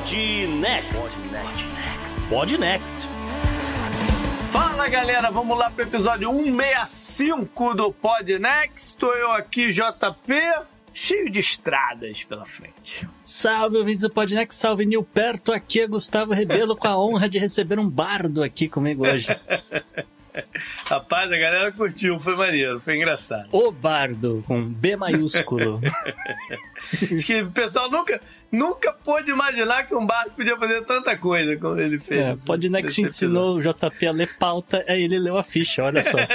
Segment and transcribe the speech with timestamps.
[0.00, 0.16] Pod
[0.60, 1.18] Next.
[2.30, 3.08] Pod Next.
[4.50, 8.88] Fala galera, vamos lá pro episódio 165 do Pod Next.
[8.88, 10.32] Estou eu aqui, JP,
[10.94, 13.06] cheio de estradas pela frente.
[13.22, 17.38] Salve, ouvintes do Podnext, salve Nil Perto, aqui é Gustavo Rebelo com a honra de
[17.38, 19.28] receber um bardo aqui comigo hoje.
[20.86, 23.48] Rapaz, a galera curtiu, foi maneiro, foi engraçado.
[23.52, 25.80] O bardo, com B maiúsculo.
[26.92, 31.56] Acho que o pessoal nunca, nunca pôde imaginar que um bardo podia fazer tanta coisa
[31.56, 32.20] como ele fez.
[32.20, 36.18] É, Podnext ensinou o JP a ler pauta, aí ele leu a ficha, olha só.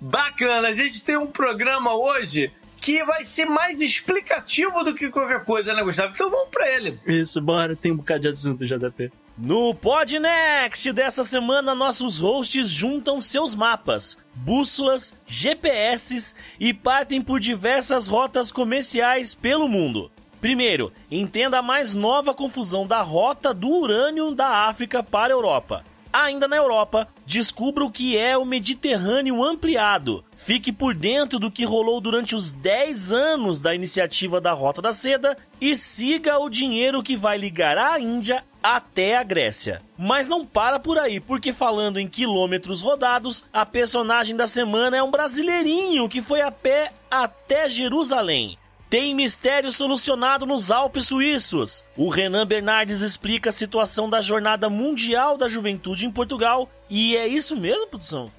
[0.00, 5.44] Bacana, a gente tem um programa hoje que vai ser mais explicativo do que qualquer
[5.44, 6.12] coisa, né, Gustavo?
[6.14, 7.00] Então vamos pra ele.
[7.06, 9.10] Isso, bora, tem um bocado de assunto, JP.
[9.38, 18.08] No Podnext dessa semana, nossos hosts juntam seus mapas, bússolas, GPS e partem por diversas
[18.08, 20.10] rotas comerciais pelo mundo.
[20.40, 25.84] Primeiro, entenda a mais nova confusão da rota do urânio da África para a Europa.
[26.18, 30.24] Ainda na Europa, descubra o que é o Mediterrâneo ampliado.
[30.34, 34.94] Fique por dentro do que rolou durante os 10 anos da iniciativa da Rota da
[34.94, 39.82] Seda e siga o dinheiro que vai ligar a Índia até a Grécia.
[39.98, 45.02] Mas não para por aí, porque falando em quilômetros rodados, a personagem da semana é
[45.02, 48.56] um brasileirinho que foi a pé até Jerusalém.
[48.88, 51.84] Tem mistério solucionado nos Alpes suíços.
[51.96, 56.70] O Renan Bernardes explica a situação da Jornada Mundial da Juventude em Portugal.
[56.88, 58.30] E é isso mesmo, produção?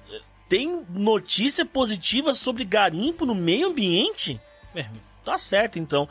[0.48, 4.40] Tem notícia positiva sobre garimpo no meio ambiente?
[4.74, 4.86] É,
[5.22, 6.08] tá certo, então.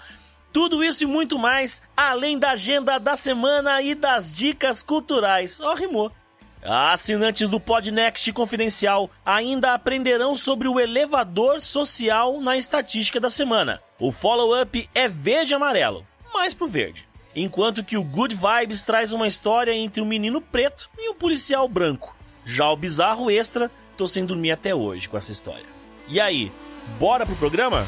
[0.53, 5.59] Tudo isso e muito mais, além da agenda da semana e das dicas culturais.
[5.59, 6.11] Ó, oh, rimou.
[6.69, 13.81] Assinantes do Podnext Confidencial ainda aprenderão sobre o elevador social na estatística da semana.
[13.97, 17.07] O follow-up é verde e amarelo, mais pro verde.
[17.33, 21.69] Enquanto que o Good Vibes traz uma história entre um menino preto e um policial
[21.69, 22.13] branco.
[22.43, 25.65] Já o bizarro extra, tô sem dormir até hoje com essa história.
[26.05, 26.51] E aí,
[26.99, 27.87] bora pro programa?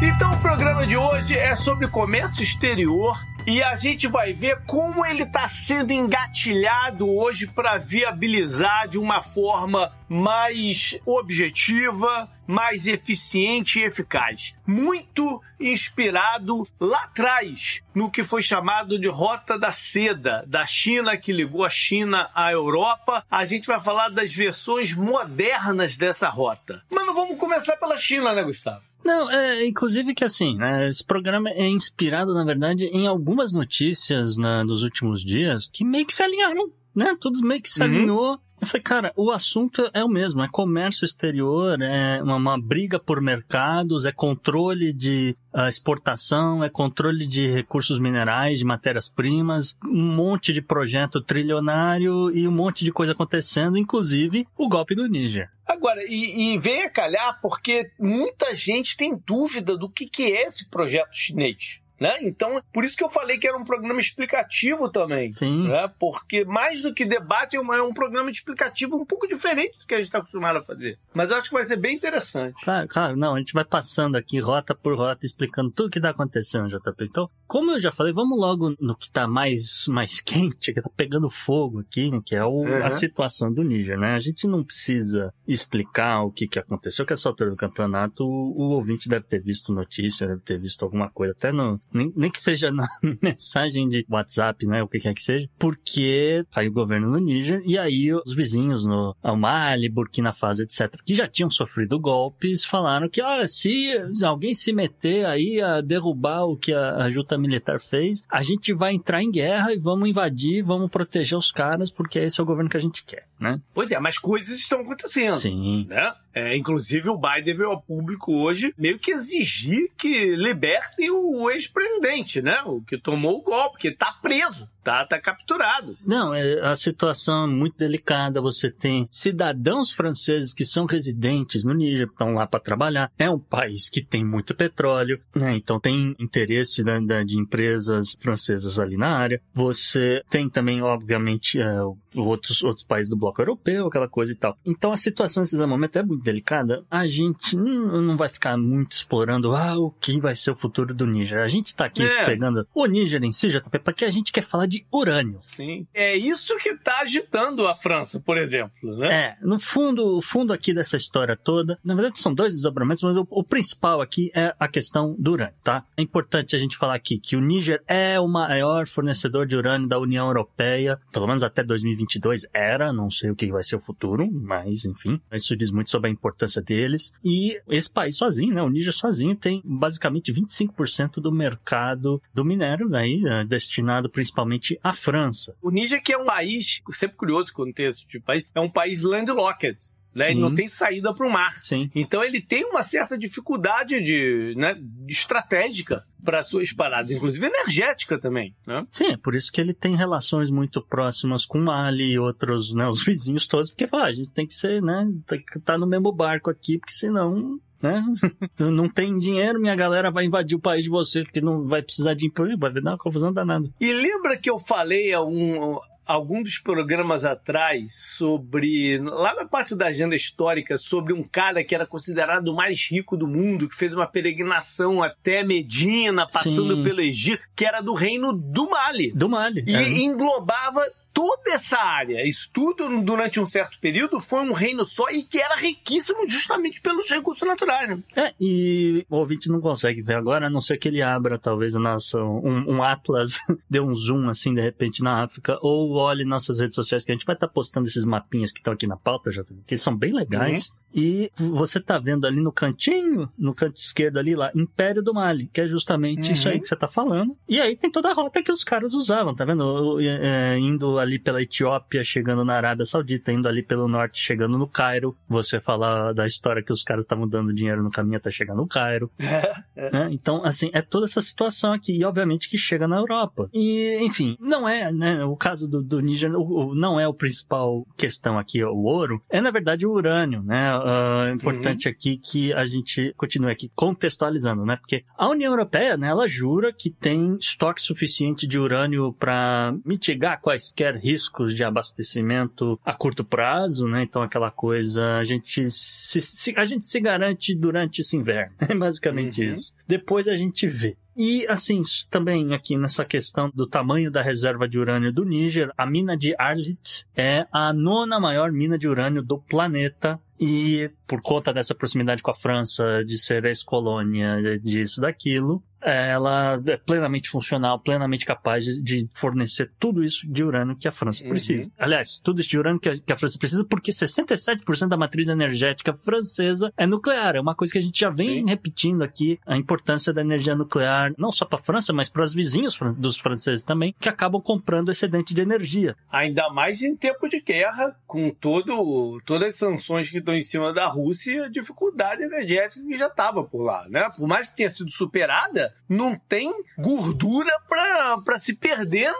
[0.00, 5.04] Então o programa de hoje é sobre comércio exterior e a gente vai ver como
[5.04, 13.84] ele está sendo engatilhado hoje para viabilizar de uma forma mais objetiva, mais eficiente e
[13.84, 14.54] eficaz.
[14.64, 21.32] Muito inspirado lá atrás no que foi chamado de Rota da Seda, da China que
[21.32, 23.24] ligou a China à Europa.
[23.28, 26.84] A gente vai falar das versões modernas dessa rota.
[26.88, 28.87] Mas não vamos começar pela China, né, Gustavo?
[29.04, 34.36] Não, é, inclusive que assim, né, esse programa é inspirado, na verdade, em algumas notícias
[34.36, 37.16] né, dos últimos dias que meio que se alinharam, né?
[37.20, 37.86] Tudo meio que se uhum.
[37.86, 38.40] alinhou.
[38.60, 42.98] Eu falei, cara, o assunto é o mesmo, é comércio exterior, é uma, uma briga
[42.98, 50.14] por mercados, é controle de uh, exportação, é controle de recursos minerais, de matérias-primas, um
[50.14, 55.48] monte de projeto trilionário e um monte de coisa acontecendo, inclusive o golpe do Níger.
[55.64, 60.46] Agora, e, e vem a calhar porque muita gente tem dúvida do que, que é
[60.46, 61.80] esse projeto chinês.
[62.00, 62.16] Né?
[62.22, 65.32] Então, por isso que eu falei que era um programa explicativo também.
[65.32, 65.68] Sim.
[65.68, 65.90] Né?
[65.98, 69.86] Porque mais do que debate, é um, é um programa explicativo um pouco diferente do
[69.86, 70.98] que a gente está acostumado a fazer.
[71.12, 72.64] Mas eu acho que vai ser bem interessante.
[72.64, 76.10] Claro, claro, não, a gente vai passando aqui rota por rota, explicando tudo que está
[76.10, 77.04] acontecendo, JP.
[77.04, 80.90] Então, como eu já falei, vamos logo no que está mais, mais quente, que está
[80.96, 82.84] pegando fogo aqui, que é o, uhum.
[82.84, 84.14] a situação do Níger, né?
[84.14, 88.54] A gente não precisa explicar o que, que aconteceu, que essa altura do campeonato o,
[88.56, 92.30] o ouvinte deve ter visto notícia, deve ter visto alguma coisa, até no, nem, nem
[92.30, 92.86] que seja na
[93.22, 97.62] mensagem de WhatsApp, né, o que quer que seja, porque caiu o governo no Níger
[97.64, 103.08] e aí os vizinhos no Mali, Burkina Faso, etc., que já tinham sofrido golpes, falaram
[103.08, 103.92] que, olha, se
[104.22, 108.72] alguém se meter aí a derrubar o que a, a junta militar fez, a gente
[108.72, 112.46] vai entrar em guerra e vamos invadir, vamos proteger os caras, porque esse é o
[112.46, 113.60] governo que a gente quer, né?
[113.74, 115.36] Pois é, mas coisas estão acontecendo.
[115.36, 115.86] Sim.
[115.88, 116.12] Né?
[116.34, 122.42] É, inclusive o Biden veio ao público hoje meio que exigir que libertem o ex-presidente,
[122.42, 122.62] né?
[122.64, 125.96] O que tomou o golpe, que tá preso, tá, tá capturado.
[126.06, 128.40] Não, é, a situação é muito delicada.
[128.40, 133.10] Você tem cidadãos franceses que são residentes no Níger, estão lá para trabalhar.
[133.18, 135.54] É um país que tem muito petróleo, né?
[135.56, 139.40] Então tem interesse né, de empresas francesas ali na área.
[139.52, 141.80] Você tem também, obviamente, é,
[142.14, 144.56] outros, outros países do bloco europeu, aquela coisa e tal.
[144.64, 146.84] Então a situação nesse momento é muito delicada.
[146.90, 150.94] A gente não, não vai ficar muito explorando ah, o que vai ser o futuro
[150.94, 151.40] do Níger.
[151.40, 152.24] A gente tá aqui É.
[152.24, 155.38] pegando o Níger em si, JP, porque a gente quer falar de urânio.
[155.42, 155.86] Sim.
[155.92, 159.08] É isso que tá agitando a França, por exemplo, né?
[159.12, 163.16] É, no fundo, o fundo aqui dessa história toda, na verdade são dois desdobramentos, mas
[163.16, 165.84] o, o principal aqui é a questão do urânio, tá?
[165.96, 169.88] É importante a gente falar aqui que o Níger é o maior fornecedor de urânio
[169.88, 173.80] da União Europeia, pelo menos até 2022 era, não sei o que vai ser o
[173.80, 177.12] futuro, mas enfim, isso diz muito sobre a importância deles.
[177.24, 182.94] E esse país sozinho, né, o Níger sozinho tem basicamente 25% do mercado do minério
[182.94, 185.54] aí, né, destinado principalmente à França.
[185.62, 188.60] O Níger que é um país, sempre curioso quando tem esse tipo de país, é
[188.60, 189.78] um país landlocked,
[190.14, 190.30] né?
[190.30, 191.54] Ele não tem saída para o mar.
[191.62, 191.90] Sim.
[191.94, 194.76] Então ele tem uma certa dificuldade de, né,
[195.06, 198.86] estratégica para suas paradas, inclusive energética também, né?
[198.90, 202.88] Sim, é por isso que ele tem relações muito próximas com Mali e outros, né,
[202.88, 205.78] os vizinhos todos, porque fala, ah, a gente tem que ser, né, tem que estar
[205.78, 208.04] no mesmo barco aqui, porque senão, né,
[208.58, 212.14] não tem dinheiro, minha galera vai invadir o país de vocês, porque não vai precisar
[212.14, 213.68] de emprego, vai dar uma confusão danada.
[213.80, 215.78] E lembra que eu falei a um,
[216.08, 221.74] algum dos programas atrás sobre, lá na parte da agenda histórica, sobre um cara que
[221.74, 226.82] era considerado o mais rico do mundo, que fez uma peregrinação até Medina, passando Sim.
[226.82, 229.12] pelo Egito, que era do reino do Mali.
[229.12, 229.62] Do Mali.
[229.66, 229.88] E é.
[229.98, 230.82] englobava
[231.18, 232.24] toda essa área.
[232.24, 236.80] Isso tudo, durante um certo período, foi um reino só e que era riquíssimo justamente
[236.80, 237.88] pelos recursos naturais.
[237.88, 238.02] Né?
[238.14, 241.74] É, e o ouvinte não consegue ver agora, a não ser que ele abra, talvez,
[241.74, 246.24] o nosso, um, um atlas, dê um zoom, assim, de repente, na África, ou olhe
[246.24, 248.96] nossas redes sociais, que a gente vai estar postando esses mapinhas que estão aqui na
[248.96, 250.70] pauta, já, que são bem legais.
[250.94, 255.48] E você tá vendo ali no cantinho, no canto esquerdo ali lá, Império do Mali,
[255.52, 256.32] que é justamente Uhum.
[256.32, 257.36] isso aí que você tá falando.
[257.48, 259.60] E aí tem toda a rota que os caras usavam, tá vendo?
[259.64, 264.56] O- é, indo ali pela Etiópia, chegando na Arábia Saudita, indo ali pelo norte, chegando
[264.58, 265.16] no Cairo.
[265.28, 268.66] Você fala da história que os caras estavam dando dinheiro no caminho até chegar no
[268.66, 269.10] Cairo.
[269.76, 270.08] né?
[270.10, 273.48] Então, assim, é toda essa situação aqui, e obviamente que chega na Europa.
[273.52, 276.30] E, enfim, não é, né, o caso do, do Níger,
[276.74, 280.77] não é o principal questão aqui, o ouro, é na verdade o urânio, né?
[280.84, 284.76] Ah, é importante aqui que a gente continue aqui contextualizando, né?
[284.76, 290.40] Porque a União Europeia, né, ela jura que tem estoque suficiente de urânio para mitigar
[290.40, 294.02] quaisquer riscos de abastecimento a curto prazo, né?
[294.02, 298.54] Então aquela coisa, a gente se, se- a gente se garante durante esse inverno.
[298.68, 299.50] É basicamente Uhum.
[299.50, 299.72] isso.
[299.86, 300.96] Depois a gente vê.
[301.20, 305.84] E assim, também aqui nessa questão do tamanho da reserva de urânio do Níger, a
[305.84, 310.20] mina de Arlit é a nona maior mina de urânio do planeta.
[310.38, 316.76] E por conta dessa proximidade com a França, de ser ex-colônia disso, daquilo, ela é
[316.76, 321.30] plenamente funcional, plenamente capaz de, fornecer tudo isso de urânio que a França Uhum.
[321.30, 321.70] precisa.
[321.78, 325.28] Aliás, tudo isso de urânio que a, que a França precisa, porque 67% da matriz
[325.28, 327.36] energética francesa é nuclear.
[327.36, 328.44] É uma coisa que a gente já vem Sim.
[328.48, 332.32] repetindo aqui, a importância da energia nuclear, não só para a França, mas para os
[332.34, 335.96] vizinhos fran- dos franceses também, que acabam comprando excedente de energia.
[336.10, 340.72] Ainda mais em tempo de guerra, com todo, todas as sanções que estão em cima
[340.72, 344.08] da Rússia e a dificuldade energética que já estava por lá, né?
[344.16, 349.12] Por mais que tenha sido superada, não tem gordura para se perder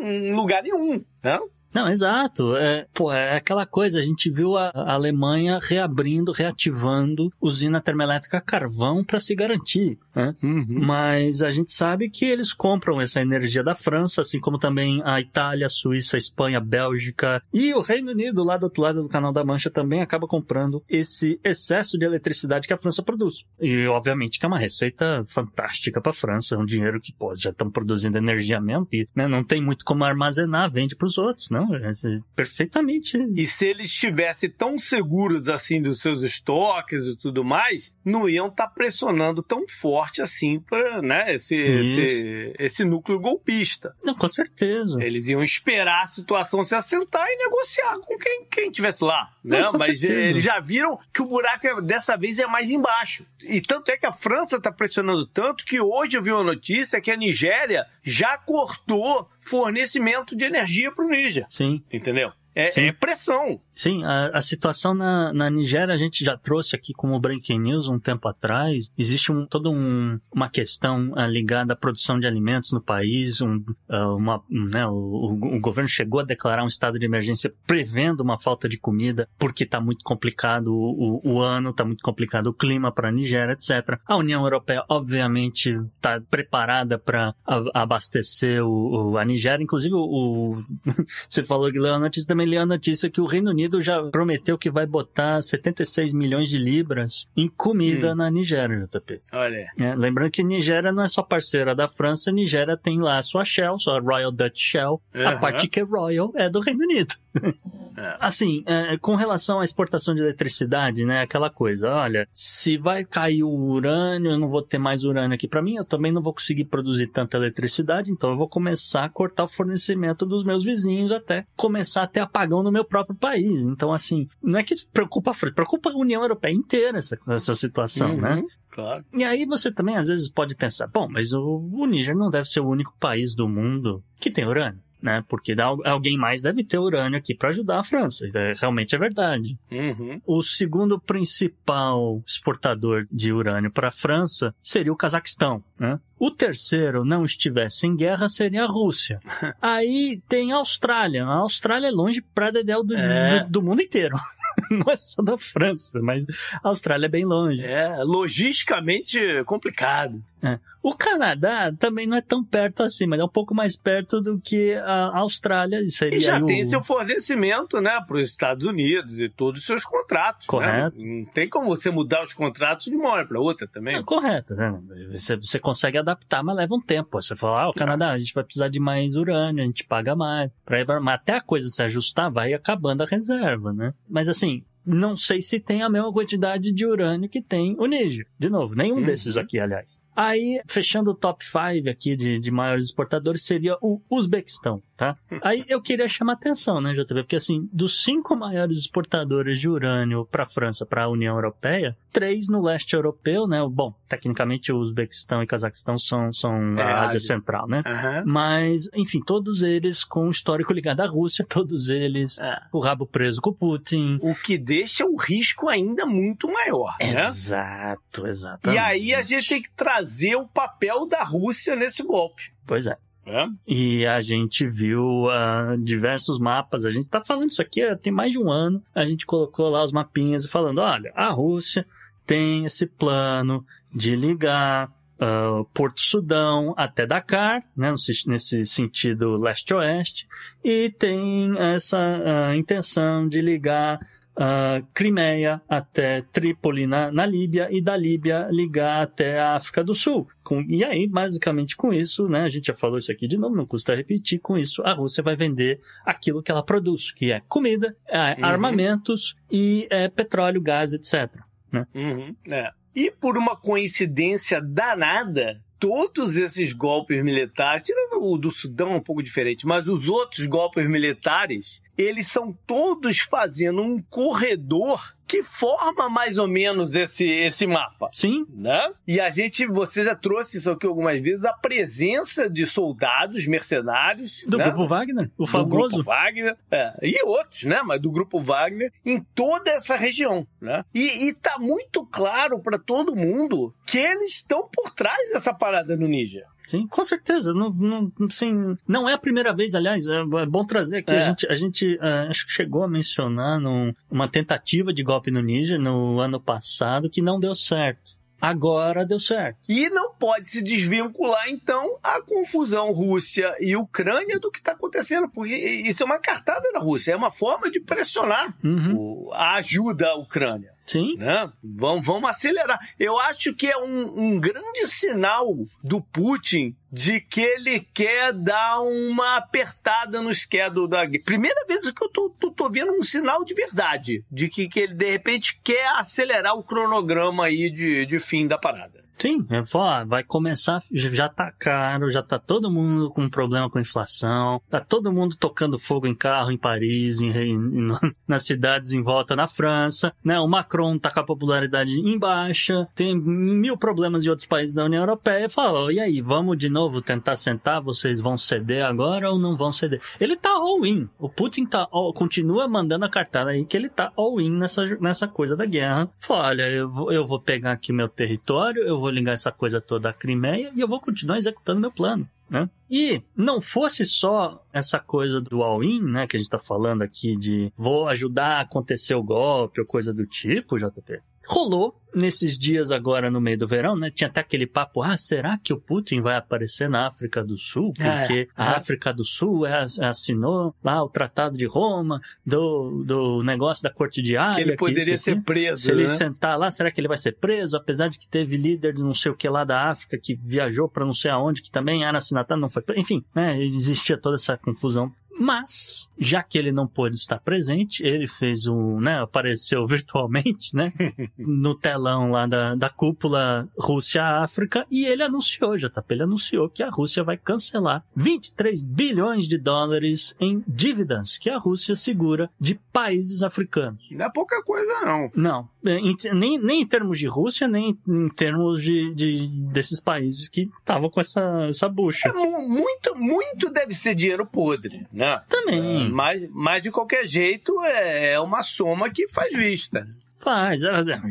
[0.00, 1.38] em lugar nenhum, né?
[1.76, 2.56] Não, exato.
[2.56, 8.38] É, pô, é aquela coisa, a gente viu a, a Alemanha reabrindo, reativando usina termoelétrica
[8.38, 9.98] a carvão para se garantir.
[10.14, 10.34] Né?
[10.66, 15.20] Mas a gente sabe que eles compram essa energia da França, assim como também a
[15.20, 19.02] Itália, a Suíça, a Espanha, a Bélgica e o Reino Unido, lá do outro lado
[19.02, 23.44] do Canal da Mancha, também acaba comprando esse excesso de eletricidade que a França produz.
[23.60, 27.36] E, obviamente, que é uma receita fantástica para a França, é um dinheiro que, pô,
[27.36, 31.18] já estão produzindo energia mesmo, e né, não tem muito como armazenar, vende para os
[31.18, 31.65] outros, não?
[31.68, 31.92] Não, é,
[32.34, 33.18] perfeitamente.
[33.34, 38.48] E se eles estivessem tão seguros assim dos seus estoques e tudo mais, não iam
[38.48, 43.94] estar tá pressionando tão forte assim para né, esse, esse, esse, núcleo golpista.
[44.02, 45.02] Não, com certeza.
[45.02, 49.30] Eles iam esperar a situação se assentar e negociar com quem, quem tivesse lá.
[49.44, 49.60] Né?
[49.60, 50.12] Não, Mas certeza.
[50.12, 53.26] eles já viram que o buraco é, dessa vez é mais embaixo.
[53.42, 57.00] E tanto é que a França está pressionando tanto que hoje eu vi uma notícia
[57.00, 61.46] que a Nigéria já cortou fornecimento de energia para o Níger.
[61.48, 61.82] Sim.
[61.92, 62.32] Entendeu?
[62.54, 63.60] É, é, pressão.
[63.76, 67.88] Sim, a, a situação na, na Nigéria a gente já trouxe aqui como Breaking News
[67.88, 68.90] um tempo atrás.
[68.96, 73.42] Existe um, toda um, uma questão uh, ligada à produção de alimentos no país.
[73.42, 73.56] Um,
[73.90, 78.38] uh, uma, né, o, o, governo chegou a declarar um estado de emergência prevendo uma
[78.38, 82.90] falta de comida porque está muito complicado o, o, ano, está muito complicado o clima
[82.90, 84.00] para a Nigéria, etc.
[84.06, 87.34] A União Europeia, obviamente, está preparada para
[87.74, 89.62] abastecer o, a Nigéria.
[89.62, 90.62] Inclusive, o,
[91.28, 93.80] você falou que leu a notícia, também leu a notícia que o Reino Unido Unido
[93.80, 98.14] já prometeu que vai botar 76 milhões de libras em comida hum.
[98.14, 99.20] na Nigéria, JP.
[99.32, 99.66] Olha.
[99.78, 103.44] É, lembrando que Nigéria não é só parceira da França, Nigéria tem lá a sua
[103.44, 105.02] Shell, sua Royal Dutch Shell.
[105.14, 105.28] Uhum.
[105.28, 107.14] A parte que é Royal é do Reino Unido.
[107.96, 108.16] É.
[108.20, 111.22] Assim, é, com relação à exportação de eletricidade, né?
[111.22, 115.48] Aquela coisa, olha, se vai cair o urânio, eu não vou ter mais urânio aqui
[115.48, 119.08] para mim, eu também não vou conseguir produzir tanta eletricidade, então eu vou começar a
[119.08, 123.66] cortar o fornecimento dos meus vizinhos até começar a ter apagão no meu próprio país.
[123.66, 127.54] Então, assim, não é que preocupa a França, preocupa a União Europeia inteira essa, essa
[127.54, 128.42] situação, uhum, né?
[128.70, 129.06] Claro.
[129.14, 132.46] E aí você também às vezes pode pensar, bom, mas o, o Níger não deve
[132.46, 135.24] ser o único país do mundo que tem urânio né?
[135.28, 138.28] Porque alguém mais deve ter urânio aqui para ajudar a França.
[138.34, 139.56] É, realmente é verdade.
[139.70, 140.20] Uhum.
[140.26, 146.00] O segundo principal exportador de urânio para a França seria o Cazaquistão, né?
[146.18, 149.20] O terceiro não estivesse em guerra seria a Rússia.
[149.62, 151.24] Aí tem a Austrália.
[151.24, 153.44] A Austrália é longe pra dedéu do, é.
[153.44, 154.16] do, do mundo inteiro.
[154.70, 156.24] não é só da França, mas
[156.64, 157.62] a Austrália é bem longe.
[157.62, 160.20] É, logisticamente complicado.
[160.42, 160.58] É.
[160.86, 164.38] O Canadá também não é tão perto assim, mas é um pouco mais perto do
[164.40, 165.84] que a Austrália.
[165.88, 166.46] Seria e já o...
[166.46, 170.42] tem seu fornecimento, né, para os Estados Unidos e todos os seus contratos.
[170.42, 170.46] Né?
[170.46, 171.04] Correto.
[171.04, 171.24] Né?
[171.24, 173.96] Não tem como você mudar os contratos de uma hora para outra também.
[173.96, 174.80] É, correto, né?
[175.10, 177.20] Você, você consegue adaptar, mas leva um tempo.
[177.20, 180.14] Você fala, ah, o Canadá, a gente vai precisar de mais urânio, a gente paga
[180.14, 180.52] mais.
[180.64, 183.92] Pra mas até a coisa se ajustar, vai acabando a reserva, né?
[184.08, 188.28] Mas assim, não sei se tem a mesma quantidade de urânio que tem o Níger.
[188.38, 189.04] De novo, nenhum uhum.
[189.04, 189.98] desses aqui, aliás.
[190.16, 195.14] Aí, fechando o top 5 aqui de, de maiores exportadores, seria o Uzbequistão, tá?
[195.42, 197.22] Aí eu queria chamar atenção, né, JV?
[197.22, 201.96] Porque, assim, dos cinco maiores exportadores de urânio para a França, para a União Europeia,
[202.10, 203.58] três no leste europeu, né?
[203.70, 207.82] Bom, tecnicamente o Uzbequistão e Cazaquistão são, são é, a Ásia Central, né?
[207.86, 208.32] Uhum.
[208.32, 212.58] Mas, enfim, todos eles com histórico ligado à Rússia, todos eles é.
[212.72, 214.18] o rabo preso com o Putin.
[214.22, 217.12] O que deixa o risco ainda muito maior, né?
[217.12, 218.70] Exato, exato.
[218.70, 222.50] E aí a gente tem que trazer o papel da Rússia nesse golpe.
[222.66, 222.96] Pois é.
[223.26, 223.46] É?
[223.66, 226.84] E a gente viu uh, diversos mapas.
[226.84, 228.80] A gente tá falando isso aqui tem mais de um ano.
[228.94, 231.84] A gente colocou lá os mapinhas falando: olha, a Rússia
[232.24, 237.92] tem esse plano de ligar uh, Porto Sudão até Dakar, né,
[238.26, 240.28] nesse sentido leste-oeste,
[240.62, 243.98] e tem essa intenção de ligar
[244.36, 249.94] uh, Crimeia até Trípoli na, na Líbia e da Líbia ligar até a África do
[249.94, 250.28] Sul.
[250.44, 253.56] Com, e aí, basicamente com isso, né, a gente já falou isso aqui de novo,
[253.56, 257.40] não custa repetir, com isso a Rússia vai vender aquilo que ela produz, que é
[257.48, 258.44] comida, é, uhum.
[258.44, 261.34] armamentos e é, petróleo, gás, etc.
[261.72, 261.86] Né?
[261.94, 262.36] Uhum.
[262.50, 262.70] É.
[262.94, 269.22] E por uma coincidência danada, todos esses golpes militares, tirando o do Sudão um pouco
[269.22, 276.38] diferente, mas os outros golpes militares, eles são todos fazendo um corredor que forma mais
[276.38, 278.08] ou menos esse, esse mapa.
[278.12, 278.46] Sim.
[278.54, 278.92] Né?
[279.06, 284.44] E a gente, você já trouxe isso aqui algumas vezes, a presença de soldados mercenários.
[284.46, 284.64] Do né?
[284.64, 285.68] Grupo Wagner, o famoso.
[285.68, 287.82] Do Grupo Wagner, é, e outros, né?
[287.84, 290.84] Mas do Grupo Wagner, em toda essa região, né?
[290.94, 295.96] E, e tá muito claro para todo mundo que eles estão por trás dessa parada
[295.96, 296.44] no Níger.
[296.68, 297.52] Sim, com certeza.
[297.52, 301.12] Não, não, assim, não é a primeira vez, aliás, é, é bom trazer aqui.
[301.12, 301.22] É.
[301.22, 305.30] A gente, a gente uh, acho que chegou a mencionar num, uma tentativa de golpe
[305.30, 308.16] no Níger no ano passado que não deu certo.
[308.40, 309.70] Agora deu certo.
[309.70, 315.28] E não pode se desvincular, então, a confusão Rússia e Ucrânia do que está acontecendo,
[315.28, 318.94] porque isso é uma cartada da Rússia, é uma forma de pressionar uhum.
[318.94, 320.75] o, a ajuda à Ucrânia.
[320.86, 321.16] Sim.
[321.16, 321.50] Né?
[321.62, 322.78] Vamos, vamos acelerar.
[322.98, 328.80] Eu acho que é um, um grande sinal do Putin de que ele quer dar
[328.80, 331.04] uma apertada no schedule da.
[331.24, 334.80] Primeira vez que eu tô, tô, tô, vendo um sinal de verdade, de que, que
[334.80, 339.05] ele de repente quer acelerar o cronograma aí de, de fim da parada.
[339.18, 343.80] Sim, eu falo, vai começar, já tá caro, já tá todo mundo com problema com
[343.80, 347.86] inflação, tá todo mundo tocando fogo em carro em Paris, em, em,
[348.28, 350.38] nas cidades em volta na França, né?
[350.38, 354.84] O Macron tá com a popularidade em baixa, tem mil problemas em outros países da
[354.84, 355.48] União Europeia.
[355.48, 357.80] Fala, e aí, vamos de novo tentar sentar?
[357.80, 360.00] Vocês vão ceder agora ou não vão ceder?
[360.20, 361.08] Ele tá all-in.
[361.18, 365.26] O Putin tá all, continua mandando a cartada aí que ele tá all-in nessa, nessa
[365.26, 366.08] coisa da guerra.
[366.18, 369.52] Fala, olha, eu vou, eu vou pegar aqui meu território, eu vou vou ligar essa
[369.52, 372.28] coisa toda à Crimeia e eu vou continuar executando meu plano.
[372.48, 372.68] Né?
[372.90, 377.36] E não fosse só essa coisa do all-in, né, que a gente está falando aqui
[377.36, 382.90] de vou ajudar a acontecer o golpe ou coisa do tipo, JP rolou nesses dias
[382.90, 384.10] agora no meio do verão, né?
[384.10, 387.92] Tinha até aquele papo, ah, será que o Putin vai aparecer na África do Sul?
[387.98, 393.04] É, Porque é, a África do Sul é, assinou lá o Tratado de Roma do,
[393.04, 394.64] do negócio da Corte de Área.
[394.64, 396.00] Que ele poderia que ser preso, Se né?
[396.00, 397.76] ele sentar lá, será que ele vai ser preso?
[397.76, 400.88] Apesar de que teve líder de não sei o que lá da África que viajou
[400.88, 403.00] para não sei aonde, que também era assinatário, não foi preso.
[403.00, 403.62] Enfim, né?
[403.62, 409.00] Existia toda essa confusão mas, já que ele não pôde estar presente, ele fez um,
[409.00, 410.92] né, apareceu virtualmente, né,
[411.38, 416.90] no telão lá da, da cúpula Rússia-África e ele anunciou, JP, ele anunciou que a
[416.90, 423.42] Rússia vai cancelar 23 bilhões de dólares em dívidas que a Rússia segura de países
[423.42, 424.02] africanos.
[424.10, 425.30] Não é pouca coisa, não.
[425.34, 430.48] Não, em, nem, nem em termos de Rússia, nem em termos de, de desses países
[430.48, 432.28] que estavam com essa, essa bucha.
[432.28, 435.25] É, muito, muito deve ser dinheiro podre, né?
[435.26, 435.42] Né?
[435.48, 436.06] Também.
[436.06, 440.08] É, mas, mas de qualquer jeito é, é uma soma que faz vista.
[440.38, 440.90] Faz, eu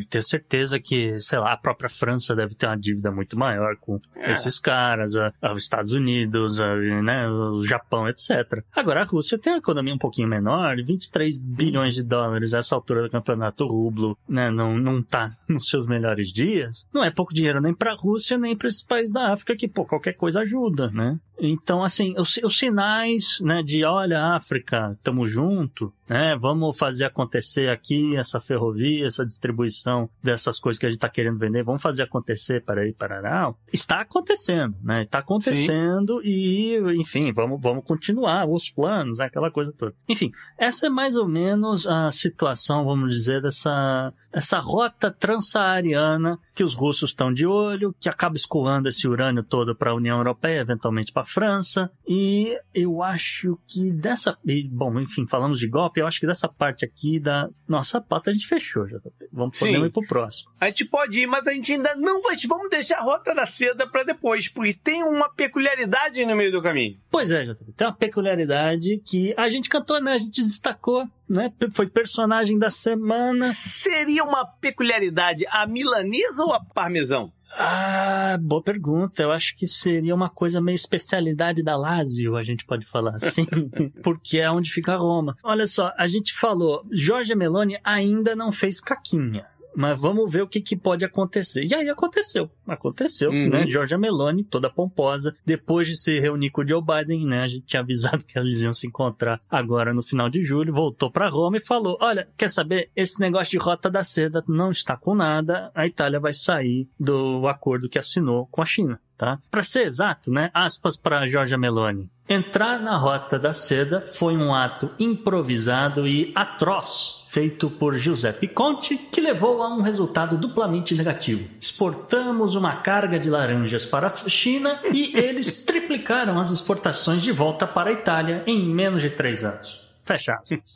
[0.09, 3.99] tenho certeza que, sei lá, a própria França deve ter uma dívida muito maior com
[4.15, 4.31] é.
[4.31, 8.63] esses caras, a, a, os Estados Unidos, a, né, o Japão, etc.
[8.75, 12.75] Agora, a Rússia tem uma economia um pouquinho menor, 23 bilhões de dólares a essa
[12.75, 16.87] altura do campeonato rublo, né, não, não tá nos seus melhores dias.
[16.93, 19.85] Não é pouco dinheiro nem pra Rússia, nem para esses países da África, que, pô,
[19.85, 21.19] qualquer coisa ajuda, né?
[21.37, 27.69] Então, assim, os, os sinais, né, de olha, África, tamo junto, né, vamos fazer acontecer
[27.69, 32.03] aqui essa ferrovia, essa distribuição dessas coisas que a gente está querendo vender, vamos fazer
[32.03, 36.27] acontecer para aí, para Está acontecendo, né, está acontecendo Sim.
[36.27, 39.93] e, enfim, vamos, vamos continuar os planos, né, aquela coisa toda.
[40.07, 46.63] Enfim, essa é mais ou menos a situação, vamos dizer, dessa essa rota transsaariana que
[46.63, 50.59] os russos estão de olho, que acaba escoando esse urânio todo para a União Europeia,
[50.59, 51.89] eventualmente para França.
[52.07, 54.37] E eu acho que dessa.
[54.71, 58.33] Bom, enfim, falamos de golpe, eu acho que dessa parte aqui da nossa pauta a
[58.33, 58.99] gente fechou já.
[59.31, 60.51] Vamos poder ir pro próximo.
[60.59, 62.35] A gente pode ir, mas a gente ainda não vai.
[62.47, 66.61] Vamos deixar a rota da seda para depois, porque tem uma peculiaridade no meio do
[66.61, 66.97] caminho.
[67.09, 67.73] Pois é, JP.
[67.73, 70.13] Tem uma peculiaridade que a gente cantou, né?
[70.13, 71.51] A gente destacou, né?
[71.71, 73.51] Foi personagem da semana.
[73.53, 77.31] Seria uma peculiaridade a milanesa ou a parmesão?
[77.57, 79.23] Ah, boa pergunta.
[79.23, 83.45] Eu acho que seria uma coisa meio especialidade da Lazio, a gente pode falar assim,
[84.03, 85.37] porque é onde fica Roma.
[85.43, 89.45] Olha só, a gente falou, Jorge Meloni ainda não fez caquinha.
[89.75, 91.65] Mas vamos ver o que, que pode acontecer.
[91.65, 92.49] E aí aconteceu.
[92.67, 93.49] Aconteceu, uhum.
[93.49, 93.67] né?
[93.67, 97.41] Georgia Meloni, toda pomposa, depois de se reunir com o Joe Biden, né?
[97.41, 101.11] A gente tinha avisado que eles iam se encontrar agora no final de julho, voltou
[101.11, 102.89] para Roma e falou: Olha, quer saber?
[102.95, 105.71] Esse negócio de rota da seda não está com nada.
[105.73, 109.39] A Itália vai sair do acordo que assinou com a China tá?
[109.49, 110.49] Para ser exato, né?
[110.53, 112.09] Aspas para Giorgia Meloni.
[112.27, 118.97] Entrar na Rota da Seda foi um ato improvisado e atroz feito por Giuseppe Conte,
[118.97, 121.47] que levou a um resultado duplamente negativo.
[121.59, 127.67] Exportamos uma carga de laranjas para a China e eles triplicaram as exportações de volta
[127.67, 129.85] para a Itália em menos de três anos.
[130.03, 130.73] Fecha aspas.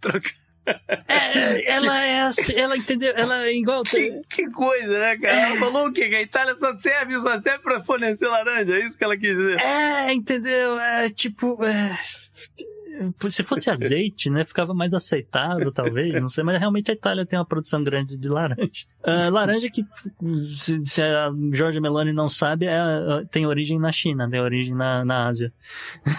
[0.00, 0.30] Troca
[1.08, 3.82] é, ela é assim, ela entendeu, ela é igual.
[3.82, 5.36] Que, que coisa, né, cara?
[5.36, 6.08] Ela falou o quê?
[6.08, 9.36] Que a Itália só serve, só serve pra fornecer laranja, é isso que ela quis
[9.36, 9.60] dizer?
[9.60, 10.78] É, entendeu?
[10.78, 11.58] É tipo.
[11.64, 11.96] É
[13.28, 17.38] se fosse azeite, né, ficava mais aceitável, talvez, não sei, mas realmente a Itália tem
[17.38, 18.86] uma produção grande de laranja.
[19.00, 19.84] Uh, laranja que,
[20.56, 22.84] se, se, a Jorge Meloni não sabe, é,
[23.30, 25.52] tem origem na China, tem origem na, na Ásia.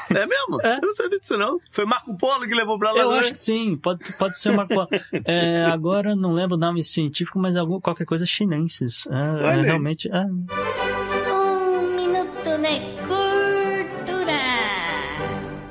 [0.10, 0.62] É mesmo?
[0.64, 0.78] É.
[0.78, 1.60] Eu não sabia disso não.
[1.72, 4.74] Foi Marco Polo que levou pra lá, Eu acho que sim, pode, pode ser Marco
[4.74, 4.88] Polo.
[5.26, 9.08] É, agora não lembro o nome científico, mas algum, qualquer coisa chinenses.
[9.08, 10.10] É, é realmente...
[10.10, 10.97] É.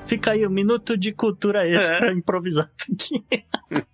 [0.06, 2.12] Fica aí um minuto de cultura extra é.
[2.12, 3.24] improvisado aqui.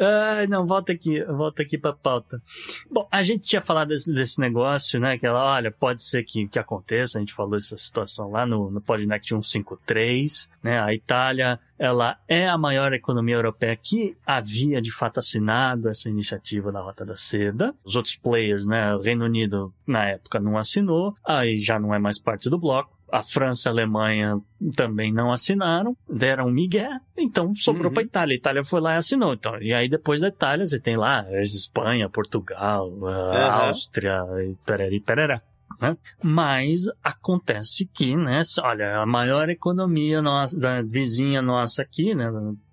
[0.00, 2.40] Ai, não, volta aqui, volta aqui pra pauta.
[2.90, 5.18] Bom, a gente tinha falado desse, desse negócio, né?
[5.18, 8.70] Que ela, olha, pode ser que, que aconteça, a gente falou essa situação lá no,
[8.70, 10.80] no Podnext 153, né?
[10.80, 16.72] A Itália, ela é a maior economia europeia que havia de fato assinado essa iniciativa
[16.72, 17.74] da Rota da Seda.
[17.84, 18.94] Os outros players, né?
[18.94, 22.93] O Reino Unido, na época, não assinou, aí já não é mais parte do bloco
[23.14, 24.40] a França e a Alemanha
[24.74, 27.94] também não assinaram, deram um migué, então sobrou uhum.
[27.94, 28.34] para Itália.
[28.34, 29.34] A Itália foi lá e assinou.
[29.34, 33.06] Então, e aí depois da Itália você tem lá Espanha, Portugal, uhum.
[33.06, 35.40] Áustria, e perere, pererá.
[35.80, 35.96] Né?
[36.22, 42.26] Mas acontece que, né, olha, a maior economia nossa, da vizinha nossa aqui, né,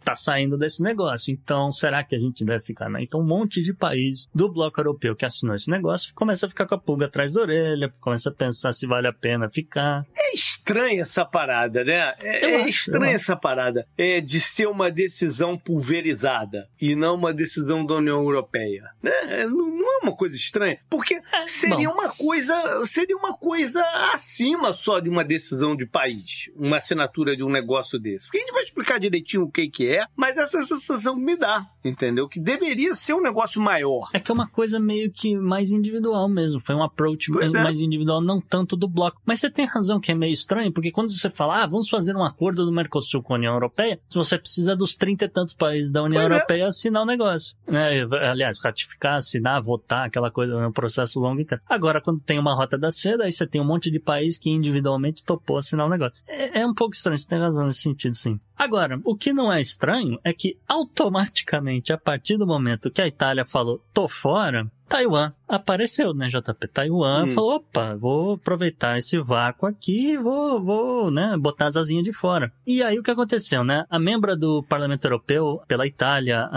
[0.04, 1.32] tá saindo desse negócio.
[1.32, 3.02] Então, será que a gente deve ficar, né?
[3.02, 6.66] Então, um monte de país do bloco europeu que assinou esse negócio começa a ficar
[6.66, 10.06] com a pulga atrás da orelha, começa a pensar se vale a pena ficar.
[10.16, 12.14] É estranha essa parada, né?
[12.20, 17.86] É, é estranha essa parada é de ser uma decisão pulverizada e não uma decisão
[17.86, 18.84] da União Europeia.
[19.02, 19.12] Né?
[19.28, 21.96] É, não é uma coisa estranha, porque é, seria bom.
[21.96, 23.84] uma coisa, seria uma coisa
[24.14, 28.26] acima só de uma decisão de país, uma assinatura de um negócio desse.
[28.26, 31.36] Porque a gente vai explicar direitinho o que que é é, mas essa sensação me
[31.36, 32.28] dá, entendeu?
[32.28, 34.10] Que deveria ser um negócio maior.
[34.14, 36.62] É que é uma coisa meio que mais individual mesmo.
[36.62, 37.64] Foi um approach mais, é.
[37.64, 39.22] mais individual, não tanto do bloco.
[39.26, 42.16] Mas você tem razão que é meio estranho, porque quando você fala, ah, vamos fazer
[42.16, 45.92] um acordo do Mercosul com a União Europeia, você precisa dos trinta e tantos países
[45.92, 46.36] da União pois é.
[46.36, 46.68] Europeia é.
[46.68, 47.56] assinar o negócio.
[47.68, 48.04] Né?
[48.30, 51.64] Aliás, ratificar, assinar, votar, aquela coisa, é um processo longo inteiro.
[51.68, 54.50] Agora, quando tem uma rota da seda, aí você tem um monte de país que
[54.50, 56.24] individualmente topou assinar o negócio.
[56.28, 58.40] É, é um pouco estranho, você tem razão nesse sentido, sim.
[58.58, 59.81] Agora, o que não é estranho
[60.24, 66.14] é que automaticamente, a partir do momento que a Itália falou, tô fora, Taiwan apareceu,
[66.14, 66.68] né, JP?
[66.68, 67.28] Taiwan hum.
[67.28, 72.12] falou, opa, vou aproveitar esse vácuo aqui e vou, vou, né, botar as asinhas de
[72.12, 72.52] fora.
[72.68, 73.86] E aí o que aconteceu, né?
[73.90, 76.50] A membra do Parlamento Europeu pela Itália,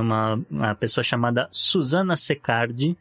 [0.00, 2.96] uma, uma pessoa chamada Susana Secardi,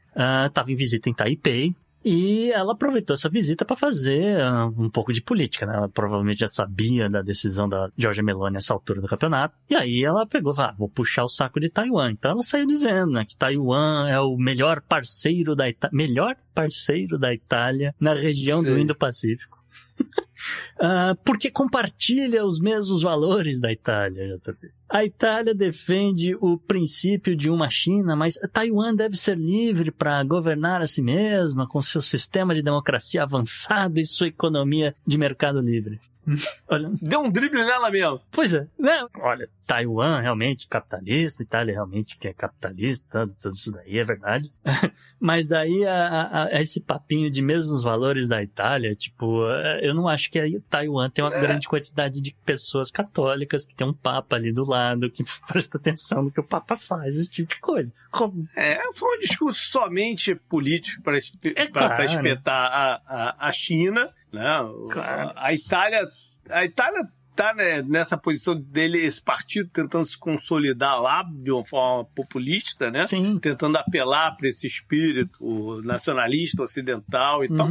[0.46, 4.90] estava uh, em visita em Taipei, e ela aproveitou essa visita para fazer uh, um
[4.90, 5.74] pouco de política, né?
[5.76, 9.56] Ela provavelmente já sabia da decisão da Georgia Meloni nessa altura do campeonato.
[9.70, 12.12] E aí ela pegou, ah, vou puxar o saco de Taiwan.
[12.12, 17.18] Então ela saiu dizendo, né, que Taiwan é o melhor parceiro da Itália, melhor parceiro
[17.18, 18.68] da Itália na região Sim.
[18.68, 19.59] do Indo-Pacífico.
[20.02, 24.72] Uh, porque compartilha os mesmos valores da Itália, JP.
[24.90, 30.82] A Itália defende o princípio de uma China, mas Taiwan deve ser livre para governar
[30.82, 36.00] a si mesma, com seu sistema de democracia avançado e sua economia de mercado livre.
[36.68, 36.92] Olha.
[37.02, 38.22] Deu um drible nela mesmo.
[38.32, 38.68] Pois é.
[38.78, 39.06] Né?
[39.22, 44.52] Olha, Taiwan realmente capitalista, Itália realmente que é capitalista, tudo isso daí é verdade.
[45.22, 50.08] Mas daí a, a, esse papinho de mesmos valores da Itália, tipo, é, eu não
[50.08, 51.40] acho que aí Taiwan tem uma é.
[51.40, 56.24] grande quantidade de pessoas católicas que tem um papa ali do lado que presta atenção
[56.24, 57.94] no que o papa faz, esse tipo de coisa.
[58.10, 58.48] Como...
[58.56, 62.04] É, foi um discurso somente político para é claro.
[62.04, 64.50] espetar a, a, a China, né?
[64.92, 65.32] Claro.
[65.36, 66.10] A Itália
[66.50, 67.08] a Itália
[67.40, 72.92] tá né, nessa posição dele, esse partido tentando se consolidar lá de uma forma populista,
[72.92, 73.08] né?
[73.08, 73.40] Sim.
[73.40, 77.56] Tentando apelar para esse espírito nacionalista ocidental e uhum.
[77.56, 77.70] tal.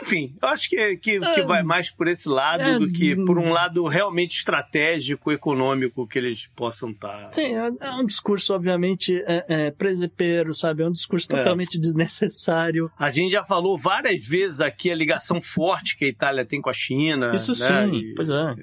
[0.00, 3.38] Enfim, eu acho que, que, que vai mais por esse lado é, do que por
[3.38, 7.26] um lado realmente estratégico, econômico que eles possam estar.
[7.26, 7.32] Tá...
[7.32, 10.82] Sim, é, é um discurso, obviamente, é, é, presepeiro, sabe?
[10.82, 11.36] É um discurso é.
[11.36, 12.90] totalmente desnecessário.
[12.98, 16.70] A gente já falou várias vezes aqui a ligação forte que a Itália tem com
[16.70, 17.32] a China.
[17.34, 17.86] Isso né?
[17.86, 18.14] sim, e...
[18.14, 18.54] pois é.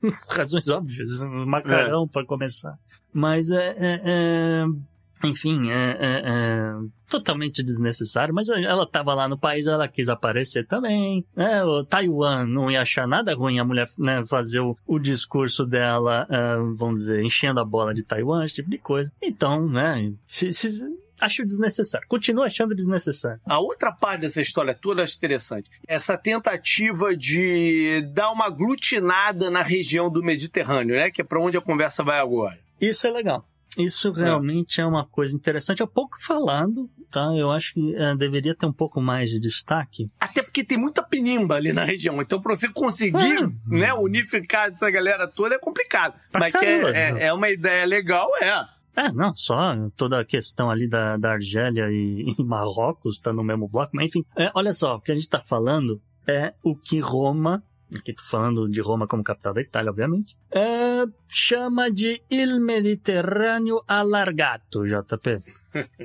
[0.30, 2.08] Razões óbvias, um macarrão é.
[2.12, 2.78] para começar.
[3.12, 4.64] Mas é, é
[5.24, 6.74] enfim, é, é, é,
[7.08, 11.64] totalmente desnecessário, mas ela estava lá no país, ela quis aparecer também, né?
[11.64, 16.26] O Taiwan não ia achar nada ruim a mulher né, fazer o, o discurso dela,
[16.30, 19.10] uh, vamos dizer, enchendo a bola de Taiwan, esse tipo de coisa.
[19.22, 20.84] Então, né, se, se,
[21.20, 22.06] acho desnecessário.
[22.08, 23.40] Continuo achando desnecessário.
[23.44, 25.70] A outra parte dessa história toda é interessante.
[25.86, 31.10] Essa tentativa de dar uma aglutinada na região do Mediterrâneo, né?
[31.10, 32.58] Que é para onde a conversa vai agora.
[32.80, 33.44] Isso é legal.
[33.76, 34.84] Isso realmente é.
[34.84, 35.82] é uma coisa interessante.
[35.82, 37.32] É pouco falado, tá?
[37.36, 40.10] Eu acho que é, deveria ter um pouco mais de destaque.
[40.18, 42.20] Até porque tem muita penimba ali na região.
[42.22, 43.46] Então, para você conseguir é.
[43.66, 46.14] né, unificar essa galera toda é complicado.
[46.30, 48.78] Pra Mas caramba, é, é, é uma ideia legal, é.
[48.96, 53.44] É, não, só toda a questão ali da, da Argélia e, e Marrocos tá no
[53.44, 56.74] mesmo bloco, mas enfim, é, olha só, o que a gente tá falando é o
[56.74, 57.62] que Roma
[57.96, 63.82] aqui tô falando de Roma como capital da Itália, obviamente, é, chama de Il Mediterrâneo
[63.86, 65.42] Alargato, JP.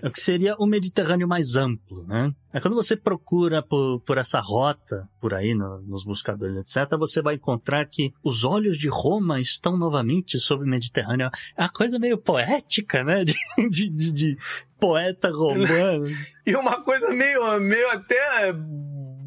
[0.03, 2.33] o que seria o Mediterrâneo mais amplo, né?
[2.53, 7.21] É quando você procura por, por essa rota, por aí no, nos buscadores, etc., você
[7.21, 11.29] vai encontrar que os olhos de Roma estão novamente sobre o Mediterrâneo.
[11.57, 13.23] É uma coisa meio poética, né?
[13.23, 13.33] De,
[13.69, 14.37] de, de, de
[14.79, 16.05] poeta romano.
[16.45, 18.53] e uma coisa meio, meio até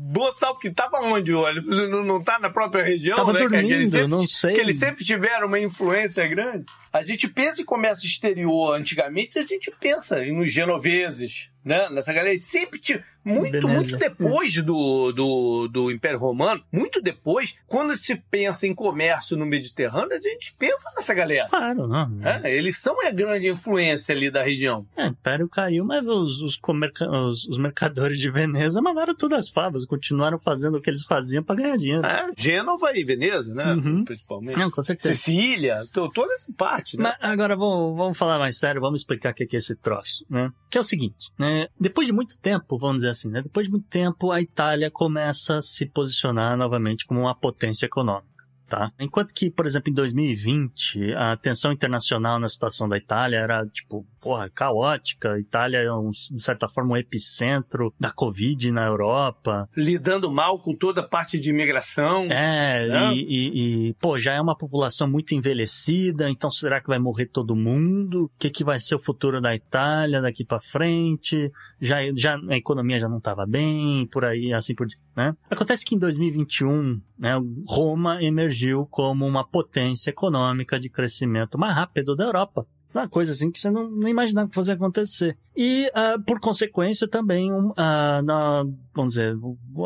[0.07, 1.63] boçal, porque tava onde o olho?
[1.63, 3.41] Não, não tá na própria região, Tava né?
[3.41, 4.53] dormindo, que, eles sempre, não sei.
[4.53, 6.65] que eles sempre tiveram uma influência grande.
[6.93, 11.91] A gente pensa em comércio exterior antigamente, a gente pensa nos genoveses, né?
[11.91, 12.35] Nessa galera.
[12.35, 13.03] E sempre tinha.
[13.25, 13.69] Muito, Veneza.
[13.75, 19.45] muito depois do, do, do Império Romano, muito depois, quando se pensa em comércio no
[19.45, 21.49] Mediterrâneo, a gente pensa nessa galera.
[21.49, 22.09] Claro, não.
[22.09, 22.41] né?
[22.45, 24.87] Eles são a grande influência ali da região.
[24.97, 29.41] É, o Império caiu, mas os, os, comerca- os- os mercadores de Veneza mandaram todas
[29.47, 32.07] as favas, continuaram fazendo o que eles faziam pra ganhar dinheiro.
[32.07, 33.75] É, Gênova e Veneza, né?
[33.75, 34.05] Uhum.
[34.05, 34.57] Principalmente.
[34.59, 35.15] Não, com certeza.
[35.15, 37.03] Sicília, to- toda essa parte, né?
[37.21, 39.75] Mas agora vamos, vamos falar mais sério, vamos explicar o que é que é esse
[39.75, 40.51] troço, né?
[40.71, 41.56] Que é o seguinte, né?
[41.79, 43.43] Depois de muito tempo, vamos dizer assim, né?
[43.43, 48.37] Depois de muito tempo, a Itália começa a se posicionar novamente como uma potência econômica.
[48.69, 48.91] Tá?
[48.99, 54.05] Enquanto que, por exemplo, em 2020, a atenção internacional na situação da Itália era, tipo,
[54.27, 55.39] porra, caótica.
[55.39, 59.69] Itália é, um, de certa forma, um epicentro da Covid na Europa.
[59.77, 62.25] Lidando mal com toda a parte de imigração.
[62.25, 63.13] É, É.
[63.13, 67.27] E, e- e, pô, já é uma população muito envelhecida, então será que vai morrer
[67.27, 68.25] todo mundo?
[68.25, 71.51] O que, que vai ser o futuro da Itália daqui pra frente?
[71.81, 75.35] Já, já a economia já não estava bem, por aí, assim por diante, né?
[75.49, 82.15] Acontece que em 2021, né, Roma emergiu como uma potência econômica de crescimento mais rápido
[82.17, 82.67] da Europa.
[82.97, 85.37] Uma coisa assim que você não, não imaginava que fosse acontecer.
[85.55, 89.37] E, ah, por consequência, também, um, ah, na, vamos dizer,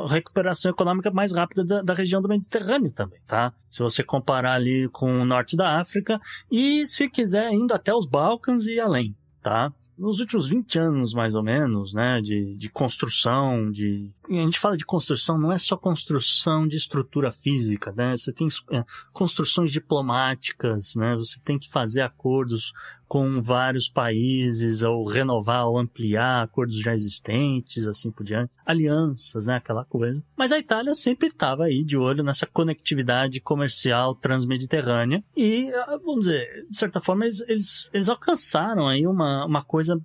[0.05, 3.53] a recuperação econômica mais rápida da, da região do Mediterrâneo também, tá?
[3.69, 8.07] Se você comparar ali com o norte da África e, se quiser, indo até os
[8.07, 9.73] Balcãs e além, tá?
[9.99, 14.11] Nos últimos 20 anos, mais ou menos, né, de, de construção, de...
[14.31, 18.17] A gente fala de construção, não é só construção de estrutura física, né?
[18.17, 21.15] Você tem é, construções diplomáticas, né?
[21.17, 22.73] Você tem que fazer acordos
[23.11, 28.53] com vários países, ou renovar ou ampliar acordos já existentes, assim por diante.
[28.65, 29.57] Alianças, né?
[29.57, 30.23] Aquela coisa.
[30.37, 35.25] Mas a Itália sempre estava aí de olho nessa conectividade comercial transmediterrânea.
[35.37, 40.01] E, ah, vamos dizer, de certa forma, eles, eles, eles alcançaram aí uma, uma coisa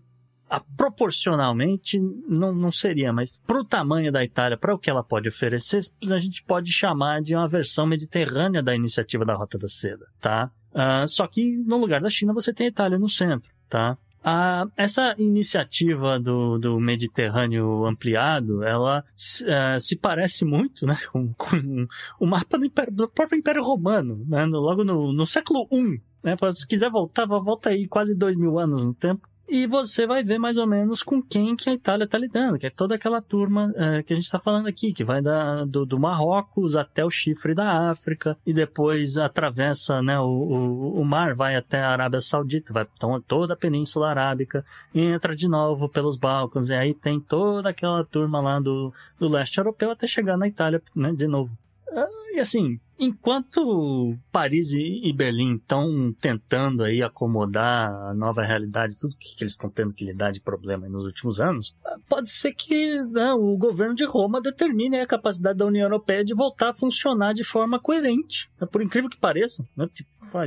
[0.50, 5.04] ah, proporcionalmente não, não seria, mas para o tamanho da Itália, para o que ela
[5.04, 9.68] pode oferecer, a gente pode chamar de uma versão mediterrânea da iniciativa da Rota da
[9.68, 10.50] Seda, tá?
[10.76, 13.98] Ah, só que no lugar da China você tem a Itália no centro, tá?
[14.28, 19.04] Ah, essa iniciativa do, do Mediterrâneo ampliado, ela
[19.48, 21.88] ah, se parece muito né, com, com
[22.20, 26.02] o mapa do, Império- do próprio Império Romano, né, no- logo no, no século I.
[26.24, 29.28] Né, se quiser voltar, volta aí quase dois mil anos no tempo.
[29.48, 32.66] E você vai ver mais ou menos com quem que a Itália está lidando, que
[32.66, 35.86] é toda aquela turma eh, que a gente está falando aqui, que vai da, do,
[35.86, 41.36] do Marrocos até o chifre da África e depois atravessa né, o, o, o mar,
[41.36, 46.18] vai até a Arábia Saudita, vai então, toda a Península Arábica, entra de novo pelos
[46.18, 50.48] Balcãs, e aí tem toda aquela turma lá do, do leste europeu até chegar na
[50.48, 51.56] Itália né, de novo.
[51.92, 59.16] Ah, E assim, enquanto Paris e Berlim estão tentando aí acomodar a nova realidade, tudo
[59.18, 61.76] que, que eles estão tendo que lidar de problema nos últimos anos,
[62.08, 66.34] pode ser que né, o governo de Roma determine a capacidade da União Europeia de
[66.34, 68.50] voltar a funcionar de forma coerente.
[68.60, 69.88] né, Por incrível que pareça, né?
[69.88, 70.06] Porque,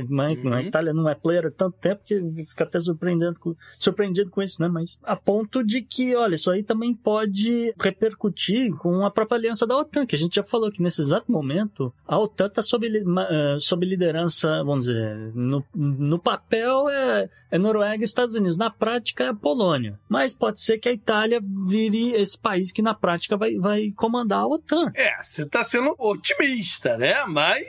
[0.09, 0.53] mas Uhum.
[0.53, 4.41] A Itália não é player há tanto tempo que fica até surpreendendo com- surpreendido com
[4.41, 4.67] isso, né?
[4.67, 9.65] Mas a ponto de que, olha, isso aí também pode repercutir com a própria aliança
[9.67, 12.87] da OTAN, que a gente já falou que nesse exato momento a OTAN está sob,
[12.87, 18.35] li- ma- eh, sob liderança, vamos dizer, no, no papel é, é Noruega e Estados
[18.35, 19.99] Unidos, na prática é a Polônia.
[20.07, 24.39] Mas pode ser que a Itália vire esse país que na prática vai, vai comandar
[24.39, 24.91] a OTAN.
[24.95, 27.23] É, você tá sendo otimista, né?
[27.27, 27.65] Mas.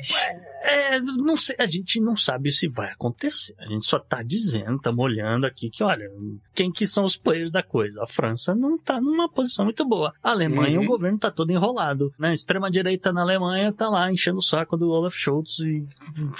[0.62, 3.54] É, não sei, a gente não sabe se vai acontecer.
[3.58, 6.10] A gente só tá dizendo, estamos olhando aqui que, olha,
[6.54, 8.02] quem que são os players da coisa?
[8.02, 10.12] A França não tá numa posição muito boa.
[10.22, 10.84] A Alemanha, Uhum.
[10.84, 12.12] o governo tá todo enrolado.
[12.18, 12.28] Né?
[12.28, 15.86] A extrema-direita na Alemanha tá lá enchendo o saco do Olaf Scholz e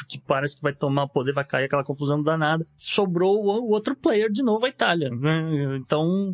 [0.09, 2.67] que parece que vai tomar o poder, vai cair aquela confusão danada.
[2.77, 5.11] Sobrou o o outro player de novo, a Itália.
[5.11, 5.77] né?
[5.77, 6.33] Então.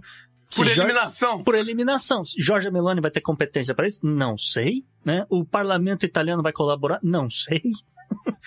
[0.50, 1.42] se Por Jorge- eliminação.
[1.44, 2.22] por eliminação.
[2.38, 3.98] Jorge Meloni vai ter competência para isso?
[4.02, 4.84] Não sei.
[5.04, 5.26] Né?
[5.28, 6.98] O parlamento italiano vai colaborar?
[7.02, 7.60] Não sei.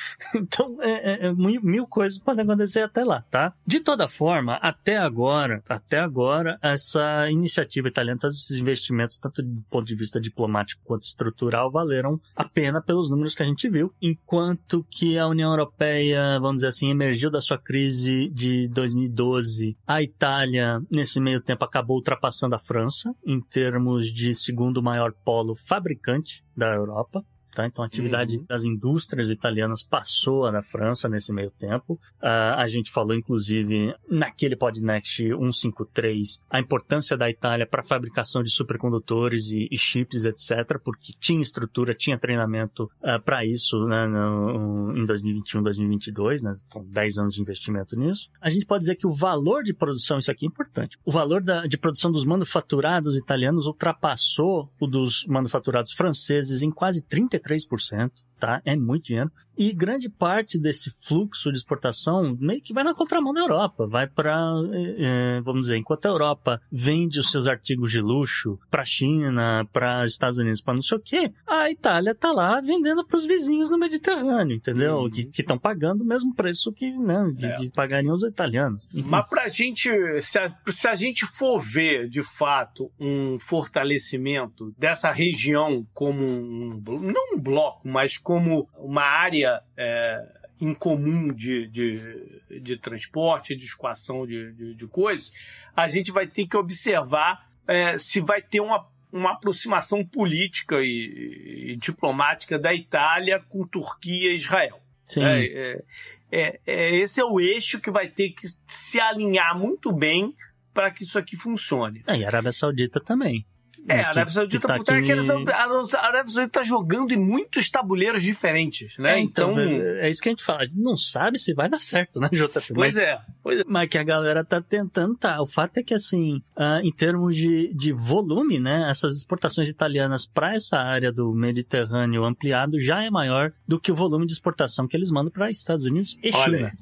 [0.36, 3.54] Então, é, é, é mil, mil, coisas podem acontecer até lá, tá?
[3.66, 9.62] De toda forma, até agora, até agora, essa iniciativa italiana, todos esses investimentos, tanto do
[9.70, 13.94] ponto de vista diplomático quanto estrutural, valeram a pena pelos números que a gente viu,
[14.02, 19.78] enquanto que a União Europeia, vamos dizer assim, emergiu da sua crise de 2012.
[19.86, 25.56] A Itália, nesse meio tempo, acabou ultrapassando a França em termos de segundo maior polo
[25.56, 27.24] fabricante da Europa.
[27.54, 27.66] Tá?
[27.66, 28.46] Então a atividade uhum.
[28.48, 31.94] das indústrias italianas passou a da França nesse meio tempo.
[32.22, 38.44] Uh, a gente falou, inclusive, naquele Podnext 153, a importância da Itália para a fabricação
[38.44, 43.86] de supercondutores e, e, chips, etc., porque tinha estrutura, tinha treinamento uh, ah, para isso
[43.86, 48.30] né, no, em 2021, 2022, né, com 10 anos de investimento nisso.
[48.42, 51.42] A gente pode dizer que o valor de produção, isso aqui é importante, o valor
[51.42, 57.02] da, de produção dos manufaturados italianos ultrapassou o dos manufaturados franceses em quase
[57.40, 58.62] 33 3%, tá?
[58.66, 59.32] É muito dinheiro.
[59.60, 64.08] E grande parte desse fluxo de exportação meio que vai na contramão da Europa, vai
[64.08, 64.96] para, é,
[65.38, 69.68] é, vamos dizer, enquanto a Europa vende os seus artigos de luxo para a China,
[69.74, 73.18] para os Estados Unidos, para não sei o quê, a Itália tá lá vendendo para
[73.18, 75.00] os vizinhos no Mediterrâneo, entendeu?
[75.00, 75.10] Uhum.
[75.10, 77.56] Que estão pagando o mesmo preço que, né, que, é.
[77.58, 78.88] que pagariam os italianos.
[78.94, 79.90] Mas para a gente,
[80.22, 86.82] se a, se a gente for ver de fato um fortalecimento dessa região como um,
[87.02, 90.24] não um bloco, mas como uma área é,
[90.62, 95.32] incomum de, de, de transporte, de escoação de, de, de, coisas,
[95.76, 101.72] a gente vai ter que observar é, se vai ter uma, uma aproximação política e,
[101.72, 104.80] e, diplomática da Itália com Turquia e Israel.
[105.06, 105.24] Sim.
[105.24, 105.84] É, é,
[106.32, 110.36] é, é esse é o eixo que vai ter que se alinhar muito bem
[110.72, 112.04] para que isso aqui funcione.
[112.06, 113.44] É, e a Arábia Saudita também.
[113.88, 115.12] É, a Arábia Saudita, tá portanto, aqui...
[115.12, 119.14] a Arábia Saudita está jogando em muitos tabuleiros diferentes, né?
[119.14, 120.62] É, então, então, é, é isso que a gente fala.
[120.62, 122.74] A gente não sabe se vai dar certo, né, JP?
[122.74, 123.64] Pois mas, é, pois é.
[123.68, 125.42] Mas que a galera tá tentando, tá.
[125.42, 130.26] O fato é que, assim, uh, em termos de, de volume, né, essas exportações italianas
[130.26, 134.88] para essa área do Mediterrâneo ampliado já é maior do que o volume de exportação
[134.88, 136.74] que eles mandam para Estados Unidos e Olha China.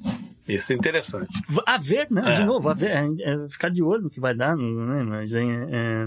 [0.48, 1.28] Isso é interessante.
[1.66, 2.22] A ver, né?
[2.24, 2.34] É.
[2.36, 5.02] De novo, a ver, é, é, ficar de olho no que vai dar, né?
[5.02, 6.06] Mas é, é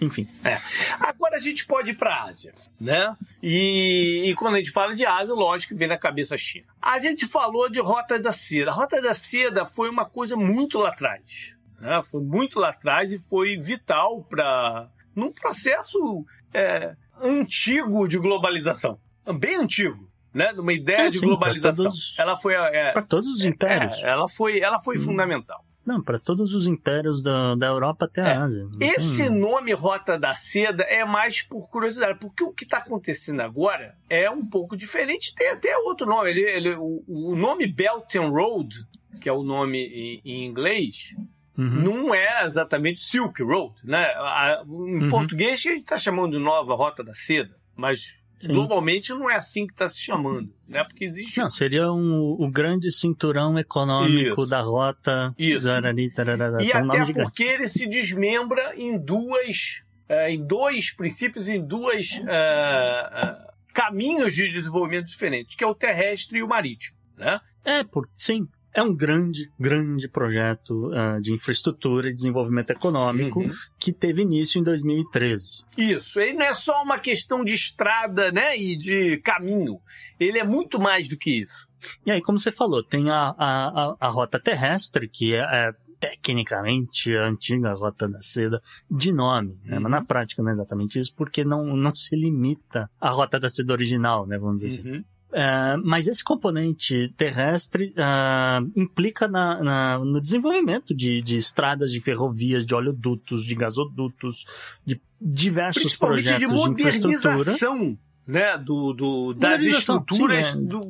[0.00, 0.28] enfim.
[0.44, 0.58] É.
[1.00, 3.16] Agora a gente pode ir para a Ásia, né?
[3.42, 6.66] E, e, quando a gente fala de Ásia, lógico que vem na cabeça a China.
[6.80, 8.70] A gente falou de Rota da Seda.
[8.70, 11.54] A Rota da Seda foi uma coisa muito lá atrás.
[11.80, 12.02] Né?
[12.02, 18.98] Foi muito lá atrás e foi vital para num processo é, antigo de globalização.
[19.38, 20.06] Bem antigo.
[20.34, 21.86] Né, numa ideia é, de sim, globalização.
[21.86, 23.96] Todos, ela foi é, para todos os impérios.
[24.02, 25.00] É, ela foi, ela foi hum.
[25.00, 25.64] fundamental.
[25.86, 28.36] Não, para todos os impérios da, da Europa até a é.
[28.36, 28.66] Ásia.
[28.80, 33.96] Esse nome Rota da Seda é mais por curiosidade, porque o que está acontecendo agora
[34.10, 35.32] é um pouco diferente.
[35.34, 36.30] Tem até outro nome.
[36.30, 38.76] Ele, ele, o, o nome Belt and Road,
[39.20, 41.14] que é o nome em, em inglês,
[41.58, 41.70] Uhum.
[41.70, 44.04] não é exatamente Silk Road, né?
[44.18, 45.08] A, em uhum.
[45.08, 48.52] português a gente está chamando de nova Rota da Seda, mas Sim.
[48.52, 50.84] Globalmente não é assim que está se chamando, né?
[50.84, 51.38] Porque existe.
[51.40, 54.50] Não, seria um, o grande cinturão econômico Isso.
[54.50, 55.34] da rota.
[55.38, 55.66] Isso.
[55.66, 61.64] Darari, tararara, e até porque ele se desmembra em duas, uh, em dois princípios, em
[61.64, 67.40] duas uh, uh, caminhos de desenvolvimento diferentes, que é o terrestre e o marítimo, né?
[67.64, 73.50] É, por, sim é um grande, grande projeto uh, de infraestrutura e desenvolvimento econômico uhum.
[73.78, 75.64] que teve início em 2013.
[75.78, 79.80] Isso, ele não é só uma questão de estrada né, e de caminho,
[80.20, 81.66] ele é muito mais do que isso.
[82.04, 87.16] E aí, como você falou, tem a, a, a, rota terrestre, que é, é tecnicamente
[87.16, 88.60] a antiga Rota da Seda
[88.90, 89.78] de nome, né?
[89.78, 90.04] mas na uhum.
[90.04, 94.26] prática não é exatamente isso, porque não, não se limita à Rota da Seda original,
[94.26, 94.38] né?
[94.38, 94.90] vamos dizer assim.
[94.90, 94.96] uhum.
[94.96, 95.15] assim.
[95.36, 102.00] Uh, mas esse componente terrestre uh, implica na, na, no desenvolvimento de, de, estradas, de
[102.00, 104.46] ferrovias, de oleodutos, de gasodutos,
[104.82, 110.58] de diversos projetos de modernização, de né, do, do das estruturas é.
[110.58, 110.80] do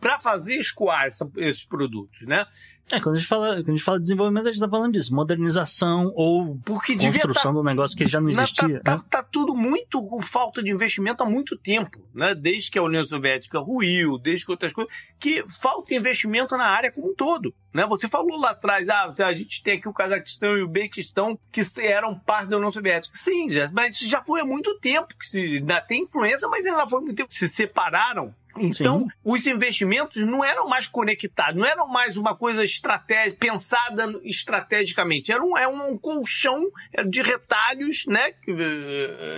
[0.00, 2.46] para fazer escoar essa, esses produtos, né?
[2.90, 4.92] É, quando a gente fala, quando a gente fala de desenvolvimento, a gente está falando
[4.92, 8.80] disso, modernização ou Porque construção tá, do negócio que já não existia.
[8.80, 9.02] Tá, né?
[9.10, 12.32] tá, tá, tudo muito com falta de investimento há muito tempo, né?
[12.32, 16.92] Desde que a União Soviética ruiu, desde que outras coisas, que falta investimento na área
[16.92, 17.84] como um todo, né?
[17.88, 21.62] Você falou lá atrás, ah, a gente tem aqui o Cazaquistão e o Bequistão que
[21.80, 23.16] eram parte da União Soviética.
[23.16, 26.64] Sim, já, mas isso já foi há muito tempo que se ainda tem influência, mas
[26.64, 29.06] ainda foi muito tempo que se separaram então, Sim.
[29.24, 35.32] os investimentos não eram mais conectados, não eram mais uma coisa estratégica, pensada estrategicamente.
[35.32, 36.70] Era um, é um colchão
[37.08, 38.32] de retalhos, né,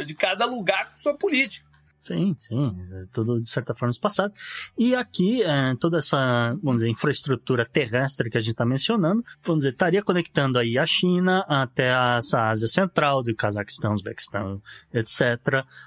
[0.04, 1.68] de cada lugar com sua política.
[2.08, 4.32] Sim, sim, é tudo de certa forma espaçado.
[4.78, 9.60] E aqui, é, toda essa, vamos dizer, infraestrutura terrestre que a gente está mencionando, vamos
[9.60, 14.62] dizer, estaria conectando aí a China até essa Ásia Central, do Cazaquistão, Uzbequistão,
[14.94, 15.20] etc.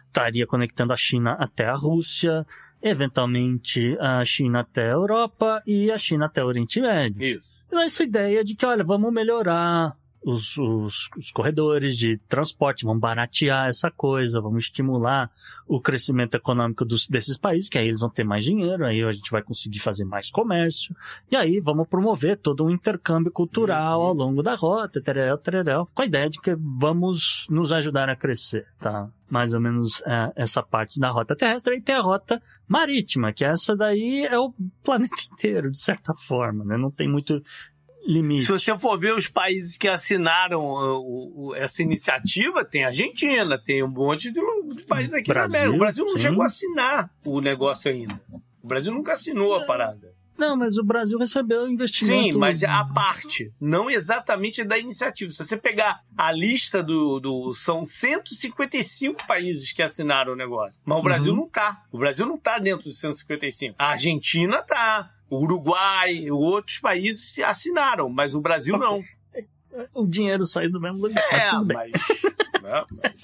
[0.06, 2.46] Estaria conectando a China até a Rússia,
[2.82, 7.24] eventualmente a China até a Europa e a China até o Oriente Médio.
[7.24, 7.64] Isso.
[7.72, 13.02] E essa ideia de que, olha, vamos melhorar os, os, os, corredores de transporte, vamos
[13.02, 15.32] baratear essa coisa, vamos estimular
[15.68, 19.12] o crescimento econômico dos, desses países, que aí eles vão ter mais dinheiro, aí a
[19.12, 20.96] gente vai conseguir fazer mais comércio,
[21.32, 26.04] e aí vamos promover todo um intercâmbio cultural ao longo da rota, tererel, tererel, com
[26.04, 29.10] a ideia de que vamos nos ajudar a crescer, tá?
[29.30, 33.46] Mais ou menos é, essa parte da rota terrestre, e tem a rota marítima, que
[33.46, 34.54] essa daí é o
[34.84, 36.78] planeta inteiro, de certa forma, né?
[36.78, 37.42] Não tem muito
[38.06, 38.44] limite.
[38.44, 43.58] Se você for ver os países que assinaram uh, uh, essa iniciativa, tem a Argentina,
[43.62, 44.40] tem um monte de,
[44.76, 45.76] de países aqui Brasil, na América.
[45.76, 46.20] O Brasil não sim.
[46.22, 48.20] chegou a assinar o negócio ainda.
[48.64, 50.12] O Brasil nunca assinou a parada.
[50.38, 52.34] Não, mas o Brasil recebeu investimento.
[52.34, 55.32] Sim, mas é a parte, não exatamente da iniciativa.
[55.32, 57.20] Se você pegar a lista do.
[57.20, 60.80] do são 155 países que assinaram o negócio.
[60.84, 61.40] Mas o Brasil Uhum.
[61.42, 61.84] não tá.
[61.92, 63.76] O Brasil não tá dentro dos 155.
[63.78, 65.12] A Argentina tá.
[65.32, 69.02] O Uruguai, outros países assinaram, mas o Brasil não.
[69.94, 71.24] O dinheiro saiu do mesmo lugar.
[71.32, 71.78] É, mas tudo bem.
[71.78, 73.22] mas, né, mas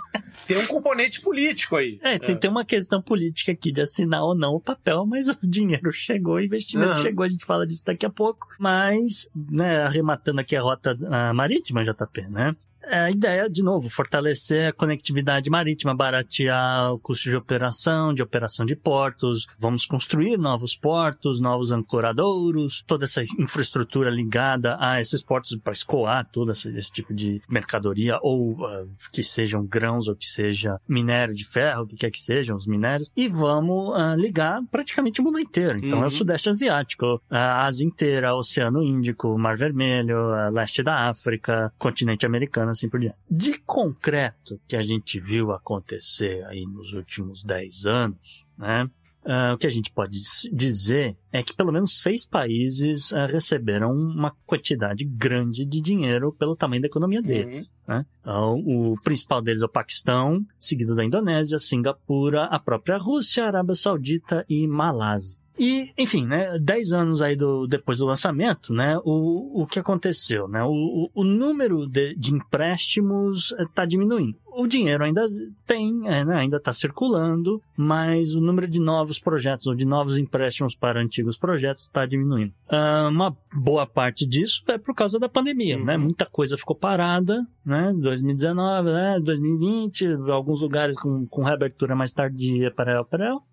[0.48, 1.98] tem um componente político aí.
[2.02, 5.36] É, tem, tem uma questão política aqui de assinar ou não o papel, mas o
[5.44, 7.02] dinheiro chegou, o investimento Aham.
[7.02, 8.48] chegou, a gente fala disso daqui a pouco.
[8.58, 12.56] Mas, né, arrematando aqui a rota ah, marítima, JP, né?
[12.82, 18.22] É a ideia, de novo, fortalecer a conectividade marítima, baratear o custo de operação, de
[18.22, 19.46] operação de portos.
[19.58, 26.28] Vamos construir novos portos, novos ancoradouros, toda essa infraestrutura ligada a esses portos para escoar
[26.30, 31.34] todo esse, esse tipo de mercadoria, ou ah, que sejam grãos, ou que seja minério
[31.34, 33.10] de ferro, o que quer que sejam os minérios.
[33.16, 35.78] E vamos ah, ligar praticamente o mundo inteiro.
[35.82, 36.06] Então é Uhum.
[36.06, 42.69] o Sudeste Asiático, a Ásia inteira, Oceano Índico, Mar Vermelho, leste da África, continente americano,
[42.70, 43.18] assim por diante.
[43.30, 48.88] De concreto que a gente viu acontecer aí nos últimos 10 anos, né?
[49.24, 50.20] ah, o que a gente pode
[50.52, 56.56] dizer é que pelo menos seis países ah, receberam uma quantidade grande de dinheiro pelo
[56.56, 57.70] tamanho da economia deles.
[57.86, 58.06] né?
[58.20, 63.74] Então, o principal deles é o Paquistão, seguido da Indonésia, Singapura, a própria Rússia, Arábia
[63.74, 65.38] Saudita e Malásia.
[65.60, 70.48] E, enfim, né, 10 anos aí do, depois do lançamento, né, o, o que aconteceu,
[70.48, 74.38] né, o, o, número de, de empréstimos está diminuindo.
[74.52, 75.26] O dinheiro ainda
[75.66, 80.18] tem, é, né, ainda está circulando, mas o número de novos projetos ou de novos
[80.18, 82.52] empréstimos para antigos projetos está diminuindo.
[82.68, 85.84] Ah, uma boa parte disso é por causa da pandemia, Uhum.
[85.84, 85.96] né?
[85.96, 87.92] Muita coisa ficou parada, né?
[87.96, 89.20] 2019, né?
[89.22, 93.04] 2020, alguns lugares com, com reabertura mais tardia para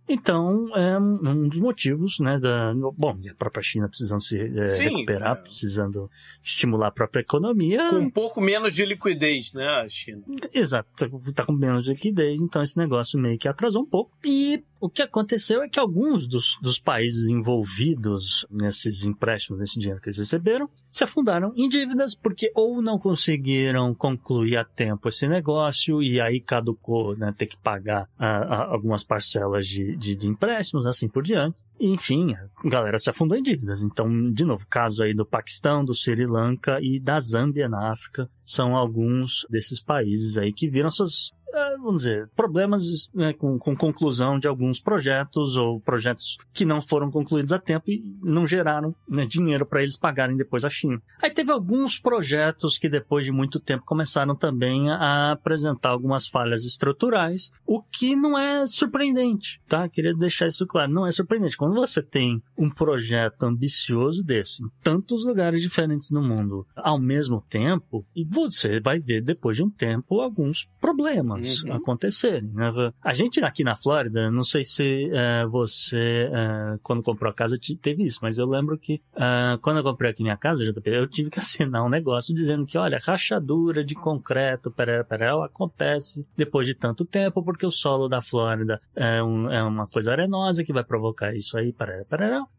[0.09, 2.37] Então, é um dos motivos, né?
[2.39, 5.41] Da, bom, e a própria China precisando se eh, Sim, recuperar, é.
[5.41, 6.09] precisando
[6.43, 7.89] estimular a própria economia.
[7.89, 10.23] Com um pouco menos de liquidez, né, a China?
[10.53, 14.11] Exato, tá- tá com menos liquidez, então esse negócio meio que atrasou um pouco.
[14.23, 19.99] E o que aconteceu é que alguns dos, dos países envolvidos nesses empréstimos, nesse dinheiro
[20.01, 25.27] que eles receberam, se afundaram em dívidas porque ou não conseguiram concluir a tempo esse
[25.27, 30.27] negócio e aí caducou, né, ter que pagar ah, ah, algumas parcelas de, de, de
[30.27, 31.57] empréstimos, assim por diante.
[31.79, 33.83] Enfim, a galera se afundou em dívidas.
[33.83, 38.29] Então, de novo, caso aí do Paquistão, do Sri Lanka e da Zâmbia na África
[38.43, 41.31] são alguns desses países aí que viram suas,
[41.77, 47.11] vamos dizer, problemas né, com, com conclusão de alguns projetos ou projetos que não foram
[47.11, 51.01] concluídos a tempo e não geraram né, dinheiro para eles pagarem depois a China.
[51.21, 56.63] Aí teve alguns projetos que depois de muito tempo começaram também a apresentar algumas falhas
[56.63, 59.87] estruturais, o que não é surpreendente, tá?
[59.89, 61.57] Queria deixar isso claro, não é surpreendente.
[61.57, 67.43] Quando você tem um projeto ambicioso desse, em tantos lugares diferentes no mundo, ao mesmo
[67.49, 71.73] tempo, e você vai ver depois de um tempo alguns problemas Uhum.
[71.73, 72.49] acontecerem.
[72.53, 72.71] né?
[73.03, 77.57] A gente aqui na Flórida, não sei se eh, você, eh, quando comprou a casa,
[77.57, 81.07] te- teve isso, mas eu lembro que ah, quando eu comprei aqui minha casa, eu
[81.07, 85.03] tive que assinar um negócio dizendo que, olha, rachadura de concreto, peré,
[85.43, 90.11] acontece depois de tanto tempo, porque o solo da Flórida é, um- é uma coisa
[90.11, 92.05] arenosa que vai provocar isso aí, peré,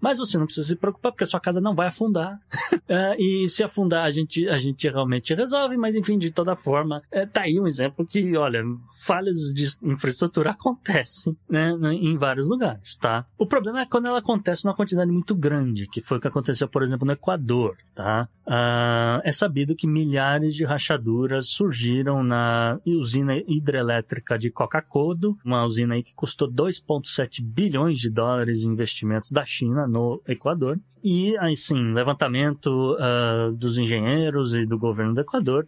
[0.00, 2.38] mas você não precisa se preocupar, porque a sua casa não vai afundar.
[2.90, 7.02] É, e se afundar, a gente, a gente realmente resolve, mas enfim, de toda forma,
[7.12, 8.62] é, tá aí um exemplo que, olha,
[9.04, 13.26] falhas de infraestrutura acontecem, né, né, em vários lugares, tá?
[13.38, 16.68] O problema é quando ela acontece numa quantidade muito grande, que foi o que aconteceu,
[16.68, 18.28] por exemplo, no Equador, tá?
[18.46, 25.94] Uh, é sabido que milhares de rachaduras surgiram na usina hidrelétrica de Coca-Codo, uma usina
[25.94, 30.78] aí que custou 2,7 bilhões de dólares em investimentos da China no Equador.
[31.02, 35.66] E, assim, levantamento uh, dos engenheiros e do governo do Equador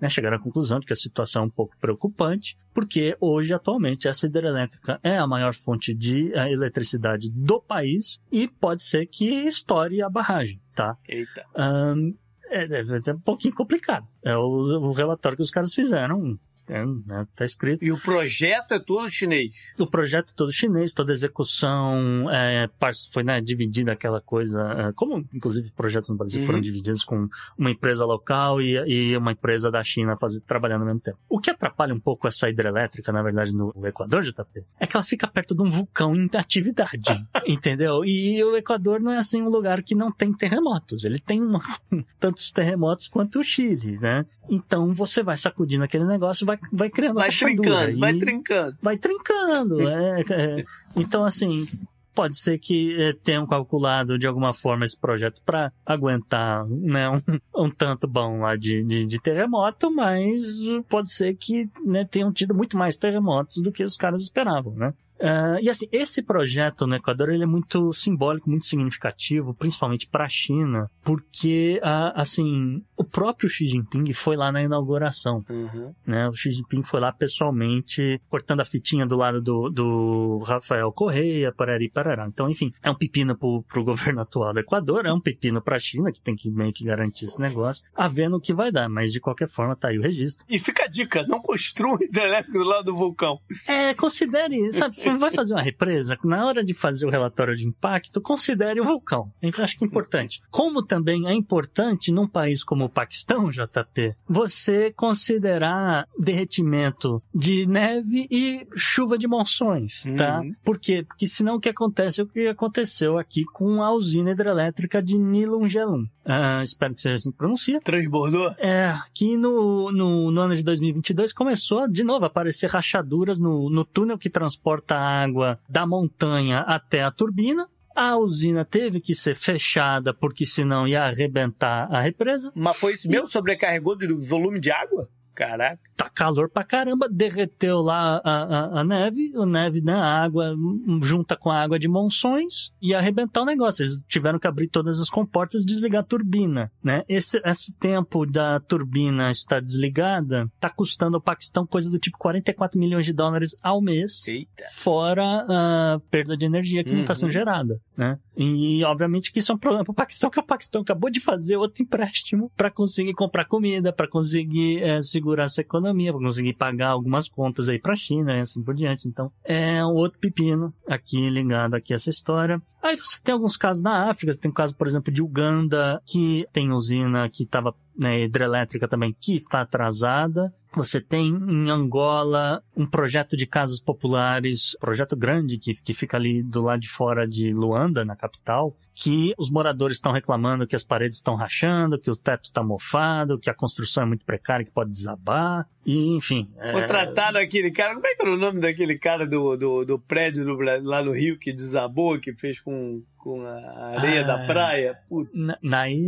[0.00, 4.08] né, chegaram à conclusão de que a situação é um pouco preocupante, porque hoje, atualmente,
[4.08, 9.26] essa hidrelétrica é a maior fonte de uh, eletricidade do país e pode ser que
[9.26, 10.96] estoure a barragem tá?
[11.08, 11.44] Eita.
[11.56, 12.14] Um,
[12.48, 14.06] é, é, é, um pouquinho complicado.
[14.24, 16.38] É o, o relatório que os caras fizeram
[16.70, 17.84] é, né, tá escrito.
[17.84, 19.72] E o projeto é todo chinês?
[19.78, 22.68] O projeto é todo chinês, toda execução é,
[23.12, 26.46] foi né, dividida aquela coisa, é, como inclusive projetos no Brasil uhum.
[26.46, 30.86] foram divididos com uma empresa local e, e uma empresa da China fazer, trabalhando ao
[30.86, 31.18] mesmo tempo.
[31.28, 35.04] O que atrapalha um pouco essa hidrelétrica, na verdade, no Equador, JP, é que ela
[35.04, 38.04] fica perto de um vulcão em atividade, entendeu?
[38.04, 41.04] E o Equador não é assim um lugar que não tem terremotos.
[41.04, 41.60] Ele tem uma,
[42.18, 44.24] tantos terremotos quanto o Chile, né?
[44.48, 48.76] Então você vai sacudindo aquele negócio, vai vai criando vai trincando, vai trincando.
[48.82, 49.88] Vai trincando.
[49.88, 50.64] é, é,
[50.96, 51.66] então, assim,
[52.14, 57.20] pode ser que é, tenham calculado de alguma forma esse projeto para aguentar né, um,
[57.64, 60.40] um, tanto bom lá de, de, de, terremoto, mas
[60.88, 64.92] pode ser que né, tenham tido muito mais terremotos do que os caras esperavam, né?
[65.20, 70.24] Uh, e assim, esse projeto no Equador ele é muito simbólico, muito significativo, principalmente para
[70.24, 75.44] a China, porque uh, assim o próprio Xi Jinping foi lá na inauguração.
[75.48, 75.94] Uhum.
[76.06, 76.28] Né?
[76.28, 81.52] O Xi Jinping foi lá pessoalmente, cortando a fitinha do lado do, do Rafael Correia,
[81.52, 82.26] parari, parará.
[82.26, 85.76] Então, enfim, é um pepino pro, pro governo atual do Equador, é um pepino para
[85.76, 88.72] a China, que tem que meio que garantir esse negócio, a vendo o que vai
[88.72, 90.44] dar, mas de qualquer forma tá aí o registro.
[90.48, 93.38] E fica a dica, não construa hidrelétrico do lado do vulcão.
[93.68, 98.20] É, considere, sabe, vai fazer uma represa, na hora de fazer o relatório de impacto,
[98.20, 99.30] considere o vulcão.
[99.40, 100.40] Eu acho que é importante.
[100.50, 108.26] Como também é importante num país como o Paquistão, JP, você considerar derretimento de neve
[108.30, 110.40] e chuva de monções, tá?
[110.40, 110.52] Uhum.
[110.64, 111.04] Por quê?
[111.06, 115.18] Porque senão o que acontece é o que aconteceu aqui com a usina hidrelétrica de
[115.18, 116.06] Nilungelum.
[116.30, 117.80] Uh, espero que seja assim que pronuncia.
[117.80, 118.50] Transbordou?
[118.58, 123.70] É, que no, no, no, ano de 2022 começou de novo a aparecer rachaduras no,
[123.70, 127.68] no túnel que transporta água da montanha até a turbina.
[127.94, 132.52] A usina teve que ser fechada porque senão ia arrebentar a represa.
[132.54, 133.26] Mas foi isso mesmo?
[133.26, 135.08] Sobrecarregou do volume de água?
[135.40, 135.80] Caraca.
[135.96, 140.54] Tá calor pra caramba, derreteu lá a, a, a neve, a neve, né, a água
[141.02, 143.82] junta com a água de monções e arrebentar o negócio.
[143.82, 147.04] Eles tiveram que abrir todas as comportas e desligar a turbina, né?
[147.08, 152.78] Esse, esse tempo da turbina estar desligada tá custando ao Paquistão coisa do tipo 44
[152.78, 154.64] milhões de dólares ao mês, Eita.
[154.74, 156.96] fora a perda de energia que uhum.
[156.96, 158.18] não está sendo gerada, né?
[158.36, 161.20] E obviamente que isso é um problema para o Paquistão, que o Paquistão acabou de
[161.20, 166.20] fazer outro empréstimo para conseguir comprar comida, para conseguir é, segurar segurar essa economia, para
[166.20, 169.08] conseguir pagar algumas contas aí para a China e assim por diante.
[169.08, 172.60] Então, é um outro pepino aqui ligado aqui a essa história.
[172.82, 176.00] Aí você tem alguns casos na África, você tem um caso, por exemplo, de Uganda,
[176.06, 180.52] que tem usina que estava né, hidrelétrica também, que está atrasada.
[180.74, 186.42] Você tem em Angola um projeto de casas populares, projeto grande que, que fica ali
[186.42, 190.84] do lado de fora de Luanda, na capital, que os moradores estão reclamando que as
[190.84, 194.70] paredes estão rachando, que o teto está mofado, que a construção é muito precária, que
[194.70, 196.48] pode desabar, e enfim.
[196.58, 196.72] É...
[196.72, 200.44] Contrataram aquele cara, como é que era o nome daquele cara do, do, do prédio
[200.44, 204.98] do, lá no Rio que desabou, que fez com, com a areia ah, da praia?
[205.08, 205.30] Putz.
[205.62, 206.02] Na, é,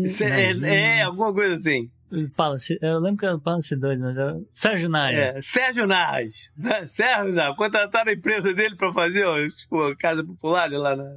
[0.62, 1.90] é, é, alguma coisa assim.
[2.36, 5.18] Palace, eu lembro que era o Palace 2, mas era Sérgio Nair.
[5.18, 6.28] É, Sérgio Nair.
[6.56, 6.84] Né?
[6.86, 7.56] Sérgio Nair.
[7.56, 11.16] Contrataram a empresa dele para fazer ó, tipo, a Casa Popular lá na...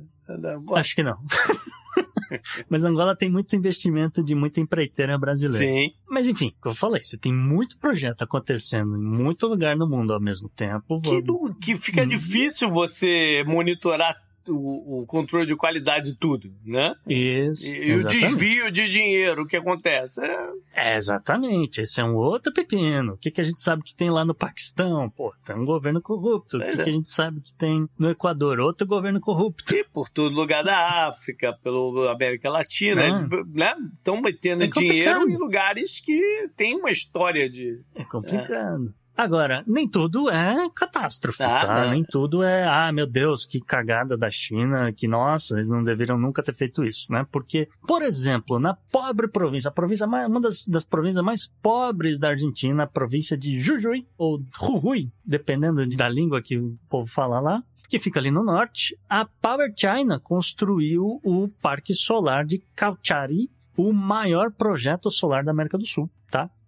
[0.75, 1.17] Acho que não.
[2.69, 5.65] Mas Angola tem muito investimento de muita empreiteira brasileira.
[5.65, 5.93] Sim.
[6.09, 10.13] Mas enfim, como eu falei, você tem muito projeto acontecendo em muito lugar no mundo
[10.13, 10.99] ao mesmo tempo.
[11.01, 11.21] Que,
[11.61, 12.07] que fica hum.
[12.07, 16.95] difícil você monitorar o, o, controle de qualidade de tudo, né?
[17.07, 17.65] Isso.
[17.65, 20.23] E, e o desvio de dinheiro, o que acontece?
[20.23, 20.49] É...
[20.73, 20.97] é...
[20.97, 21.81] exatamente.
[21.81, 23.13] Esse é um outro pepino.
[23.13, 25.09] O que, que a gente sabe que tem lá no Paquistão?
[25.09, 26.61] Pô, tem um governo corrupto.
[26.61, 26.83] É, o que, é.
[26.83, 28.59] que, a gente sabe que tem no Equador?
[28.59, 29.75] Outro governo corrupto.
[29.75, 33.45] E por todo lugar da África, pela América Latina, ah.
[33.47, 33.75] né?
[33.93, 37.81] Estão metendo é dinheiro em lugares que tem uma história de.
[37.95, 38.93] É complicado.
[39.17, 41.83] Agora, nem tudo é catástrofe, ah, tá?
[41.85, 41.91] Não.
[41.91, 46.17] Nem tudo é, ah, meu Deus, que cagada da China, que nossa, eles não deveriam
[46.17, 47.25] nunca ter feito isso, né?
[47.31, 52.19] Porque, por exemplo, na pobre província, a província mais, uma das, das províncias mais pobres
[52.19, 57.39] da Argentina, a província de Jujuy, ou Jujuy, dependendo da língua que o povo fala
[57.39, 63.49] lá, que fica ali no norte, a Power China construiu o parque solar de Cauchari,
[63.77, 66.09] o maior projeto solar da América do Sul?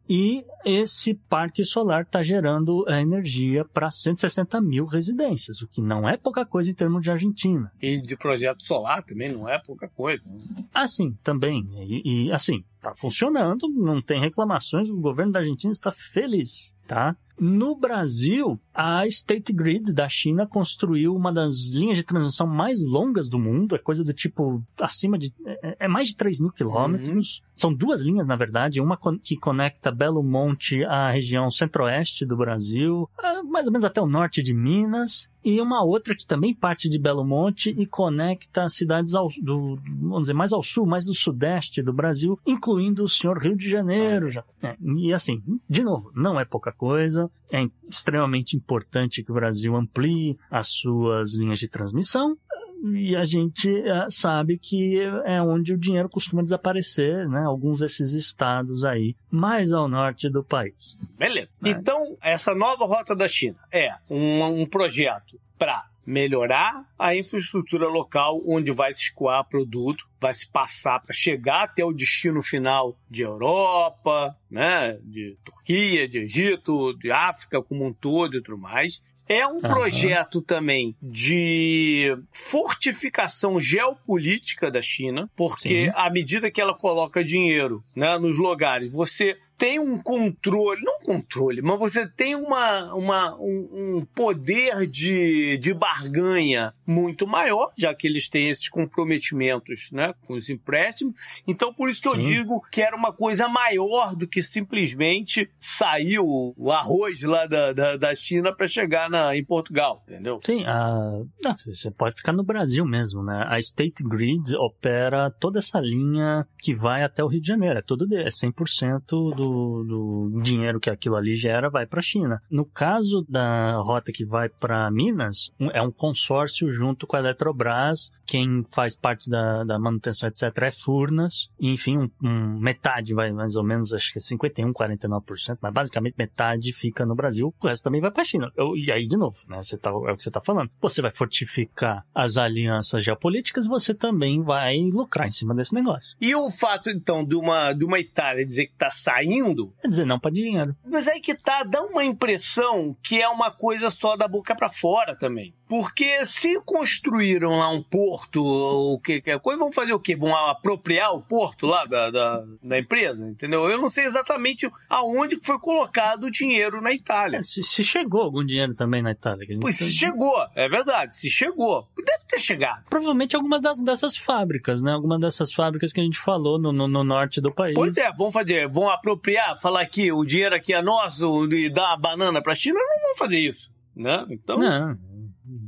[0.09, 6.07] E esse parque solar está gerando é, energia para 160 mil residências, o que não
[6.07, 7.71] é pouca coisa em termos de Argentina.
[7.81, 10.23] E de projeto solar também não é pouca coisa.
[10.29, 10.63] Né?
[10.73, 11.67] Assim, também.
[11.75, 17.15] E, e assim, está funcionando, não tem reclamações, o governo da Argentina está feliz, tá?
[17.39, 23.29] No Brasil, a State Grid da China construiu uma das linhas de transmissão mais longas
[23.29, 25.33] do mundo, é coisa do tipo acima de.
[25.45, 27.37] é, é mais de 3 mil quilômetros.
[27.37, 27.47] Uhum.
[27.53, 33.09] São duas linhas, na verdade, uma que conecta Belo Monte à região centro-oeste do Brasil,
[33.45, 36.99] mais ou menos até o norte de Minas, e uma outra que também parte de
[36.99, 41.81] Belo Monte e conecta cidades ao, do, vamos dizer, mais ao sul, mais do sudeste
[41.81, 44.29] do Brasil, incluindo o senhor Rio de Janeiro.
[44.29, 44.43] Já.
[44.61, 49.75] É, e assim, de novo, não é pouca coisa, é extremamente importante que o Brasil
[49.75, 52.37] amplie as suas linhas de transmissão,
[52.83, 57.43] e a gente é, sabe que é onde o dinheiro costuma desaparecer, né?
[57.43, 60.95] Alguns desses estados aí, mais ao norte do país.
[61.17, 61.51] Beleza.
[61.59, 61.71] Né?
[61.71, 68.41] Então, essa nova rota da China é um, um projeto para melhorar a infraestrutura local
[68.47, 73.23] onde vai se escoar produto, vai se passar para chegar até o destino final de
[73.23, 79.03] Europa, né, de Turquia, de Egito, de África como um todo e tudo mais.
[79.27, 79.61] É um uhum.
[79.61, 85.91] projeto também de fortificação geopolítica da China, porque Sim.
[85.93, 91.61] à medida que ela coloca dinheiro né, nos lugares, você tem um controle, não controle,
[91.63, 98.07] mas você tem uma, uma, um, um, poder de, de barganha muito maior, já que
[98.07, 101.15] eles têm esses comprometimentos né, com os empréstimos.
[101.47, 102.17] Então, por isso que Sim.
[102.17, 107.47] eu digo que era uma coisa maior do que simplesmente sair o, o arroz lá
[107.47, 110.39] da, da, da China para chegar na, em Portugal, entendeu?
[110.43, 111.23] Sim, a...
[111.41, 113.43] não, você pode ficar no Brasil mesmo, né?
[113.47, 117.81] A State Grid opera toda essa linha que vai até o Rio de Janeiro, é,
[117.81, 122.41] tudo é 100% do do, dinheiro que aquilo ali gera vai para a China.
[122.49, 128.11] No caso da rota que vai para Minas, é um consórcio junto com a Eletrobras,
[128.27, 133.31] quem faz parte da, da manutenção, etc., é Furnas, e, enfim, um, um, metade vai
[133.31, 137.67] mais ou menos, acho que é 51, 49%, mas basicamente metade fica no Brasil, o
[137.67, 138.51] resto também vai para a China.
[138.55, 140.69] Eu, e aí, de novo, né, você tá, é o que você está falando.
[140.81, 146.15] Você vai fortificar as alianças geopolíticas, você também vai lucrar em cima desse negócio.
[146.19, 149.47] E o fato, então, de uma, de uma Itália dizer que está saindo
[149.81, 150.75] Quer dizer, não para dinheiro.
[150.85, 154.69] Mas aí que tá, dá uma impressão que é uma coisa só da boca para
[154.69, 155.53] fora também.
[155.67, 160.15] Porque se construíram lá um porto, o que quer coisa, vão fazer o quê?
[160.15, 163.69] Vão apropriar o porto lá da, da, da, empresa, entendeu?
[163.69, 167.37] Eu não sei exatamente aonde foi colocado o dinheiro na Itália.
[167.37, 169.45] É, se, se, chegou algum dinheiro também na Itália.
[169.59, 171.87] Pois se chegou, é verdade, se chegou.
[171.97, 172.85] Deve ter chegado.
[172.89, 174.93] Provavelmente algumas das, dessas fábricas, né?
[174.93, 177.73] Algumas dessas fábricas que a gente falou no, no, no norte do país.
[177.75, 181.93] Pois é, vão fazer, vão apropriar, falar que o dinheiro aqui é nosso e dar
[181.93, 184.25] a banana pra China, não vão fazer isso, né?
[184.29, 184.57] Então...
[184.57, 185.16] Não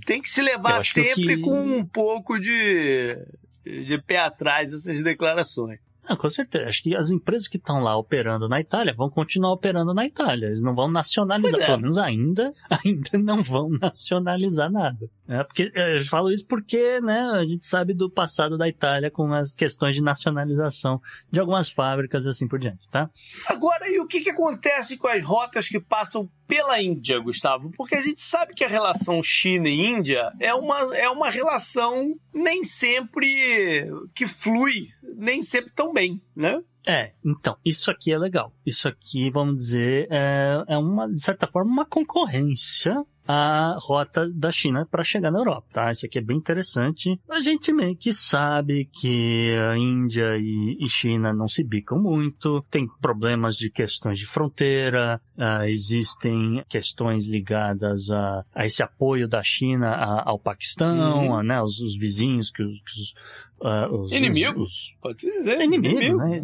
[0.05, 1.41] tem que se levar sempre que...
[1.41, 3.17] com um pouco de,
[3.63, 5.79] de pé atrás essas declarações.
[6.09, 6.67] Ah, com certeza.
[6.67, 10.47] Acho que as empresas que estão lá operando na Itália vão continuar operando na Itália.
[10.47, 11.61] Eles não vão nacionalizar.
[11.61, 11.65] É.
[11.67, 12.51] Pelo menos ainda,
[12.83, 15.07] ainda não vão nacionalizar nada.
[15.27, 19.11] É, porque, é, eu falo isso porque né, a gente sabe do passado da Itália
[19.11, 20.99] com as questões de nacionalização
[21.31, 23.07] de algumas fábricas e assim por diante, tá?
[23.45, 27.69] Agora, e o que, que acontece com as rotas que passam pela Índia, Gustavo?
[27.77, 32.15] Porque a gente sabe que a relação China e Índia é uma, é uma relação
[32.33, 34.85] nem sempre que flui,
[35.15, 35.98] nem sempre tão bem,
[36.35, 36.61] né?
[36.85, 38.53] É, então, isso aqui é legal.
[38.65, 44.51] Isso aqui, vamos dizer, é, é uma, de certa forma, uma concorrência a rota da
[44.51, 45.91] China para chegar na Europa, tá?
[45.91, 47.15] Isso aqui é bem interessante.
[47.29, 52.87] A gente meio que sabe que a Índia e, China não se bicam muito, tem
[52.99, 59.89] problemas de questões de fronteira, uh, existem questões ligadas a, a, esse apoio da China
[59.89, 61.35] a, ao Paquistão, uhum.
[61.35, 63.13] a, né, os, os vizinhos que os, que os
[63.61, 64.71] Uh, os, inimigos?
[64.71, 65.59] Os, pode dizer.
[65.59, 66.41] Inimigos, né?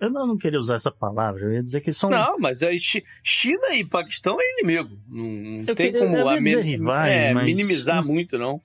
[0.00, 2.10] Eu não, não, queria usar essa palavra, eu ia dizer que são.
[2.10, 2.68] Não, mas a
[3.22, 4.96] China e Paquistão é inimigo.
[5.08, 5.24] Não,
[5.64, 7.44] não tem como eu dizer rivais, é, mas...
[7.44, 8.60] minimizar muito, não.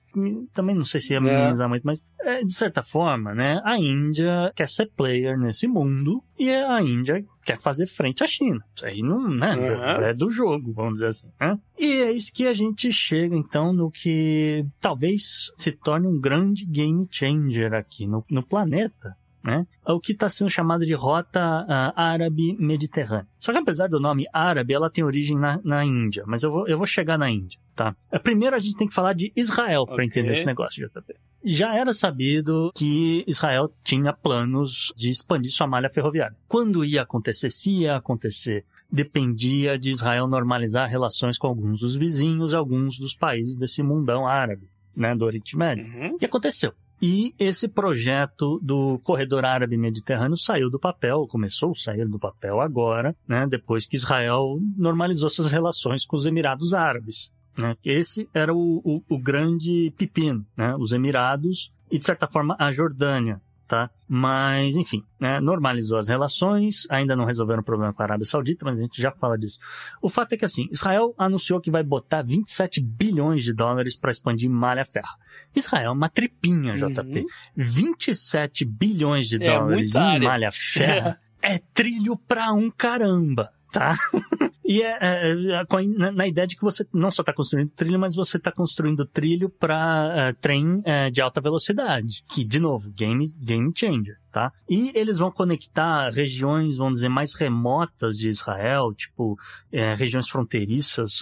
[0.52, 1.68] Também não sei se ia minimizar é.
[1.68, 3.60] muito, mas é, de certa forma, né?
[3.64, 8.64] A Índia quer ser player nesse mundo e a Índia quer fazer frente à China.
[8.74, 10.02] Isso aí não né, uhum.
[10.02, 11.28] é do jogo, vamos dizer assim.
[11.40, 11.58] Né?
[11.78, 16.64] E é isso que a gente chega, então, no que talvez se torne um grande
[16.64, 19.66] game changer aqui no, no planeta né?
[19.86, 23.28] O que está sendo chamado de rota uh, árabe-mediterrânea.
[23.38, 26.66] Só que apesar do nome árabe, ela tem origem na, na Índia, mas eu vou,
[26.66, 27.94] eu vou chegar na Índia, tá?
[28.22, 30.06] Primeiro a gente tem que falar de Israel para okay.
[30.06, 31.14] entender esse negócio, JP.
[31.44, 36.34] Já era sabido que Israel tinha planos de expandir sua malha ferroviária.
[36.48, 42.54] Quando ia acontecer, se ia acontecer, dependia de Israel normalizar relações com alguns dos vizinhos,
[42.54, 45.84] alguns dos países desse mundão árabe, né, do Oriente Médio.
[45.84, 46.16] Uhum.
[46.18, 46.72] E aconteceu.
[47.00, 52.60] E esse projeto do corredor árabe mediterrâneo saiu do papel, começou a sair do papel
[52.60, 57.32] agora, né, depois que Israel normalizou suas relações com os Emirados Árabes.
[57.56, 57.76] Né?
[57.84, 60.74] Esse era o, o, o grande pepino, né?
[60.76, 63.90] os Emirados e, de certa forma, a Jordânia tá?
[64.08, 68.64] Mas, enfim, né, normalizou as relações, ainda não resolveram o problema com a Arábia Saudita,
[68.64, 69.58] mas a gente já fala disso.
[70.00, 74.10] O fato é que, assim, Israel anunciou que vai botar 27 bilhões de dólares para
[74.10, 75.16] expandir malha ferro.
[75.54, 77.20] Israel é uma tripinha, JP.
[77.20, 77.26] Uhum.
[77.56, 80.28] 27 bilhões de é dólares em área.
[80.28, 83.96] malha ferro é trilho pra um caramba, tá?
[84.66, 87.98] E é, é, é na, na, ideia de que você não só está construindo trilho,
[87.98, 92.24] mas você está construindo trilho para uh, é, trem uh, de alta velocidade.
[92.26, 94.50] Que, de novo, game, game changer, tá?
[94.66, 101.20] E eles vão conectar regiões, vamos dizer, mais remotas de Israel, tipo, uh, regiões fronteiriças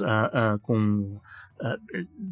[0.62, 1.20] com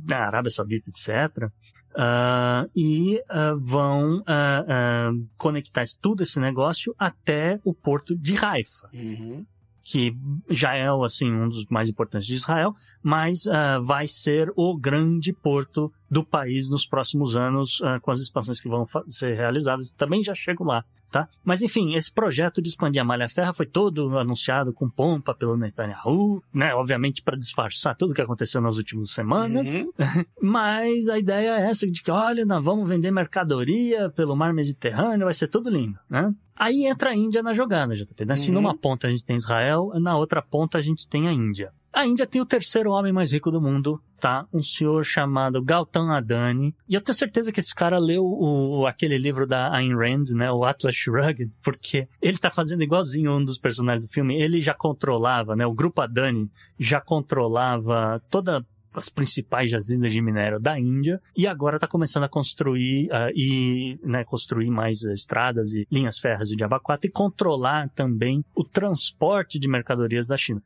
[0.06, 1.50] na Arábia Saudita, etc.
[1.90, 8.88] Uh, e uh, vão uh, conectar tudo esse negócio até o porto de Haifa.
[8.94, 9.44] Uhum
[9.82, 10.14] que
[10.48, 15.32] já é assim um dos mais importantes de Israel, mas uh, vai ser o grande
[15.32, 19.92] porto do país nos próximos anos uh, com as expansões que vão ser realizadas.
[19.92, 21.28] Também já chego lá, tá?
[21.44, 25.56] Mas enfim, esse projeto de expandir a malha ferra foi todo anunciado com pompa pelo
[25.56, 26.74] Netanyahu, né?
[26.74, 29.74] Obviamente para disfarçar tudo o que aconteceu nas últimas semanas.
[29.74, 29.90] Uhum.
[30.40, 35.24] Mas a ideia é essa de que, olha, nós vamos vender mercadoria pelo mar Mediterrâneo,
[35.24, 36.32] vai ser tudo lindo, né?
[36.56, 38.26] Aí entra a Índia na jogada, JP.
[38.26, 38.36] Né?
[38.36, 38.56] Se uhum.
[38.56, 41.72] numa ponta a gente tem Israel, na outra ponta a gente tem a Índia.
[42.00, 44.46] A Índia tem o terceiro homem mais rico do mundo, tá?
[44.50, 46.74] Um senhor chamado Gautam Adani.
[46.88, 50.50] E eu tenho certeza que esse cara leu o, aquele livro da Ayn Rand, né?
[50.50, 54.40] O Atlas Shrugged, porque ele tá fazendo igualzinho um dos personagens do filme.
[54.40, 55.66] Ele já controlava, né?
[55.66, 58.64] O grupo Adani já controlava toda
[58.94, 63.98] as principais jazidas de minério da Índia e agora está começando a construir uh, e
[64.02, 69.68] né, construir mais estradas e linhas férreas de abacuata e controlar também o transporte de
[69.68, 70.62] mercadorias da China,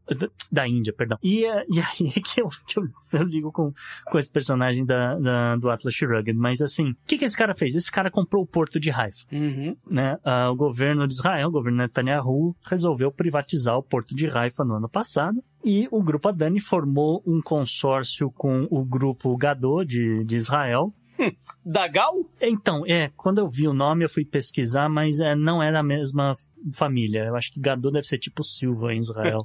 [0.50, 1.18] da Índia, perdão.
[1.22, 3.72] E, uh, e aí é que eu, que eu, eu, ligo com,
[4.06, 7.54] com esse personagem da, da do Atlas Shrugged, mas assim, o que, que esse cara
[7.54, 7.74] fez?
[7.74, 9.76] Esse cara comprou o porto de Haifa, uhum.
[9.88, 10.18] né?
[10.24, 14.74] Uh, o governo de Israel, o governo Netanyahu, resolveu privatizar o porto de Haifa no
[14.74, 20.36] ano passado e o grupo Adani formou um consórcio com o grupo Gadot de, de
[20.36, 20.92] Israel.
[21.64, 22.12] da Gal?
[22.40, 25.82] Então, é, quando eu vi o nome eu fui pesquisar, mas é, não é da
[25.82, 26.34] mesma
[26.72, 27.24] família.
[27.24, 29.38] Eu acho que Gadot deve ser tipo Silva em Israel.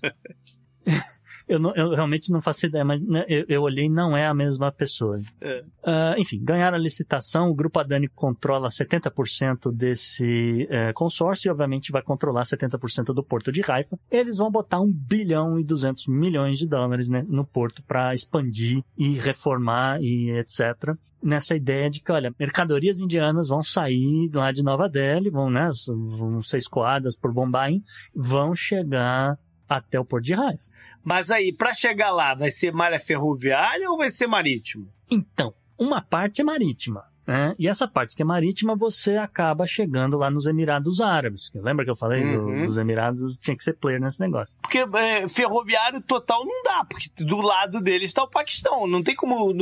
[1.49, 4.33] Eu, não, eu, realmente não faço ideia, mas né, eu, eu, olhei não é a
[4.35, 5.19] mesma pessoa.
[5.41, 5.63] É.
[5.83, 11.91] Uh, enfim, ganharam a licitação, o Grupo Adani controla 70% desse uh, consórcio e, obviamente,
[11.91, 13.97] vai controlar 70% do porto de Haifa.
[14.11, 18.83] Eles vão botar 1 bilhão e 200 milhões de dólares né, no porto para expandir
[18.95, 24.63] e reformar e etc nessa ideia de que, olha, mercadorias indianas vão sair lá de
[24.63, 27.81] Nova Delhi, vão, né, vão ser escoadas por Bombay,
[28.15, 29.37] vão chegar
[29.69, 30.71] até o Porto de Raifa.
[31.03, 34.91] Mas aí, para chegar lá, vai ser malha ferroviária ou vai ser marítimo?
[35.09, 37.05] Então, uma parte é marítima.
[37.29, 37.53] Né?
[37.59, 41.51] E essa parte que é marítima, você acaba chegando lá nos Emirados Árabes.
[41.53, 42.65] Lembra que eu falei uhum.
[42.65, 43.37] dos Emirados?
[43.37, 44.57] Tinha que ser player nesse negócio.
[44.63, 48.87] Porque é, ferroviário total não dá, porque do lado deles está o Paquistão.
[48.87, 49.53] Não tem como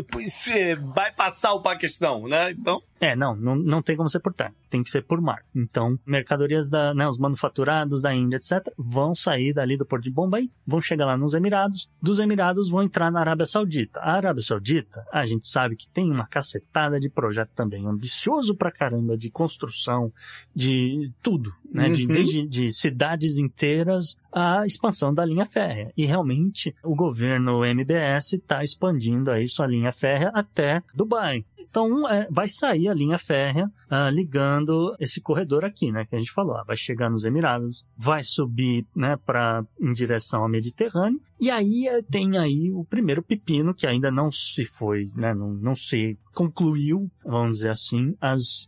[0.93, 2.51] vai passar o Paquistão, né?
[2.51, 2.81] Então.
[2.99, 5.43] É, não, não, não tem como ser por terra, tem que ser por mar.
[5.55, 10.11] Então, mercadorias da, né, os manufaturados da Índia, etc., vão sair dali do Porto de
[10.11, 13.99] Bombay, vão chegar lá nos Emirados, dos Emirados vão entrar na Arábia Saudita.
[13.99, 18.71] A Arábia Saudita, a gente sabe que tem uma cacetada de projeto também, ambicioso pra
[18.71, 20.13] caramba, de construção,
[20.55, 21.93] de tudo, né, uhum.
[21.93, 25.91] de, desde de cidades inteiras a expansão da linha férrea.
[25.95, 31.43] E realmente, o governo MBS está expandindo aí sua linha férrea até Dubai.
[31.69, 36.05] Então, é, vai sair a linha férrea uh, ligando esse corredor aqui, né?
[36.05, 36.55] Que a gente falou.
[36.55, 39.17] Ah, vai chegar nos Emirados, vai subir, né?
[39.25, 41.21] Pra, em direção ao Mediterrâneo.
[41.39, 45.35] E aí é, tem aí o primeiro pepino que ainda não se foi, né?
[45.35, 48.67] Não, não se concluiu, vamos dizer assim, as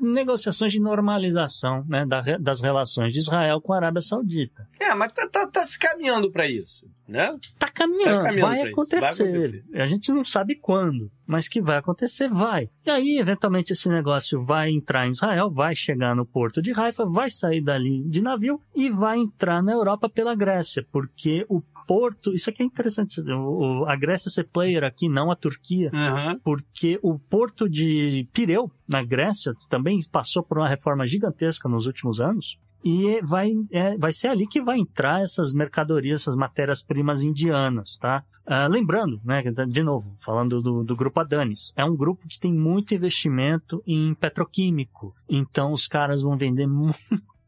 [0.00, 4.68] negociações de normalização né, da, das relações de Israel com a Arábia Saudita.
[4.80, 7.36] É, mas tá, tá, tá se caminhando para isso, né?
[7.58, 9.24] Tá caminhando, Tá caminhando vai, acontecer.
[9.24, 9.64] vai acontecer.
[9.74, 12.68] A gente não sabe quando, mas que vai acontecer, vai.
[12.84, 17.04] E aí, eventualmente, esse negócio vai entrar em Israel, vai chegar no porto de Haifa,
[17.04, 22.32] vai sair dali de navio e vai entrar na Europa pela Grécia, porque o porto,
[22.34, 26.38] isso aqui é interessante, o- a Grécia ser player aqui, não a Turquia, Uhum.
[26.44, 32.20] porque o porto de Pireu, na Grécia, também passou por uma reforma gigantesca nos últimos
[32.20, 32.58] anos.
[32.84, 38.22] E vai, é, vai ser ali que vai entrar essas mercadorias, essas matérias-primas indianas, tá?
[38.46, 42.54] Ah, lembrando, né, de novo, falando do, do grupo Adanis, é um grupo que tem
[42.54, 45.12] muito investimento em petroquímico.
[45.28, 46.96] Então os caras vão vender muito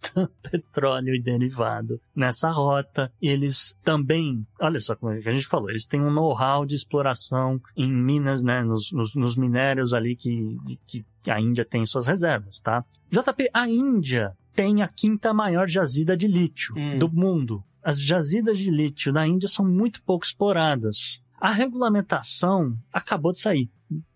[0.51, 3.13] petróleo e derivado nessa rota.
[3.21, 7.61] Eles também, olha só como é a gente falou, eles têm um know-how de exploração
[7.77, 12.07] em minas, né, nos, nos, nos minérios ali que, que, que a Índia tem suas
[12.07, 12.85] reservas, tá?
[13.11, 16.99] JP, a Índia tem a quinta maior jazida de lítio Hum.
[16.99, 17.63] do mundo.
[17.83, 21.21] As jazidas de lítio na Índia são muito pouco exploradas.
[21.41, 23.71] A regulamentação acabou de sair.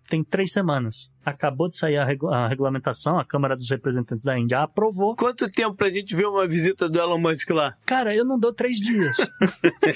[0.09, 1.11] Tem três semanas.
[1.25, 5.17] Acabou de sair a, regu- a regulamentação, a Câmara dos Representantes da Índia aprovou.
[5.17, 7.75] Quanto tempo pra gente ver uma visita do Elon Musk lá?
[7.87, 9.17] Cara, eu não dou três dias.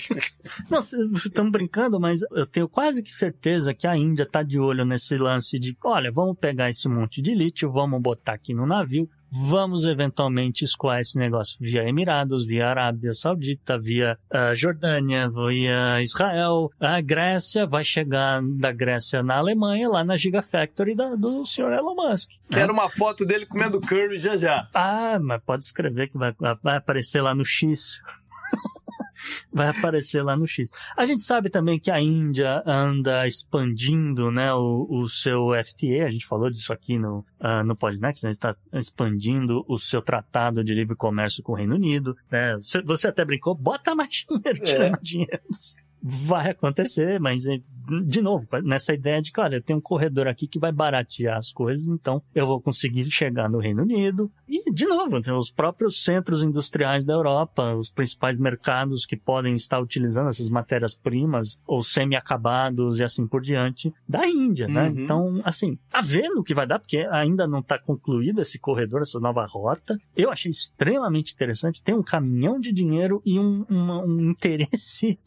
[0.70, 4.84] não, estamos brincando, mas eu tenho quase que certeza que a Índia tá de olho
[4.84, 9.09] nesse lance de, olha, vamos pegar esse monte de lítio, vamos botar aqui no navio,
[9.30, 16.70] vamos eventualmente escoar esse negócio via Emirados, via Arábia Saudita, via ah, Jordânia, via Israel,
[16.80, 21.94] a Grécia, vai chegar da Grécia na Alemanha, lá na Gigafactory da, do senhor Elon
[21.94, 22.30] Musk.
[22.30, 22.58] né?
[22.58, 24.66] Quero uma foto dele comendo curry já já.
[24.74, 28.00] Ah, mas pode escrever que vai, vai aparecer lá no X.
[29.52, 30.70] vai aparecer lá no X.
[30.96, 36.10] A gente sabe também que a Índia anda expandindo né, o, o seu FTA, a
[36.10, 40.74] gente falou disso aqui no, ah, no Podnext, né, está expandindo o seu tratado de
[40.74, 42.16] livre comércio com o Reino Unido.
[42.30, 42.56] Né?
[42.56, 44.90] Você, você até brincou, bota mais dinheiro, tira É.
[44.90, 45.40] mais dinheiro.
[46.03, 47.61] Vai acontecer, mas eh,
[48.05, 51.36] de novo, nessa ideia de que, olha, eu tenho um corredor aqui que vai baratear
[51.38, 54.30] as coisas, então eu vou conseguir chegar no Reino Unido.
[54.46, 59.80] E, de novo, os próprios centros industriais da Europa, os principais mercados que podem estar
[59.80, 64.88] utilizando essas matérias-primas ou semi-acabados e assim por diante da Índia, né?
[64.88, 65.01] Uhum.
[65.01, 69.03] Então, assim, tá vendo o que vai dar, porque ainda não está concluído esse corredor,
[69.03, 69.96] essa nova rota.
[70.16, 71.82] Eu achei extremamente interessante.
[71.82, 75.18] Tem um caminhão de dinheiro e um, uma- um interesse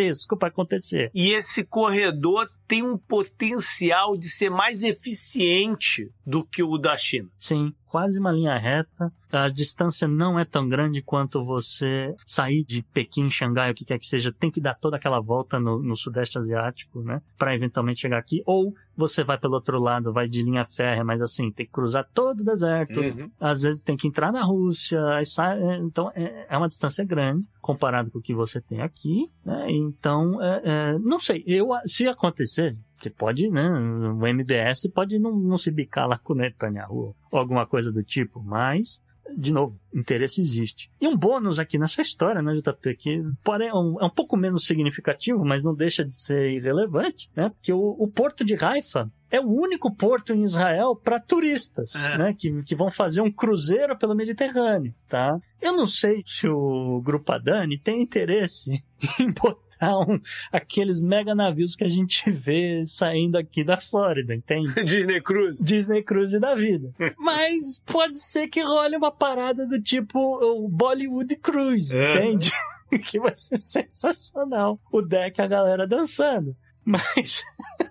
[0.00, 1.10] gigantesco para acontecer.
[1.14, 7.28] E esse corredor tem um potencial de ser mais eficiente do que o da China.
[7.38, 9.12] Sim, quase uma linha reta.
[9.32, 13.98] A distância não é tão grande quanto você sair de Pequim, Xangai, o que quer
[13.98, 17.20] que seja, tem que dar toda aquela volta no, no Sudeste Asiático, né?
[17.36, 18.42] Para eventualmente chegar aqui.
[18.46, 22.08] Ou você vai pelo outro lado, vai de linha férrea, mas assim, tem que cruzar
[22.14, 23.00] todo o deserto.
[23.00, 23.30] Uhum.
[23.40, 27.44] Às vezes tem que entrar na Rússia, sai, é, então é, é uma distância grande
[27.60, 29.66] comparado com o que você tem aqui, né?
[29.68, 35.34] Então, é, é, não sei, eu, se acontecer, que pode, né, o MBS pode não,
[35.34, 39.02] não se bicar lá com o Netanyahu ou alguma coisa do tipo, mas,
[39.36, 40.90] de novo, interesse existe.
[41.00, 43.22] E um bônus aqui nessa história, né, JP, que
[43.62, 47.72] é, um, é um pouco menos significativo, mas não deixa de ser irrelevante, né, porque
[47.72, 52.18] o, o porto de Haifa é o único porto em Israel para turistas, É.
[52.18, 55.38] né, que, que vão fazer um cruzeiro pelo Mediterrâneo, tá?
[55.60, 58.82] Eu não sei se o Grupo Adani tem interesse
[59.20, 60.18] em botar um,
[60.52, 64.72] aqueles mega navios que a gente vê saindo aqui da Flórida, entende?
[64.84, 65.62] Disney Cruise.
[65.64, 66.92] Disney Cruise da vida.
[67.18, 72.24] Mas pode ser que role uma parada do tipo o Bollywood Cruise, É.
[72.26, 72.50] entende?
[73.08, 74.80] que vai ser sensacional.
[74.92, 76.56] O deck a galera dançando.
[76.84, 77.42] Mas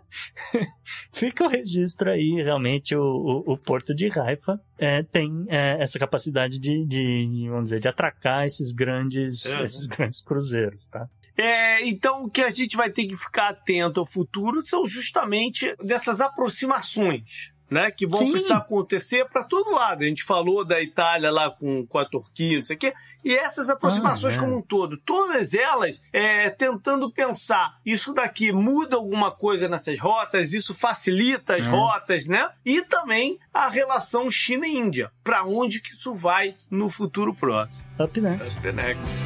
[1.13, 5.99] fica o registro aí, realmente o, o, o Porto de Haifa é, tem é, essa
[5.99, 9.63] capacidade de, de, vamos dizer, de atracar esses grandes, Uhum.
[9.63, 11.07] esses grandes cruzeiros, tá?
[11.37, 15.73] É, então, o que a gente vai ter que ficar atento ao futuro são justamente
[15.81, 17.53] dessas aproximações.
[17.69, 18.31] Né, que vão Sim.
[18.31, 20.01] precisar acontecer para todo lado.
[20.03, 22.93] A gente falou da Itália lá com, com a Turquia, não sei o quê,
[23.23, 24.39] e essas aproximações Ah, é.
[24.43, 30.53] como um todo, todas elas é, tentando pensar, isso daqui muda alguma coisa nessas rotas,
[30.53, 31.69] isso facilita as É.
[31.69, 32.49] rotas, né?
[32.65, 37.87] E também a relação China e Índia, para onde que isso vai no futuro próximo.
[37.99, 38.59] Up next.
[38.61, 39.23] The next.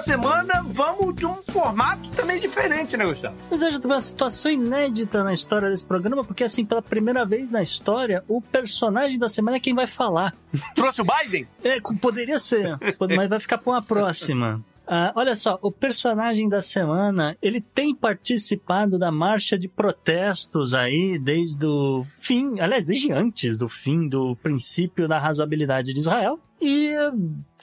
[0.00, 3.36] Essa semana vamos de um formato também diferente, né, Gustavo?
[3.50, 7.24] Mas é, já teve uma situação inédita na história desse programa, porque assim, pela primeira
[7.26, 10.34] vez na história, o personagem da semana é quem vai falar.
[10.74, 11.46] Trouxe o Biden?
[11.62, 12.78] É, poderia ser,
[13.14, 14.64] mas vai ficar pra uma próxima.
[14.86, 21.16] Uh, olha só, o personagem da semana, ele tem participado da marcha de protestos aí
[21.16, 26.40] desde o fim, aliás, desde antes do fim do princípio da razoabilidade de Israel.
[26.60, 26.90] E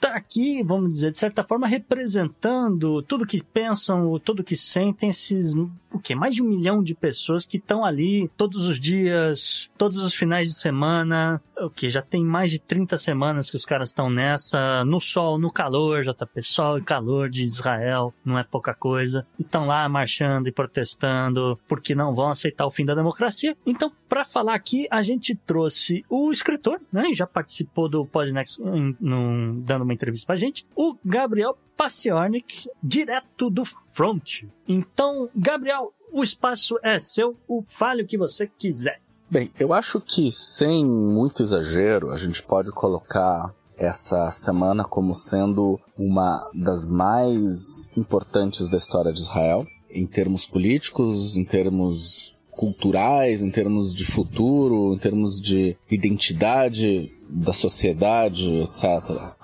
[0.00, 5.54] tá aqui, vamos dizer, de certa forma, representando tudo que pensam, tudo que sentem esses,
[5.92, 6.14] o que?
[6.14, 10.48] Mais de um milhão de pessoas que estão ali todos os dias, todos os finais
[10.48, 11.88] de semana, o que?
[11.88, 16.04] Já tem mais de 30 semanas que os caras estão nessa, no sol, no calor,
[16.14, 20.52] tá pessoal e calor de Israel, não é pouca coisa, e estão lá marchando e
[20.52, 23.56] protestando porque não vão aceitar o fim da democracia.
[23.66, 27.12] Então, para falar aqui, a gente trouxe o escritor, né?
[27.12, 28.60] Já participou do Podnext
[29.00, 34.44] dando uma entrevista pra gente, o Gabriel Paciornik, direto do front.
[34.66, 39.00] Então, Gabriel, o espaço é seu, o fale o que você quiser.
[39.30, 45.78] Bem, eu acho que sem muito exagero, a gente pode colocar essa semana como sendo
[45.96, 53.50] uma das mais importantes da história de Israel, em termos políticos, em termos culturais, em
[53.50, 58.84] termos de futuro, em termos de identidade da sociedade, etc.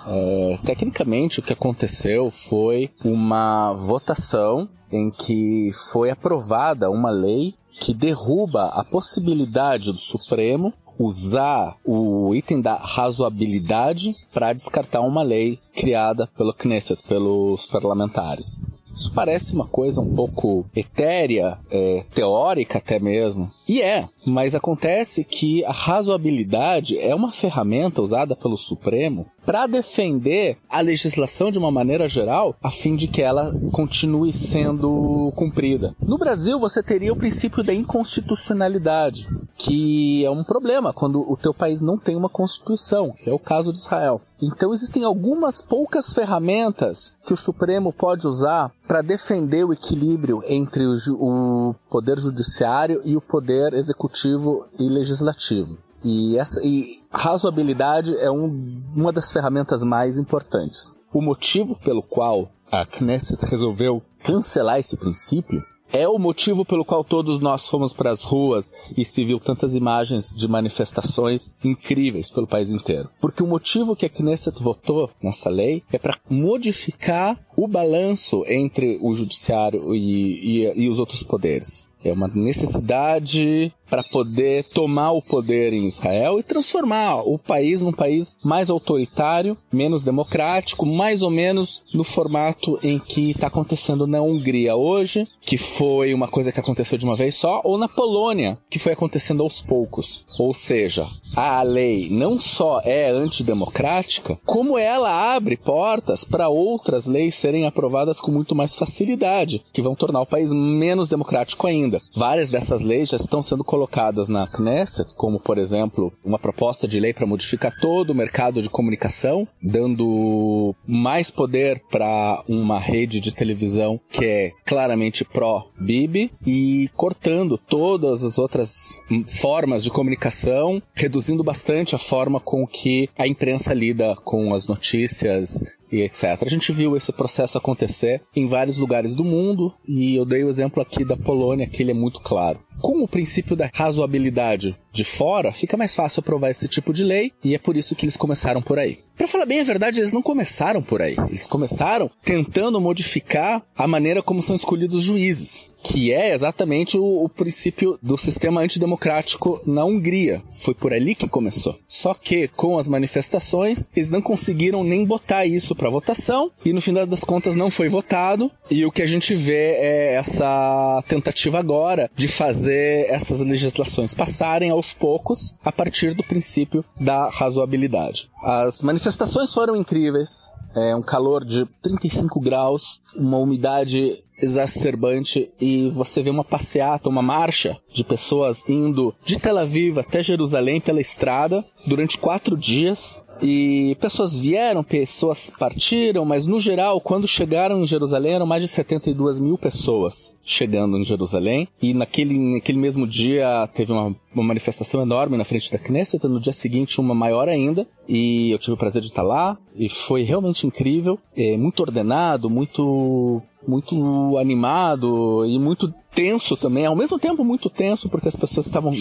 [0.04, 7.94] É, tecnicamente, o que aconteceu foi uma votação em que foi aprovada uma lei que
[7.94, 16.28] derruba a possibilidade do Supremo usar o item da razoabilidade para descartar uma lei criada
[16.36, 18.60] pelo Knesset, pelos parlamentares.
[18.94, 23.50] Isso parece uma coisa um pouco etérea, é, teórica até mesmo.
[23.66, 30.56] E é, mas acontece que a razoabilidade é uma ferramenta usada pelo Supremo para defender
[30.68, 35.94] a legislação de uma maneira geral, a fim de que ela continue sendo cumprida.
[36.00, 41.52] No Brasil, você teria o princípio da inconstitucionalidade, que é um problema quando o teu
[41.52, 44.20] país não tem uma constituição, que é o caso de Israel.
[44.46, 50.84] Então existem algumas poucas ferramentas que o Supremo pode usar para defender o equilíbrio entre
[50.86, 55.78] o, o poder judiciário e o poder executivo e legislativo.
[56.04, 60.94] E, essa, e razoabilidade é um, uma das ferramentas mais importantes.
[61.10, 65.64] O motivo pelo qual a Knesset resolveu cancelar esse princípio
[65.94, 69.76] é o motivo pelo qual todos nós fomos para as ruas e se viu tantas
[69.76, 73.08] imagens de manifestações incríveis pelo país inteiro.
[73.20, 78.98] Porque o motivo que a Knesset votou nessa lei é para modificar o balanço entre
[79.00, 81.84] o judiciário e, e, e os outros poderes.
[82.04, 87.92] É uma necessidade para poder tomar o poder em Israel e transformar o país num
[87.92, 94.20] país mais autoritário, menos democrático, mais ou menos no formato em que está acontecendo na
[94.20, 98.58] Hungria hoje, que foi uma coisa que aconteceu de uma vez só, ou na Polônia,
[98.70, 100.24] que foi acontecendo aos poucos.
[100.38, 101.06] Ou seja,
[101.36, 108.20] a lei não só é antidemocrática, como ela abre portas para outras leis serem aprovadas
[108.20, 112.00] com muito mais facilidade, que vão tornar o país menos democrático ainda.
[112.14, 117.00] Várias dessas leis já estão sendo colocadas na Knesset, como por exemplo, uma proposta de
[117.00, 123.34] lei para modificar todo o mercado de comunicação, dando mais poder para uma rede de
[123.34, 131.96] televisão que é claramente pró-Bibi e cortando todas as outras formas de comunicação, reduzindo bastante
[131.96, 135.60] a forma com que a imprensa lida com as notícias
[135.90, 136.42] e etc.
[136.42, 140.48] A gente viu esse processo acontecer em vários lugares do mundo e eu dei o
[140.48, 142.60] exemplo aqui da Polônia, que ele é muito claro.
[142.80, 147.32] Com o princípio da razoabilidade de fora, fica mais fácil aprovar esse tipo de lei
[147.42, 149.00] e é por isso que eles começaram por aí.
[149.16, 151.16] Para falar bem a verdade, eles não começaram por aí.
[151.28, 157.24] Eles começaram tentando modificar a maneira como são escolhidos os juízes, que é exatamente o,
[157.24, 160.42] o princípio do sistema antidemocrático na Hungria.
[160.50, 161.78] Foi por ali que começou.
[161.86, 166.80] Só que com as manifestações, eles não conseguiram nem botar isso para votação e no
[166.80, 168.50] final das contas não foi votado.
[168.68, 174.70] E o que a gente vê é essa tentativa agora de fazer essas legislações passarem
[174.84, 178.30] aos poucos a partir do princípio da razoabilidade.
[178.42, 180.52] As manifestações foram incríveis.
[180.76, 187.22] É um calor de 35 graus, uma umidade exacerbante e você vê uma passeata, uma
[187.22, 193.96] marcha de pessoas indo de Tel Aviv até Jerusalém pela estrada durante quatro dias e
[194.00, 199.40] pessoas vieram, pessoas partiram, mas no geral, quando chegaram em Jerusalém, eram mais de 72
[199.40, 201.68] mil pessoas chegando em Jerusalém.
[201.80, 206.40] E naquele, naquele mesmo dia teve uma, uma manifestação enorme na frente da Knesset, no
[206.40, 207.86] dia seguinte uma maior ainda.
[208.08, 212.50] E eu tive o prazer de estar lá, e foi realmente incrível, é, muito ordenado,
[212.50, 218.66] muito muito animado e muito tenso também, ao mesmo tempo muito tenso, porque as pessoas
[218.66, 218.92] estavam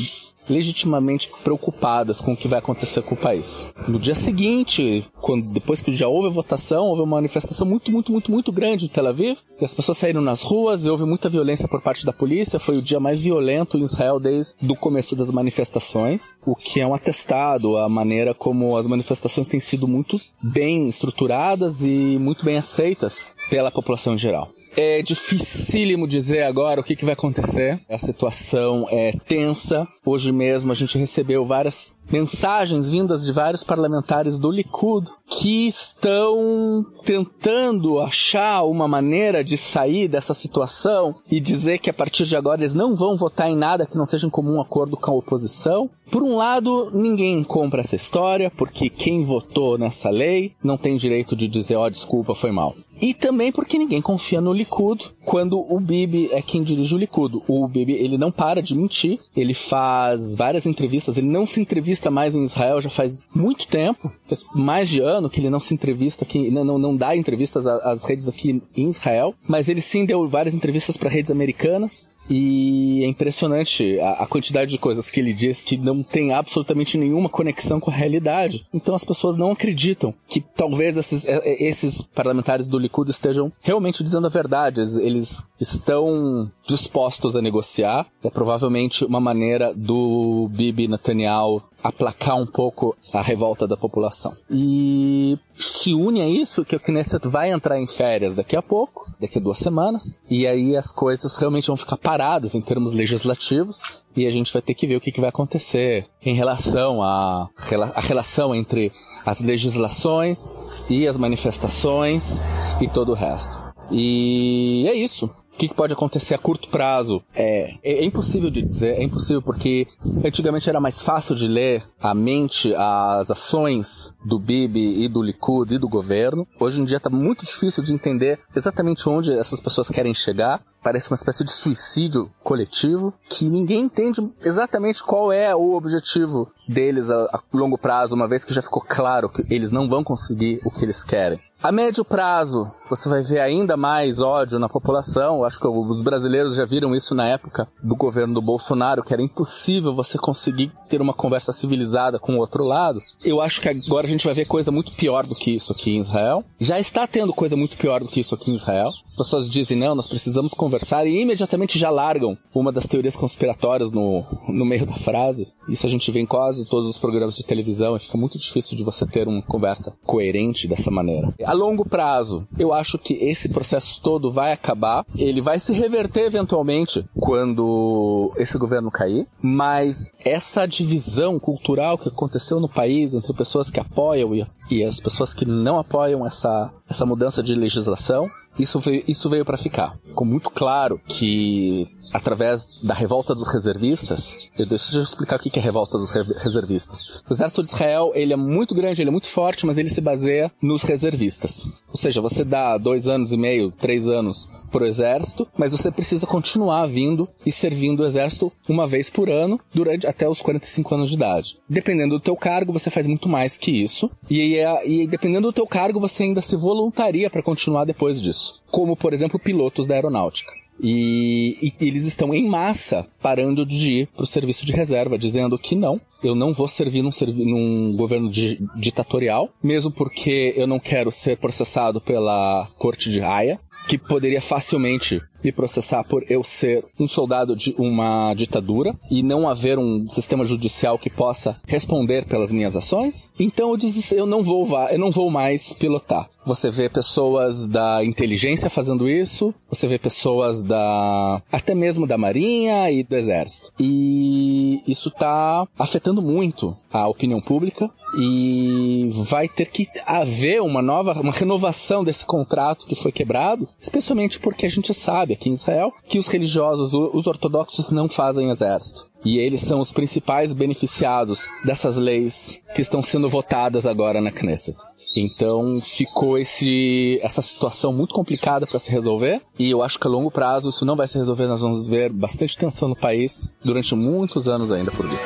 [0.49, 3.67] legitimamente preocupadas com o que vai acontecer com o país.
[3.87, 8.11] No dia seguinte, quando depois que já houve a votação, houve uma manifestação muito, muito,
[8.11, 11.29] muito, muito grande em Tel Aviv, e as pessoas saíram nas ruas e houve muita
[11.29, 15.15] violência por parte da polícia, foi o dia mais violento em Israel desde o começo
[15.15, 20.19] das manifestações, o que é um atestado à maneira como as manifestações têm sido muito
[20.41, 24.49] bem estruturadas e muito bem aceitas pela população em geral.
[24.75, 27.79] É dificílimo dizer agora o que, que vai acontecer.
[27.87, 29.87] A situação é tensa.
[30.05, 36.85] Hoje mesmo a gente recebeu várias mensagens vindas de vários parlamentares do Likud que estão
[37.03, 42.61] tentando achar uma maneira de sair dessa situação e dizer que a partir de agora
[42.61, 45.89] eles não vão votar em nada que não seja em comum acordo com a oposição.
[46.11, 51.35] Por um lado, ninguém compra essa história, porque quem votou nessa lei não tem direito
[51.35, 52.75] de dizer, ó, oh, desculpa, foi mal.
[53.01, 57.41] E também porque ninguém confia no Likud quando o Bibi é quem dirige o Likud.
[57.47, 61.92] O Bibi, ele não para de mentir, ele faz várias entrevistas, ele não se entrevista
[62.09, 65.73] mais em Israel já faz muito tempo, faz mais de ano que ele não se
[65.73, 70.27] entrevista aqui, não, não dá entrevistas às redes aqui em Israel, mas ele sim deu
[70.27, 72.05] várias entrevistas para redes americanas.
[72.29, 76.97] E é impressionante a, a, quantidade de coisas que ele diz que não tem absolutamente
[76.97, 78.65] nenhuma conexão com a realidade.
[78.73, 83.51] Então as pessoas não acreditam que talvez esses, é, é, esses parlamentares do Likud estejam
[83.61, 84.79] realmente dizendo a verdade.
[84.79, 88.05] Eles estão dispostos a negociar.
[88.23, 94.33] É provavelmente uma maneira do Bibi Netanyahu aplacar um pouco a revolta da população.
[94.49, 99.05] E se une a isso que o Knesset vai entrar em férias daqui a pouco,
[99.19, 104.01] daqui a duas semanas, e aí as coisas realmente vão ficar paradas em termos legislativos,
[104.15, 107.49] e a gente vai ter que ver o que, vai acontecer em relação à
[107.95, 108.91] a relação entre
[109.25, 110.45] as legislações
[110.89, 112.39] e as manifestações
[112.79, 113.57] e todo o resto.
[113.91, 115.29] E é isso.
[115.53, 117.23] O que, que, pode acontecer a curto prazo?
[117.33, 119.87] É, é, é, impossível de dizer, é impossível porque
[120.25, 125.75] antigamente era mais fácil de ler a mente, as ações do Bibi e do Likud
[125.75, 126.47] e do governo.
[126.59, 130.59] Hoje em dia está muito difícil de entender exatamente onde essas pessoas querem chegar.
[130.81, 137.09] Parece uma espécie de suicídio coletivo que ninguém entende exatamente qual é o objetivo deles
[137.09, 140.59] a, a longo prazo, uma vez que já ficou claro que eles não vão conseguir
[140.65, 141.39] o que eles querem.
[141.63, 145.45] A médio prazo, você vai ver ainda mais ódio na população.
[145.45, 149.21] Acho que os brasileiros já viram isso na época do governo do Bolsonaro, que era
[149.21, 152.99] impossível você conseguir ter uma conversa civilizada com o outro lado.
[153.23, 155.91] Eu acho que agora a gente vai ver coisa muito pior do que isso aqui
[155.91, 156.43] em Israel.
[156.59, 158.91] Já está tendo coisa muito pior do que isso aqui em Israel.
[159.07, 163.89] As pessoas dizem, não, nós precisamos conversar e imediatamente já largam uma das teorias conspiratórias
[163.89, 165.47] no, no meio da frase.
[165.69, 168.75] Isso a gente vê em quase todos os programas de televisão e fica muito difícil
[168.75, 171.33] de você ter uma conversa coerente dessa maneira.
[171.53, 175.05] A longo prazo, eu acho que esse processo todo vai acabar.
[175.15, 182.59] Ele vai se reverter eventualmente quando esse governo cair, mas essa divisão cultural que aconteceu
[182.59, 184.31] no país entre pessoas que apoiam
[184.71, 188.27] e, as pessoas que não apoiam essa, essa mudança de legislação,
[188.57, 189.95] isso veio, isso veio para ficar.
[190.03, 195.57] Ficou muito claro que através da revolta dos reservistas, eu deixa eu explicar o que
[195.57, 197.21] é a revolta dos reservistas.
[197.29, 200.01] O exército de Israel, ele é muito grande, ele é muito forte, mas ele se
[200.01, 201.65] baseia nos reservistas.
[201.87, 206.25] Ou seja, você dá dois anos e meio, três anos pro exército, mas você precisa
[206.25, 211.09] continuar vindo e servindo o exército uma vez por ano durante até os 45 anos
[211.09, 211.57] de idade.
[211.69, 214.09] Dependendo do teu cargo, você faz muito mais que isso.
[214.29, 218.61] E, e dependendo do teu cargo, você ainda se voluntaria para continuar depois disso.
[218.71, 220.62] Como, por exemplo, pilotos da aeronáutica.
[220.83, 225.57] E, e, eles estão em massa parando de ir para o serviço de reserva, dizendo
[225.57, 230.67] que não, eu não vou servir num, servi num governo di ditatorial, mesmo porque eu
[230.67, 236.43] não quero ser processado pela corte de Haia, que poderia facilmente me processar por eu
[236.43, 242.25] ser um soldado de uma ditadura e não haver um sistema judicial que possa responder
[242.25, 243.29] pelas minhas ações.
[243.37, 246.29] Então eu disse, eu não vou, eu não vou mais pilotar.
[246.45, 252.89] Você vê pessoas da inteligência fazendo isso, você vê pessoas da até mesmo da marinha
[252.91, 253.71] e do exército.
[253.79, 261.13] E isso está afetando muito a opinião pública e vai ter que haver uma nova,
[261.19, 265.91] uma renovação desse contrato que foi quebrado, especialmente porque a gente sabe aqui em Israel,
[266.07, 269.07] que os religiosos, os ortodoxos, não fazem exército.
[269.25, 274.77] E eles são os principais beneficiados dessas leis que estão sendo votadas agora na Knesset.
[275.15, 280.09] Então ficou esse, essa situação muito complicada para se resolver e eu acho que a
[280.09, 281.47] longo prazo isso não vai se resolver.
[281.47, 285.19] Nós vamos ver bastante tensão no país durante muitos anos ainda por vir.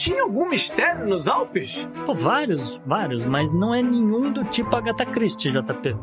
[0.00, 1.86] Tinha algum mistério nos Alpes?
[2.06, 5.94] Pô, vários, vários, mas não é nenhum do tipo Agatha Christie, JP.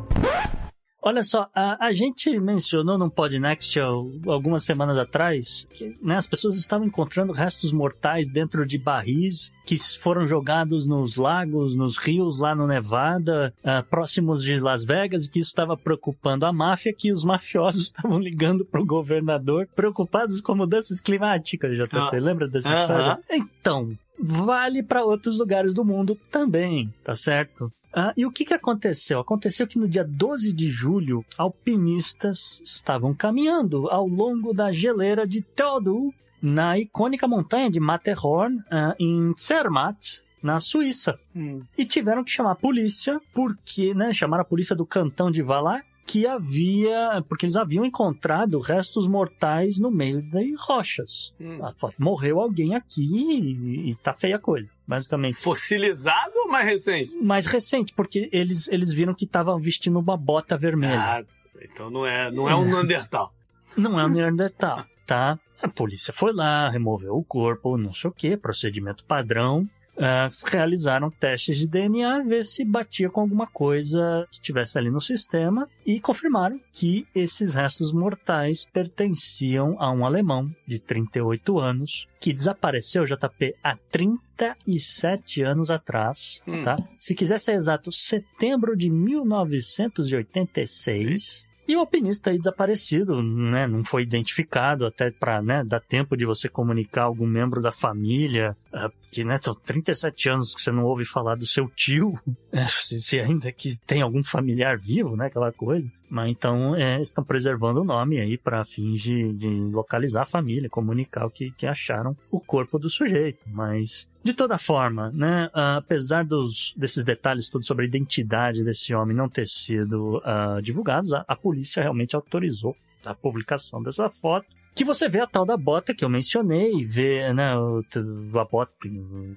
[1.08, 6.58] Olha só, a, a gente mencionou num Podnext algumas semanas atrás que né, as pessoas
[6.58, 12.54] estavam encontrando restos mortais dentro de barris que foram jogados nos lagos, nos rios lá
[12.54, 17.10] no Nevada, uh, próximos de Las Vegas, e que isso estava preocupando a máfia, que
[17.10, 21.96] os mafiosos estavam ligando para o governador, preocupados com mudanças climáticas, JP.
[21.96, 22.10] Ah.
[22.22, 22.82] Lembra dessa uh -huh.
[22.82, 23.20] história?
[23.32, 27.72] Então, vale para outros lugares do mundo também, tá certo?
[28.00, 29.20] Ah, e o que, que aconteceu?
[29.20, 35.42] Aconteceu que no dia 12 de julho, alpinistas estavam caminhando ao longo da geleira de
[35.42, 41.18] Theodul, na icônica montanha de Matterhorn, uh, em Zermatt, na Suíça.
[41.36, 41.64] Hum.
[41.76, 45.84] E tiveram que chamar a polícia, porque, né, chamaram a polícia do cantão de Valar,
[46.08, 47.24] que havia.
[47.28, 51.34] Porque eles haviam encontrado restos mortais no meio de rochas.
[51.40, 51.60] Hum.
[51.62, 55.36] Ah, morreu alguém aqui e, e tá feia a coisa, basicamente.
[55.36, 57.14] Fossilizado ou mais recente?
[57.16, 61.00] Mais recente, porque eles, eles viram que estavam vestindo uma bota vermelha.
[61.00, 61.24] Ah,
[61.62, 63.34] então não é, não é um Neandertal.
[63.76, 65.38] não é um Neandertal, tá?
[65.62, 69.68] A polícia foi lá, removeu o corpo, não sei o que, procedimento padrão
[69.98, 75.02] uh, realizaram testes de DNA, ver se batia com alguma coisa que tivesse ali no
[75.02, 82.34] sistema e confirmaram que esses restos mortais pertenciam a um alemão de 38 anos que
[82.34, 86.64] desapareceu, JP, há 37 anos atrás, hum.
[86.64, 86.76] tá?
[86.98, 91.46] Se quiser ser exato, setembro de 1986.
[91.68, 96.26] E o alpinista aí desaparecido, né, não foi identificado até para né, dar tempo de
[96.26, 100.86] você comunicar algum membro da família, uh, que né, são 37 anos que você não
[100.86, 102.14] ouve falar do seu tio,
[102.54, 105.92] é, se, se, ainda que tem algum familiar vivo, né, aquela coisa.
[106.10, 110.70] Mas então é, estão preservando o nome aí para fins de, de, localizar a família,
[110.70, 113.50] comunicar o que, que acharam o corpo do sujeito.
[113.50, 119.16] Mas de toda forma, né, apesar dos, desses detalhes todos sobre a identidade desse homem
[119.16, 122.76] não ter sido uh, divulgados, a, a polícia realmente autorizou
[123.06, 124.46] a publicação dessa foto
[124.78, 128.78] que você vê a tal da bota que eu mencionei, vê né, a bota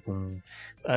[0.05, 0.39] com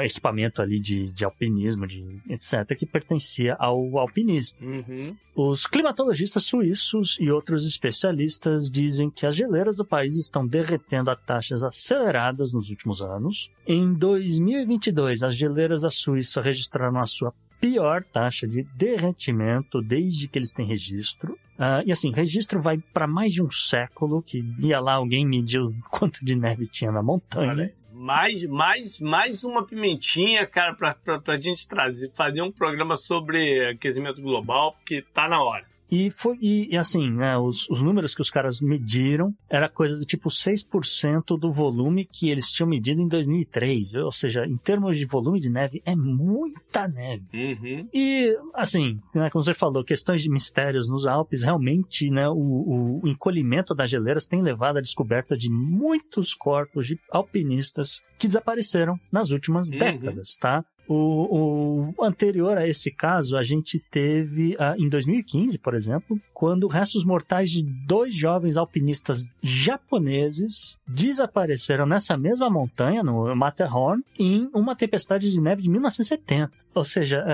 [0.02, 4.62] equipamento ali de, de alpinismo, de etc., que pertencia ao alpinista.
[4.62, 5.16] Uhum.
[5.34, 11.16] Os climatologistas suíços e outros especialistas dizem que as geleiras do país estão derretendo a
[11.16, 13.50] taxas aceleradas nos últimos anos.
[13.66, 17.32] Em 2022, as geleiras da Suíça registraram a sua
[17.64, 21.32] pior taxa de derretimento desde que eles têm registro.
[21.54, 25.74] Uh, e assim, registro vai para mais de um século, que via lá alguém mediu
[25.90, 27.72] quanto de neve tinha na montanha.
[27.90, 34.20] Mais, mais, mais uma pimentinha, cara, pra, pra gente trazer, fazer um programa sobre aquecimento
[34.20, 35.64] global, porque tá na hora.
[35.90, 40.04] E foi e, assim, né, os, os números que os caras mediram era coisa do
[40.04, 43.94] tipo 6% do volume que eles tinham medido em 2003.
[43.96, 47.24] Ou seja, em termos de volume de neve, é muita neve.
[47.32, 47.88] Uhum.
[47.92, 53.08] E, assim, né, como você falou, questões de mistérios nos Alpes, realmente, né, o, o
[53.08, 59.30] encolhimento das geleiras tem levado à descoberta de muitos corpos de alpinistas que desapareceram nas
[59.30, 59.78] últimas uhum.
[59.78, 60.64] décadas, tá?
[60.86, 66.66] O, o, anterior a esse caso, a gente teve uh, em 2015, por exemplo, quando
[66.66, 74.76] restos mortais de dois jovens alpinistas japoneses desapareceram nessa mesma montanha, no Matterhorn, em uma
[74.76, 76.52] tempestade de neve de 1970.
[76.74, 77.24] Ou seja,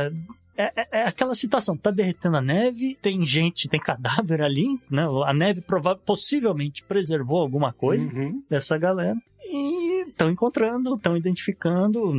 [0.57, 5.05] é, é, é, aquela situação, tá derretendo a neve, tem gente, tem cadáver ali, né?
[5.25, 5.65] A neve
[6.05, 8.43] possivelmente preservou alguma coisa uhum.
[8.49, 9.17] dessa galera.
[9.43, 12.13] E estão encontrando, estão identificando.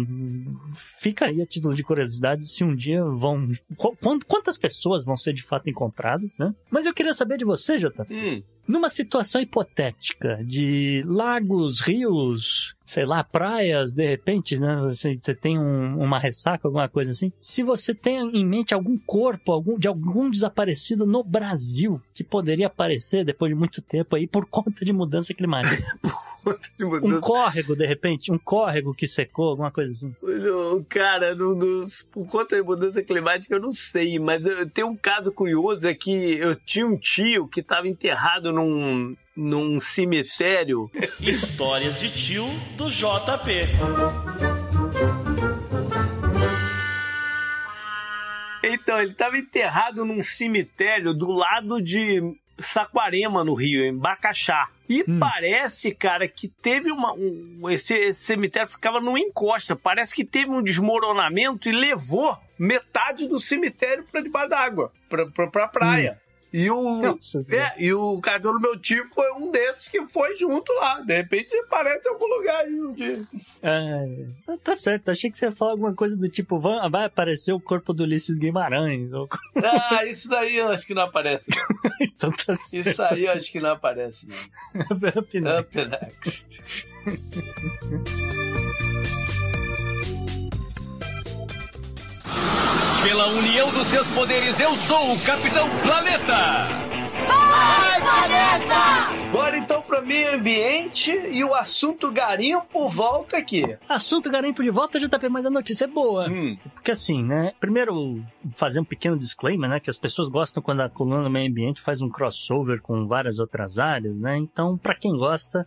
[1.00, 3.50] Fica aí a título de curiosidade se um dia vão.
[4.28, 6.54] Quantas pessoas vão ser de fato encontradas, né?
[6.70, 8.08] Mas eu queria saber de você, Jota.
[8.10, 8.42] Hum.
[8.68, 14.78] Numa situação hipotética de lagos, rios, sei lá, praias, de repente, né?
[14.84, 17.34] Você, você tem um, uma ressaca, alguma coisa assim.
[17.40, 22.68] Se você tem em mente algum corpo algum, de algum desaparecido no Brasil que poderia
[22.68, 25.84] aparecer depois de muito tempo aí por conta de mudança climática.
[26.44, 27.11] conta de mudança.
[27.18, 30.16] Um córrego, de repente, um córrego que secou, alguma coisa assim.
[30.90, 34.96] Cara, no, no, por conta de mudança climática eu não sei, mas eu, tem um
[34.96, 40.90] caso curioso é que eu tinha um tio que estava enterrado num, num cemitério.
[41.22, 42.46] Histórias de tio
[42.78, 43.52] do JP.
[48.64, 52.22] Então, ele estava enterrado num cemitério do lado de
[52.60, 54.70] Saquarema, no Rio, em Bacaxá.
[54.90, 55.20] E Hum.
[55.20, 57.14] parece, cara, que teve uma.
[57.14, 59.76] Um, esse, esse cemitério ficava numa encosta.
[59.76, 65.48] Parece que teve um desmoronamento e levou metade do cemitério para debaixo d'água, pra, pra,
[65.48, 66.22] pra praia.
[66.54, 67.02] E o.
[67.02, 67.74] Nossa Senhora.
[67.78, 71.00] É, e o cartão do meu tio foi um desses que foi junto lá.
[71.02, 73.22] De repente aparece em algum lugar aí um dia.
[73.62, 77.60] É, tá certo, achei que você ia falar alguma coisa do tipo, vai, aparecer o
[77.60, 79.30] corpo do Ulisses Guimarães, ou
[79.64, 81.52] Ah, isso daí eu acho que não aparece.
[82.02, 82.90] então tá certo.
[82.90, 84.82] Isso aí eu acho que não aparece, não.
[85.22, 85.80] Up next.
[85.80, 86.88] Up next.
[93.04, 96.68] Pela união dos seus poderes, eu sou o Capitão Planeta!
[99.32, 103.64] Bora então para meio ambiente e o assunto garimpo volta aqui.
[103.90, 106.30] Assunto garimpo de volta, JP, mas a notícia é boa.
[106.30, 106.58] Hum.
[106.76, 107.54] Porque assim, né?
[107.60, 109.80] Primeiro, fazer um pequeno disclaimer, né?
[109.80, 113.40] Que as pessoas gostam quando a coluna do meio ambiente faz um crossover com várias
[113.40, 114.38] outras áreas, né?
[114.38, 115.66] Então, pra quem gosta,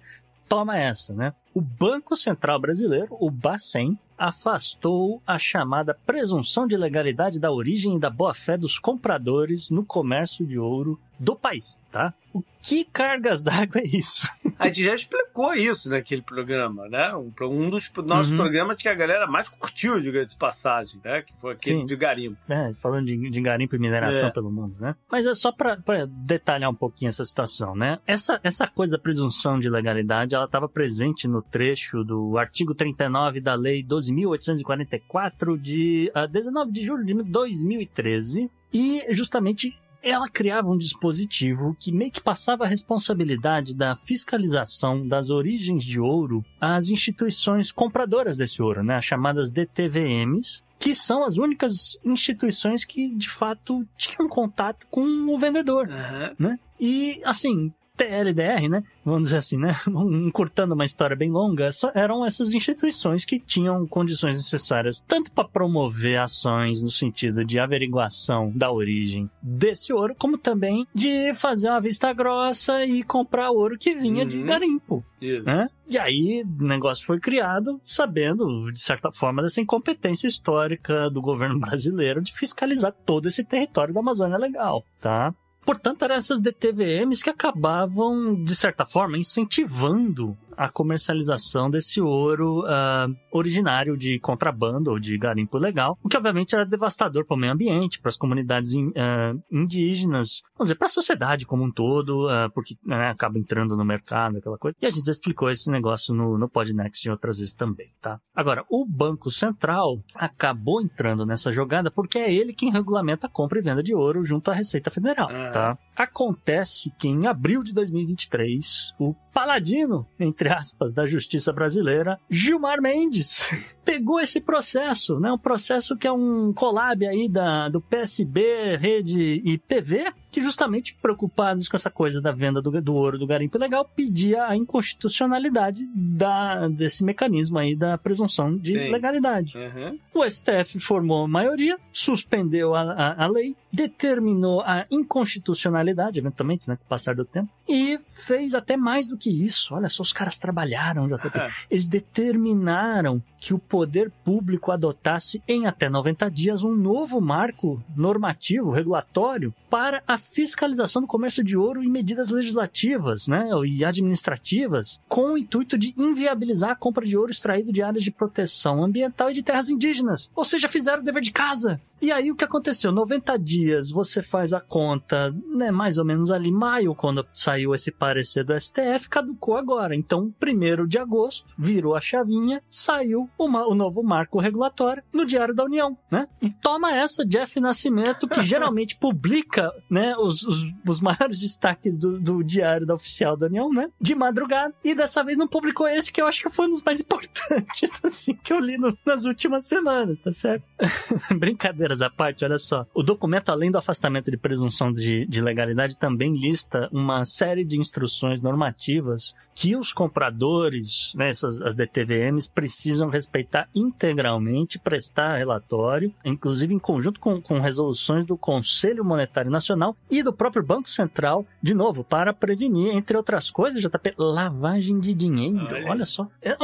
[0.48, 1.32] toma essa, né?
[1.52, 7.98] O Banco Central Brasileiro, o Bacen, afastou a chamada presunção de legalidade da origem e
[8.00, 12.12] da boa-fé dos compradores no comércio de ouro do país, tá?
[12.32, 14.26] O que cargas d'água é isso?
[14.58, 17.14] A gente já explicou isso naquele programa, né?
[17.14, 18.38] Um, um dos nossos Uhum.
[18.38, 21.22] programas que a galera mais curtiu, diga de passagem, né?
[21.22, 21.86] Que foi aquele Sim.
[21.86, 22.36] de garimpo.
[22.48, 24.32] né, falando de, de garimpo e mineração É.
[24.32, 24.94] pelo mundo, né?
[25.10, 25.76] Mas é só pra
[26.08, 27.98] detalhar um pouquinho essa situação, né?
[28.06, 33.40] Essa, essa coisa da presunção de legalidade, ela estava presente no trecho do artigo 39
[33.40, 40.76] da Lei 12.844 de ah, 19 de julho de 2013 e justamente ela criava um
[40.76, 47.72] dispositivo que meio que passava a responsabilidade da fiscalização das origens de ouro às instituições
[47.72, 48.96] compradoras desse ouro, né?
[48.96, 55.38] As chamadas DTVMs, que são as únicas instituições que de fato tinham contato com o
[55.38, 56.34] vendedor, Aham.
[56.38, 56.58] né?
[56.78, 58.82] E assim, TLDR, né?
[59.04, 59.70] Vamos dizer assim, né?
[60.26, 66.18] Encurtando uma história bem longa, eram essas instituições que tinham condições necessárias tanto para promover
[66.18, 72.12] ações no sentido de averiguação da origem desse ouro, como também de fazer uma vista
[72.12, 74.46] grossa e comprar ouro que vinha de Uhum.
[74.46, 75.44] garimpo Isso.
[75.44, 75.68] né?
[75.88, 81.58] E aí o negócio foi criado sabendo, de certa forma, dessa incompetência histórica do governo
[81.60, 85.32] brasileiro de fiscalizar todo esse território da Amazônia Legal, tá?
[85.64, 93.06] Portanto, eram essas DTVMs que acabavam, de certa forma, incentivando a comercialização desse ouro ah,
[93.32, 97.52] originário de contrabando ou de garimpo legal, o que obviamente era devastador para o meio
[97.52, 102.28] ambiente, para as comunidades in- ah, indígenas, vamos dizer, para a sociedade como um todo,
[102.28, 104.76] ah, porque né, acaba entrando no mercado, aquela coisa.
[104.80, 108.18] E a gente explicou esse negócio no, no Podnext outras vezes também, tá?
[108.34, 113.58] Agora, o Banco Central acabou entrando nessa jogada porque é ele quem regulamenta a compra
[113.58, 115.50] e venda de ouro junto à Receita Federal, Ah.
[115.50, 115.78] tá?
[115.96, 123.48] Acontece que em abril de 2023, o paladino, entre aspas, da justiça brasileira, Gilmar Mendes,
[123.84, 125.30] pegou esse processo, né?
[125.32, 130.96] Um processo que é um collab aí da, do PSB, Rede e PV, que justamente
[130.96, 135.86] preocupados com essa coisa da venda do, do ouro do garimpo legal, pedia a inconstitucionalidade
[135.94, 138.90] da, desse mecanismo aí da presunção de Sim.
[138.90, 139.56] legalidade.
[139.56, 139.96] Aham.
[140.12, 146.76] O STF formou a maioria, suspendeu a, a, a lei, determinou a inconstitucionalidade, eventualmente, né,
[146.76, 149.74] com o passar do tempo, e fez até mais do que isso.
[149.74, 151.38] Olha só, os caras trabalharam, JP.
[151.70, 158.70] Eles determinaram que o poder público adotasse em até 90 dias um novo marco normativo,
[158.70, 165.32] regulatório, para a fiscalização do comércio de ouro e medidas legislativas né, e administrativas, com
[165.32, 169.34] o intuito de inviabilizar a compra de ouro extraído de áreas de proteção ambiental e
[169.34, 170.30] de terras indígenas.
[170.34, 171.80] Ou seja, fizeram o dever de casa.
[172.04, 172.92] E aí o que aconteceu?
[172.92, 177.90] 90 dias você faz a conta, né, mais ou menos ali maio, quando saiu esse
[177.90, 179.94] parecer do STF, caducou agora.
[179.96, 185.54] Então, 1 de agosto, virou a chavinha, saiu uma- o novo marco regulatório no Diário
[185.54, 186.28] da União, né?
[186.42, 192.20] E toma essa, Jeff Nascimento, que geralmente publica, né, os, os, os maiores destaques do,
[192.20, 193.88] do Diário da Oficial da União, né?
[193.98, 194.74] De madrugada.
[194.84, 198.04] E dessa vez não publicou esse, que eu acho que foi um dos mais importantes,
[198.04, 200.64] assim, que eu li no- nas últimas semanas, tá certo?
[201.38, 202.86] Brincadeiras brincadeiras à parte, olha só.
[202.94, 207.78] O documento, além do afastamento de presunção de, de legalidade, também lista uma série de
[207.78, 216.74] instruções normativas que os compradores, né, essas, as DTVMs, precisam respeitar integralmente, prestar relatório, inclusive
[216.74, 221.72] em conjunto com, com resoluções do Conselho Monetário Nacional e do próprio Banco Central, de
[221.72, 225.66] novo, para prevenir, entre outras coisas, JP, lavagem de dinheiro.
[225.66, 226.26] Olha, Olha só.
[226.42, 226.56] É,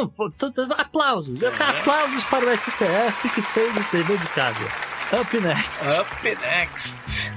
[0.76, 1.38] aplausos.
[1.44, 4.99] Aplausos para o STF que fez o TV de casa.
[5.12, 5.86] Up next.
[5.98, 7.28] Up next.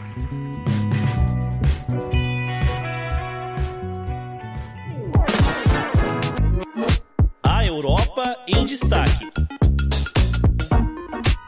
[7.44, 9.32] A Europa em destaque.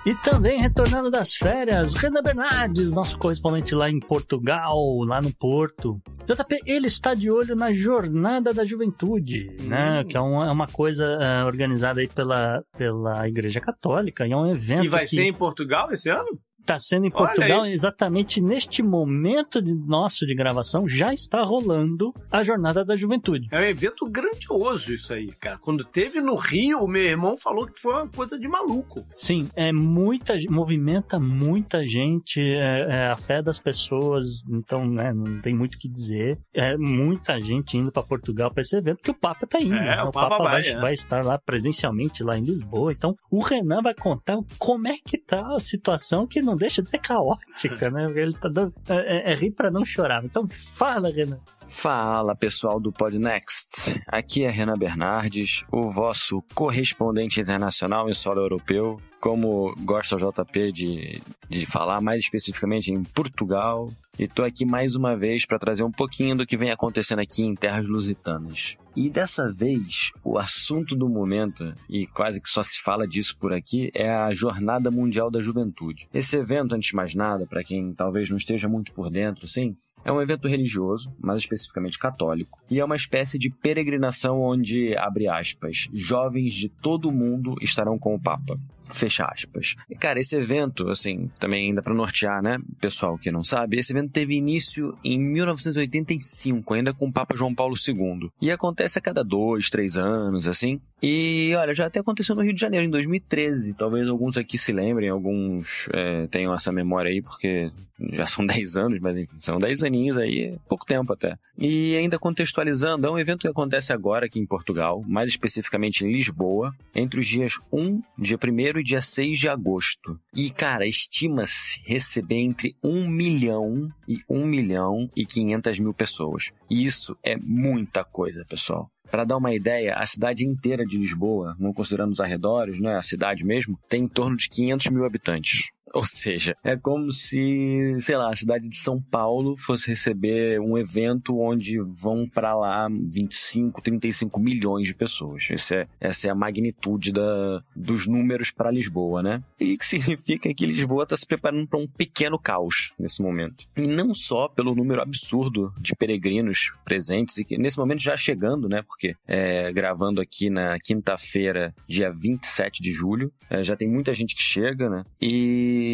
[0.05, 5.99] E também retornando das férias, Renan Bernardes, nosso correspondente lá em Portugal, lá no Porto.
[6.27, 10.03] JP, ele está de olho na Jornada da Juventude, né?
[10.03, 14.37] Que é uma, é uma coisa uh, organizada aí pela, pela Igreja Católica, e é
[14.37, 14.85] um evento.
[14.85, 15.15] E vai que...
[15.15, 16.39] ser em Portugal esse ano?
[16.65, 22.41] Está sendo em Portugal, exatamente neste momento de nosso de gravação, já está rolando a
[22.41, 23.47] Jornada da Juventude.
[23.51, 25.59] É um evento grandioso isso aí, cara.
[25.59, 29.05] Quando teve no Rio, o meu irmão falou que foi uma coisa de maluco.
[29.15, 35.39] Sim, é muita, movimenta muita gente, é, é a fé das pessoas, então né, não
[35.41, 36.39] tem muito o que dizer.
[36.51, 39.75] É muita gente indo para Portugal para esse evento, que o Papa tá indo.
[39.75, 40.03] É, né?
[40.03, 40.79] o, o, Papa, Papa vai, vai, é.
[40.79, 42.91] vai estar lá presencialmente lá em Lisboa.
[42.91, 46.89] Então o Renan vai contar como é que tá a situação que não deixa de
[46.89, 48.11] ser caótica, né?
[48.15, 48.73] Ele tá dando.
[48.89, 50.23] É, é, é rir pra não chorar.
[50.23, 51.39] Então fala, Renan.
[51.67, 59.01] Fala pessoal do Podnext, aqui é Renan Bernardes, o vosso correspondente internacional em solo europeu,
[59.19, 64.95] como gosta o JP de, de falar, mais especificamente em Portugal, e tô aqui mais
[64.95, 68.77] uma vez para trazer um pouquinho do que vem acontecendo aqui em terras lusitanas.
[68.95, 73.51] E dessa vez, o assunto do momento, e quase que só se fala disso por
[73.51, 76.07] aqui, é a Jornada Mundial da Juventude.
[76.13, 79.75] Esse evento, antes de mais nada, para quem talvez não esteja muito por dentro, sim,
[80.05, 85.27] é um evento religioso, mais especificamente católico, e é uma espécie de peregrinação onde, abre
[85.27, 88.57] aspas, jovens de todo o mundo estarão com o Papa.
[88.91, 89.75] Fecha aspas.
[89.89, 93.93] E, cara, esse evento, assim, também ainda para nortear, né, pessoal que não sabe, esse
[93.93, 98.29] evento teve início em 1985, ainda com o Papa João Paulo II.
[98.41, 100.79] E acontece a cada dois, três anos, assim.
[101.01, 103.73] E, olha, já até aconteceu no Rio de Janeiro, em 2013.
[103.73, 107.71] Talvez alguns aqui se lembrem, alguns é, tenham essa memória aí, porque
[108.11, 111.37] já são 10 anos, mas enfim, são 10 aninhos aí, pouco tempo até.
[111.57, 116.11] E ainda contextualizando, é um evento que acontece agora aqui em Portugal, mais especificamente em
[116.11, 120.19] Lisboa, entre os dias 1, dia 1 e dia 6 de agosto.
[120.31, 126.51] E, cara, estima-se receber entre 1 milhão e 1 milhão e 500 mil pessoas.
[126.69, 128.87] E isso é muita coisa, pessoal.
[129.09, 133.01] Para dar uma ideia, a cidade inteira de Lisboa, não considerando os arredores, né, a
[133.01, 135.71] cidade mesmo, tem em torno de 500 mil habitantes.
[135.95, 140.77] Ou seja, é como se, sei lá, a cidade de São Paulo fosse receber um
[140.77, 145.47] evento onde vão para lá 25, 35 milhões de pessoas.
[145.49, 149.41] Esse é, essa é a magnitude da, dos números para Lisboa, né?
[149.57, 153.65] E que significa que Lisboa está se preparando para um pequeno caos nesse momento.
[153.77, 158.67] E não só pelo número absurdo de peregrinos presentes, e que nesse momento já chegando,
[158.67, 158.81] né?
[158.85, 164.35] Porque é, gravando aqui na quinta-feira, dia 27 de julho, é, já tem muita gente
[164.35, 165.05] que chega, né?
[165.21, 165.84] E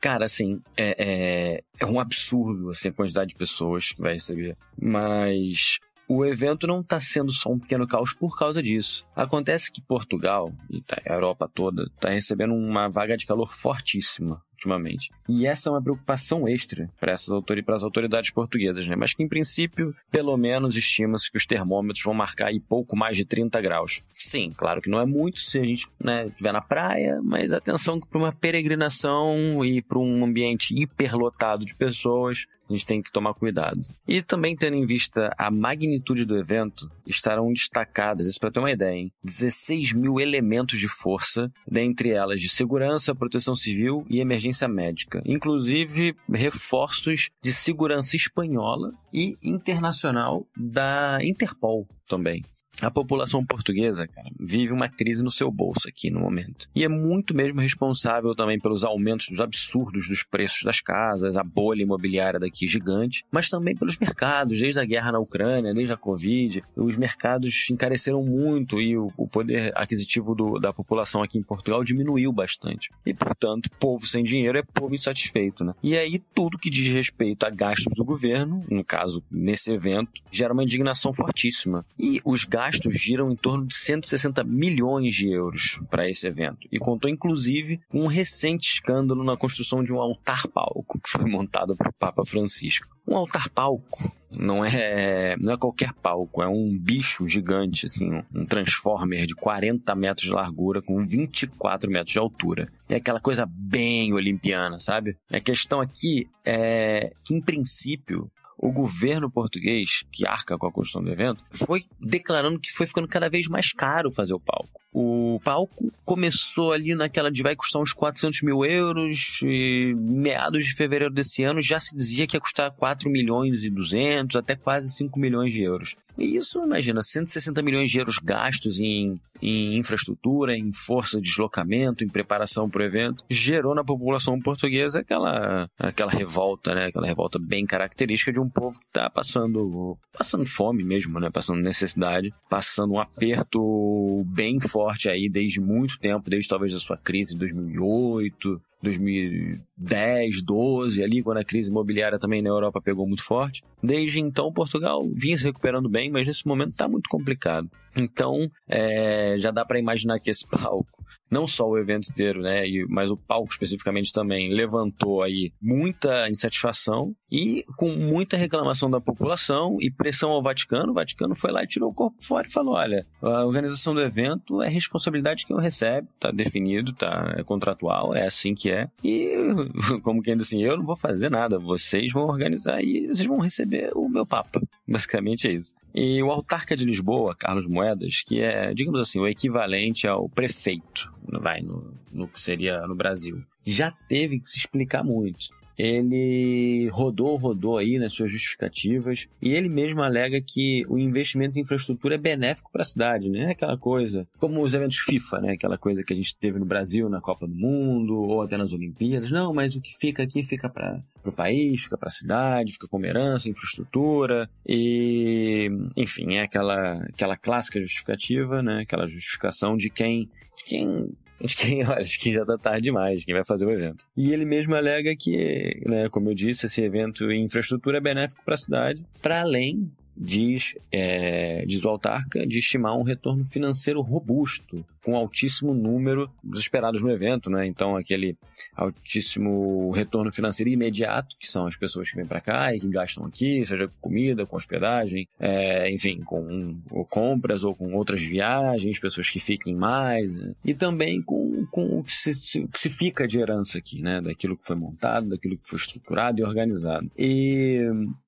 [0.00, 4.56] cara, assim, é, é, é, um absurdo assim, a quantidade de pessoas que vai receber.
[4.80, 5.78] Mas
[6.08, 9.06] o evento não está sendo só um pequeno caos por causa disso.
[9.14, 15.10] Acontece que Portugal, e a Europa toda, está recebendo uma vaga de calor fortíssima ultimamente.
[15.28, 18.96] E essa é uma preocupação extra para essas autor para as autoridades portuguesas, né?
[18.96, 23.16] Mas que em princípio, pelo menos estima-se que os termômetros vão marcar aí pouco mais
[23.16, 24.02] de 30 graus.
[24.14, 28.00] Sim, claro que não é muito se a gente né, estiver na praia, mas atenção
[28.00, 33.12] que para uma peregrinação e para um ambiente hiperlotado de pessoas, a gente tem que
[33.12, 33.80] tomar cuidado.
[34.06, 38.70] E também tendo em vista a magnitude do evento, estarão destacadas, isso para ter uma
[38.70, 39.12] ideia, hein?
[39.22, 46.16] 16 mil elementos de força, dentre elas de segurança, proteção civil e emergência médica, inclusive
[46.28, 52.42] reforços de segurança espanhola e internacional da Interpol também.
[52.80, 56.68] A população portuguesa, cara, vive uma crise no seu bolso aqui no momento.
[56.74, 61.42] E é muito mesmo responsável também pelos aumentos dos absurdos dos preços das casas, a
[61.42, 65.96] bolha imobiliária daqui gigante, mas também pelos mercados, desde a guerra na Ucrânia, desde a
[65.96, 66.62] Covid.
[66.76, 71.82] Os mercados encareceram muito e o, o poder aquisitivo do, da população aqui em Portugal
[71.82, 72.90] diminuiu bastante.
[73.06, 75.72] E, portanto, povo sem dinheiro é povo insatisfeito, né?
[75.82, 80.52] E aí, tudo que diz respeito a gastos do governo, no caso nesse evento, gera
[80.52, 81.84] uma indignação fortíssima.
[81.98, 86.68] E os gastos giram em torno de 160 milhões de euros para esse evento.
[86.70, 91.76] E contou, inclusive, com um recente escândalo na construção de um altar-palco que foi montado
[91.76, 92.96] para o Papa Francisco.
[93.06, 99.26] Um altar-palco não é, não é qualquer palco, é um bicho gigante, assim, um transformer
[99.26, 102.68] de 40 metros de largura com 24 metros de altura.
[102.88, 105.16] É aquela coisa bem olimpiana, sabe?
[105.32, 111.02] A questão aqui é que, em princípio, o governo português, que arca com a construção
[111.02, 114.80] do evento, foi declarando que foi ficando cada vez mais caro fazer o palco.
[114.98, 120.74] O palco começou ali naquela de vai custar uns 400 mil euros, e meados de
[120.74, 124.90] fevereiro desse ano já se dizia que ia custar 4 milhões e 200, até quase
[124.90, 125.96] 5 milhões de euros.
[126.18, 132.02] E isso, imagina, 160 milhões de euros gastos em, em infraestrutura, em força de deslocamento,
[132.02, 136.86] em preparação para o evento, gerou na população portuguesa aquela, aquela revolta, né?
[136.86, 141.28] Aquela revolta bem característica de um povo que está passando, passando fome mesmo, né?
[141.30, 146.96] Passando necessidade, passando um aperto bem forte aí desde muito tempo, desde talvez a sua
[146.96, 153.24] crise de 2008, 2010, 12, ali, quando a crise imobiliária também na Europa pegou muito
[153.24, 153.62] forte.
[153.82, 157.68] Desde então, Portugal vinha se recuperando bem, mas nesse momento está muito complicado.
[157.96, 162.62] Então, é, já dá para imaginar que esse palco, não só o evento inteiro, né,
[162.88, 169.76] mas o palco especificamente também, levantou aí muita insatisfação e com muita reclamação da população
[169.80, 170.92] e pressão ao Vaticano.
[170.92, 174.00] O Vaticano foi lá e tirou o corpo fora e falou: olha, a organização do
[174.00, 178.70] evento é responsabilidade de quem o recebe, tá definido, tá é contratual, é assim que
[178.70, 178.88] é.
[179.02, 179.34] E,
[180.02, 183.38] como quem diz assim, eu não vou fazer nada, vocês vão organizar e vocês vão
[183.38, 184.60] receber o meu Papa.
[184.86, 185.74] Basicamente é isso.
[185.94, 191.10] E o autarca de Lisboa, Carlos Moedas, que é, digamos assim, o equivalente ao prefeito,
[191.40, 195.48] vai, no, no que seria no Brasil, já teve que se explicar muito
[195.78, 201.62] ele rodou, rodou aí nas suas justificativas e ele mesmo alega que o investimento em
[201.62, 203.50] infraestrutura é benéfico para a cidade, né?
[203.50, 205.52] Aquela coisa, como os eventos FIFA, né?
[205.52, 208.72] Aquela coisa que a gente teve no Brasil na Copa do Mundo ou até nas
[208.72, 209.30] Olimpíadas.
[209.30, 212.88] Não, mas o que fica aqui fica para o país, fica para a cidade, fica
[212.88, 218.80] como herança, infraestrutura e, enfim, é aquela aquela clássica justificativa, né?
[218.80, 221.10] Aquela justificação de quem de quem
[221.40, 224.04] de quem, olha, de quem já tá tarde demais, quem vai fazer o evento.
[224.16, 228.42] E ele mesmo alega que, né, como eu disse, esse evento em infraestrutura é benéfico
[228.44, 234.00] para a cidade, para além diz, é, diz o autarca, de estimar um retorno financeiro
[234.00, 237.66] robusto, com altíssimo número dos esperados no evento, né?
[237.66, 238.36] Então, aquele
[238.74, 243.26] altíssimo retorno financeiro imediato, que são as pessoas que vêm para cá e que gastam
[243.26, 248.98] aqui, seja com comida, com hospedagem, é, enfim, com ou compras ou com outras viagens,
[248.98, 250.54] pessoas que fiquem mais, né?
[250.64, 254.20] e também com, com o que se, o que se fica de herança aqui, né?
[254.20, 257.10] Daquilo que foi montado, daquilo que foi estruturado e organizado.
[257.18, 257.80] E,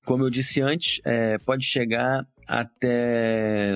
[0.09, 3.75] como eu disse antes, é, pode chegar até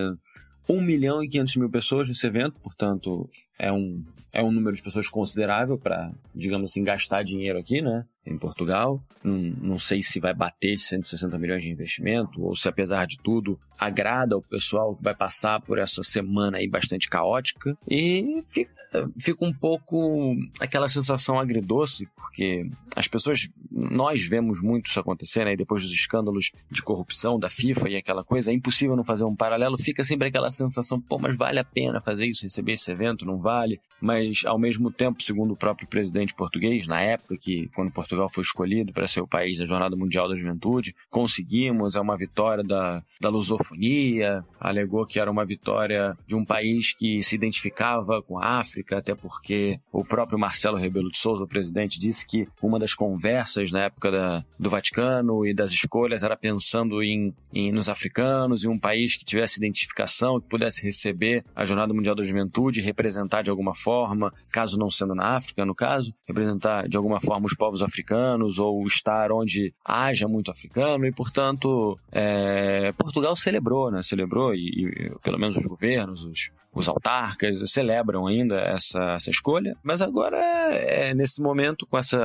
[0.67, 4.83] 1 milhão e 500 mil pessoas nesse evento, portanto, é um, é um número de
[4.83, 8.05] pessoas considerável para, digamos assim, gastar dinheiro aqui, né?
[8.24, 9.03] Em Portugal.
[9.23, 13.59] Não, não sei se vai bater 160 milhões de investimento ou se, apesar de tudo,
[13.79, 17.77] agrada o pessoal que vai passar por essa semana aí bastante caótica.
[17.89, 18.73] E fica,
[19.19, 25.53] fica um pouco aquela sensação agridoce, porque as pessoas, nós vemos muito isso acontecer, né?
[25.53, 29.24] E depois dos escândalos de corrupção da FIFA e aquela coisa, é impossível não fazer
[29.24, 29.77] um paralelo.
[29.77, 33.27] Fica sempre aquela sensação, pô, mas vale a pena fazer isso, receber esse evento?
[33.27, 33.81] Não vale?
[34.02, 38.43] Mas, ao mesmo tempo, segundo o próprio presidente português, na época que, quando Portugal foi
[38.43, 43.01] escolhido para ser o país da Jornada Mundial da Juventude, conseguimos, é uma vitória da,
[43.20, 48.59] da lusofonia, alegou que era uma vitória de um país que se identificava com a
[48.59, 52.94] África, até porque o próprio Marcelo Rebelo de Souza, o presidente, disse que uma das
[52.94, 58.64] conversas na época da, do Vaticano e das escolhas era pensando em, em nos africanos
[58.64, 62.82] e um país que tivesse identificação, que pudesse receber a Jornada Mundial da Juventude e
[62.82, 67.47] representar de alguma forma, caso não sendo na África, no caso, representar de alguma forma
[67.47, 74.03] os povos africanos ou estar onde haja muito africano e, portanto, é, Portugal celebrou, né?
[74.03, 79.77] Celebrou e, e, pelo menos os governos, os, os autarcas celebram ainda essa, essa escolha,
[79.83, 82.19] mas agora é, nesse momento com essa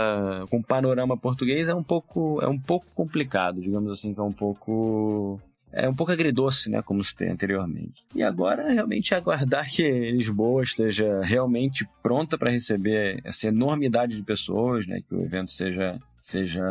[0.49, 4.23] com o panorama português é um pouco é um pouco complicado, digamos assim, que é
[4.23, 5.39] um pouco
[5.71, 8.03] é um pouco agridoce, né, como tem anteriormente.
[8.15, 14.87] E agora realmente aguardar que Lisboa esteja realmente pronta para receber essa enormidade de pessoas,
[14.87, 16.61] né, que o evento seja seja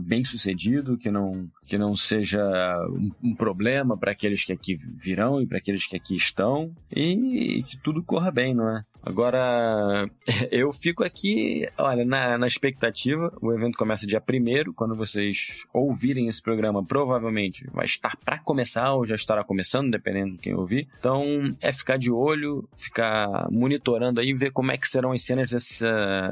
[0.00, 2.42] bem sucedido, que não, que não seja
[2.88, 7.58] um, um problema para aqueles que aqui virão e para aqueles que aqui estão, e,
[7.58, 8.82] e, que tudo corra bem, não é?
[9.02, 10.08] Agora,
[10.50, 13.32] eu fico aqui, olha, na, na expectativa.
[13.42, 18.92] O evento começa dia 1 quando vocês ouvirem esse programa, provavelmente vai estar para começar
[18.94, 20.88] ou já estará começando, dependendo de quem ouvir.
[20.98, 25.50] Então, é ficar de olho, ficar monitorando aí, ver como é que serão as cenas
[25.50, 25.84] desse,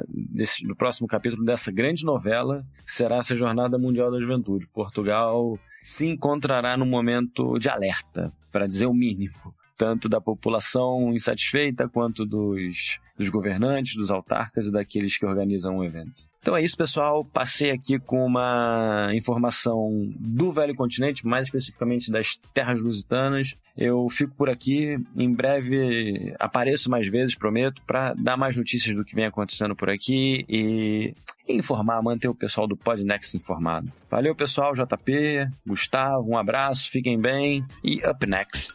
[0.08, 4.68] desse, do próximo capítulo dessa grande novela, que será essa Jornada Mundial da Juventude.
[4.68, 11.88] Portugal se encontrará num momento de alerta, para dizer o mínimo tanto da população insatisfeita
[11.88, 16.28] quanto dos, dos governantes, dos autarcas e daqueles que organizam o evento.
[16.38, 17.24] Então é isso, pessoal.
[17.24, 23.56] Passei aqui com uma informação do Velho Continente, mais especificamente das terras lusitanas.
[23.74, 24.98] Eu fico por aqui.
[25.16, 29.88] Em breve apareço mais vezes, prometo, para dar mais notícias do que vem acontecendo por
[29.88, 31.14] aqui e
[31.48, 33.90] informar, manter o pessoal do Podnext informado.
[34.10, 34.74] Valeu, pessoal.
[34.74, 38.74] JP, Gustavo, um abraço, fiquem bem e up next.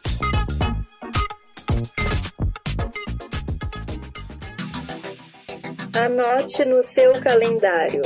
[5.96, 8.02] Anote no seu calendário.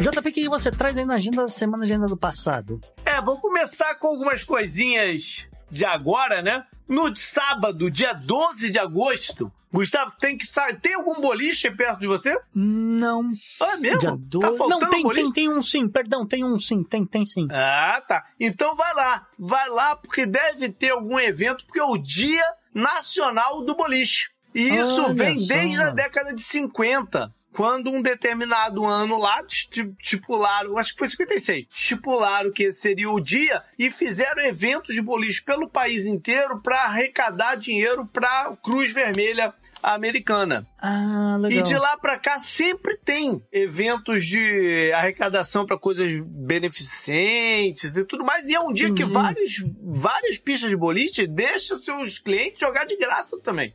[0.00, 2.80] JP, o que você traz aí na agenda da semana, agenda do passado?
[3.04, 6.64] É, vou começar com algumas coisinhas de agora, né?
[6.88, 10.80] No sábado, dia 12 de agosto, Gustavo, tem que sair.
[10.80, 12.36] Tem algum boliche perto de você?
[12.52, 13.30] Não.
[13.60, 14.00] Ah, é mesmo?
[14.00, 14.58] Dia Tá 12...
[14.58, 15.22] faltando Não, tem, boliche?
[15.22, 17.46] tem, tem um sim, perdão, tem um sim, tem, tem sim.
[17.52, 18.24] Ah, tá.
[18.40, 19.28] Então vai lá.
[19.38, 22.42] Vai lá, porque deve ter algum evento, porque é o Dia
[22.74, 24.28] Nacional do Boliche.
[24.54, 25.54] E isso Olha vem só.
[25.54, 27.32] desde a década de 50.
[27.52, 33.10] Quando um determinado ano lá esti- estipularam, acho que foi 56, estipularam que esse seria
[33.10, 38.56] o dia e fizeram eventos de boliche pelo país inteiro para arrecadar dinheiro para a
[38.56, 39.52] Cruz Vermelha
[39.82, 40.64] Americana.
[40.78, 41.58] Ah, legal.
[41.58, 48.24] E de lá pra cá sempre tem eventos de arrecadação pra coisas beneficentes e tudo
[48.24, 48.48] mais.
[48.48, 52.96] E é um dia que vários, várias pistas de boliche deixam seus clientes jogar de
[52.96, 53.74] graça também.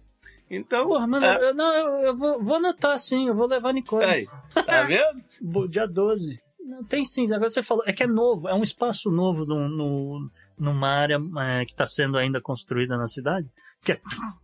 [0.50, 3.74] Então, Porra, mano, é, eu, não, eu, eu vou, vou anotar sim, eu vou levar
[3.74, 4.06] Nicole.
[4.06, 5.68] aí, tá vendo?
[5.68, 6.40] Dia 12.
[6.66, 7.84] Não, tem sim, agora você falou.
[7.86, 11.86] É que é novo, é um espaço novo no, no, numa área é, que está
[11.86, 13.48] sendo ainda construída na cidade.
[13.84, 14.02] Que é,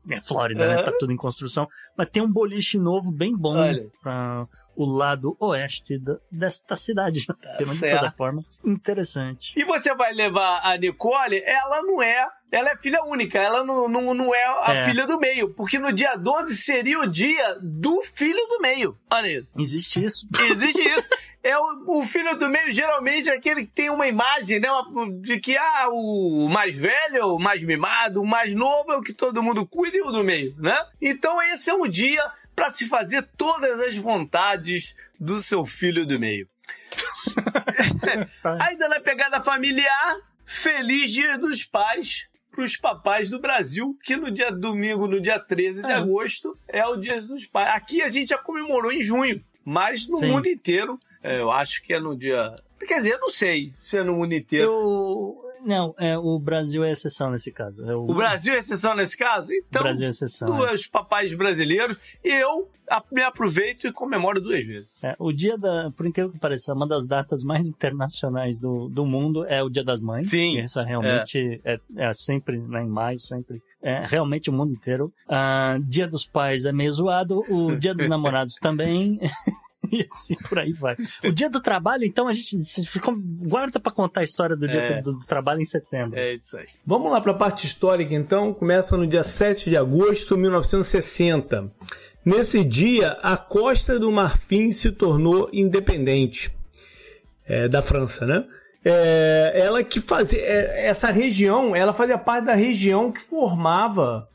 [0.09, 0.81] é Flórida, né?
[0.81, 0.83] É.
[0.83, 1.67] Tá tudo em construção.
[1.97, 3.89] Mas tem um boliche novo bem bom Olha.
[4.03, 4.47] para
[4.81, 7.25] o lado oeste da- desta cidade.
[7.25, 7.33] Tá
[7.63, 9.53] de toda forma, interessante.
[9.57, 12.27] E você vai levar a Nicole, ela não é.
[12.51, 14.83] Ela é filha única, ela não, não, não é a É.
[14.83, 15.53] filha do meio.
[15.53, 18.97] Porque no dia 12 seria o dia do filho do meio.
[19.09, 19.47] Olha isso.
[19.57, 20.27] Existe isso?
[20.51, 21.07] Existe isso.
[21.43, 24.69] É o, o filho do meio, geralmente, é aquele que tem uma imagem, né?
[24.69, 28.97] uma- de que ah, o mais velho é o mais mimado, o mais novo é
[28.97, 30.77] o que todo mundo cuida e o do meio, né?
[31.01, 32.21] Então esse é um dia
[32.61, 36.47] para se fazer todas as vontades do seu filho do meio.
[38.61, 40.15] Ainda na pegada familiar,
[40.45, 45.39] feliz dia dos pais para os papais do Brasil, que no dia domingo, no dia
[45.39, 45.95] 13 de É.
[45.95, 47.69] agosto, é o dia dos pais.
[47.75, 50.27] Aqui a gente já comemorou em junho, mas no Sim.
[50.27, 52.53] mundo inteiro, é, eu acho que é no dia.
[52.87, 54.71] Quer dizer, eu não sei se é no mundo inteiro.
[54.71, 55.50] Eu.
[55.65, 57.83] Não, é, o Brasil é exceção nesse caso.
[57.89, 59.53] É o, O Brasil é exceção nesse caso?
[59.53, 60.65] Então, o Brasil é exceção.
[60.67, 60.71] é.
[60.71, 65.03] dos papais brasileiros, eu a- me aproveito e comemoro duas vezes.
[65.03, 69.05] É, o dia da, por incrível que pareça, uma das datas mais internacionais do, do
[69.05, 70.29] mundo é o Dia das Mães.
[70.29, 73.61] Sim, E Essa realmente é, é sempre né, em maio, sempre.
[73.83, 75.11] É realmente o mundo inteiro.
[75.27, 77.41] Ah, dia dos Pais é meio zoado.
[77.49, 79.19] O Dia dos Namorados também.
[80.01, 80.95] E assim por aí vai.
[81.23, 82.57] O dia do trabalho, então, a gente
[83.45, 85.01] guarda pra contar a história do dia É.
[85.01, 86.17] do, do trabalho em setembro.
[86.17, 86.65] É isso aí.
[86.85, 88.53] Vamos lá para a parte histórica, então.
[88.53, 91.71] Começa no dia 7 de agosto de 1960.
[92.23, 96.53] Nesse dia, a Costa do Marfim se tornou independente
[97.45, 98.45] é, da França, né?
[98.83, 104.27] É, ela que fazia é, essa região, ela fazia parte da região que formava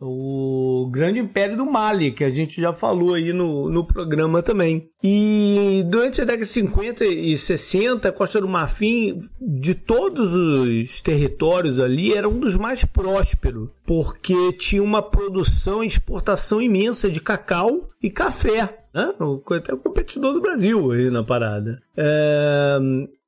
[0.00, 4.88] o grande império do Mali, que a gente já falou aí no, no programa também.
[5.02, 11.00] E durante a década de 50 e 60, a Costa do Marfim, de todos os
[11.00, 17.20] territórios ali, era um dos mais prósperos, porque tinha uma produção e exportação imensa de
[17.20, 18.86] cacau e café.
[18.92, 19.14] Né?
[19.50, 21.80] Até o competidor do Brasil aí na parada.
[21.96, 22.78] É,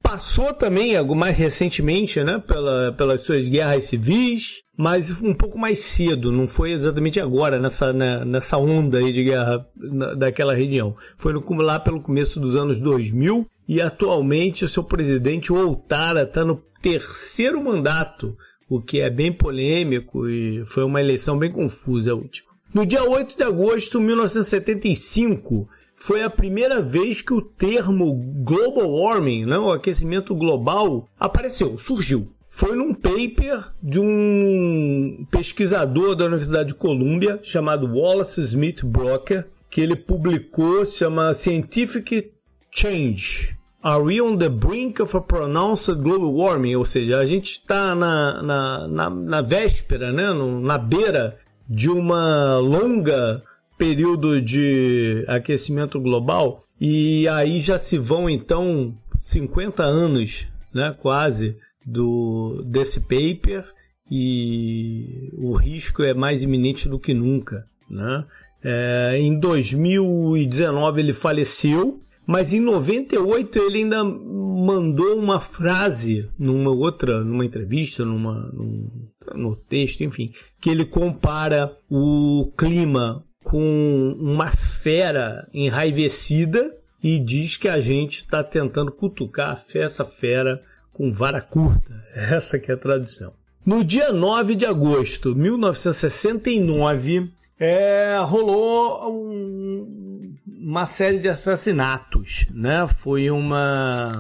[0.09, 6.33] passou também, mais recentemente, né, pela, pelas suas guerras civis, mas um pouco mais cedo,
[6.33, 10.97] não foi exatamente agora, nessa, né, nessa onda aí de guerra na- daquela região.
[11.19, 16.43] Foi no, lá pelo começo dos anos 2000 e atualmente o seu presidente, Outara, está
[16.43, 18.35] no terceiro mandato,
[18.67, 22.49] o que é bem polêmico e foi uma eleição bem confusa a última.
[22.73, 25.69] No dia 8 de agosto de 1975,
[25.99, 28.15] foi a primeira vez que o termo
[28.45, 32.29] global warming, né, o aquecimento global, apareceu, surgiu.
[32.59, 39.81] foi num paper de um pesquisador da Universidade de Columbia chamado Wallace Smith Brocker, que
[39.81, 42.33] ele publicou, chama Scientific
[42.71, 43.57] Change.
[43.81, 46.75] Are we on the brink of a pronounced global warming?
[46.75, 50.33] Ou seja, a gente está na, na, na, na, véspera, né?
[50.63, 51.39] Na beira
[51.69, 53.41] de uma longa
[53.79, 61.57] período de aquecimento global e aí já se vão então 50 anos, né, quase
[61.87, 63.65] do desse paper
[64.11, 68.25] e o risco é mais iminente do que nunca, né?
[68.63, 77.23] É, em 2019 ele faleceu, mas em 98 ele ainda mandou uma frase numa outra,
[77.23, 78.89] numa entrevista, numa, num,
[79.35, 87.67] no texto, enfim, que ele compara o clima com uma fera enraivecida e diz que
[87.67, 90.61] a gente está tentando cutucar essa fera
[90.93, 92.05] com vara curta.
[92.15, 93.33] Essa que é a tradução.
[93.65, 102.87] No dia 9 de agosto de 1969, é, rolou um, uma série de assassinatos, né?
[102.87, 104.13] Foi uma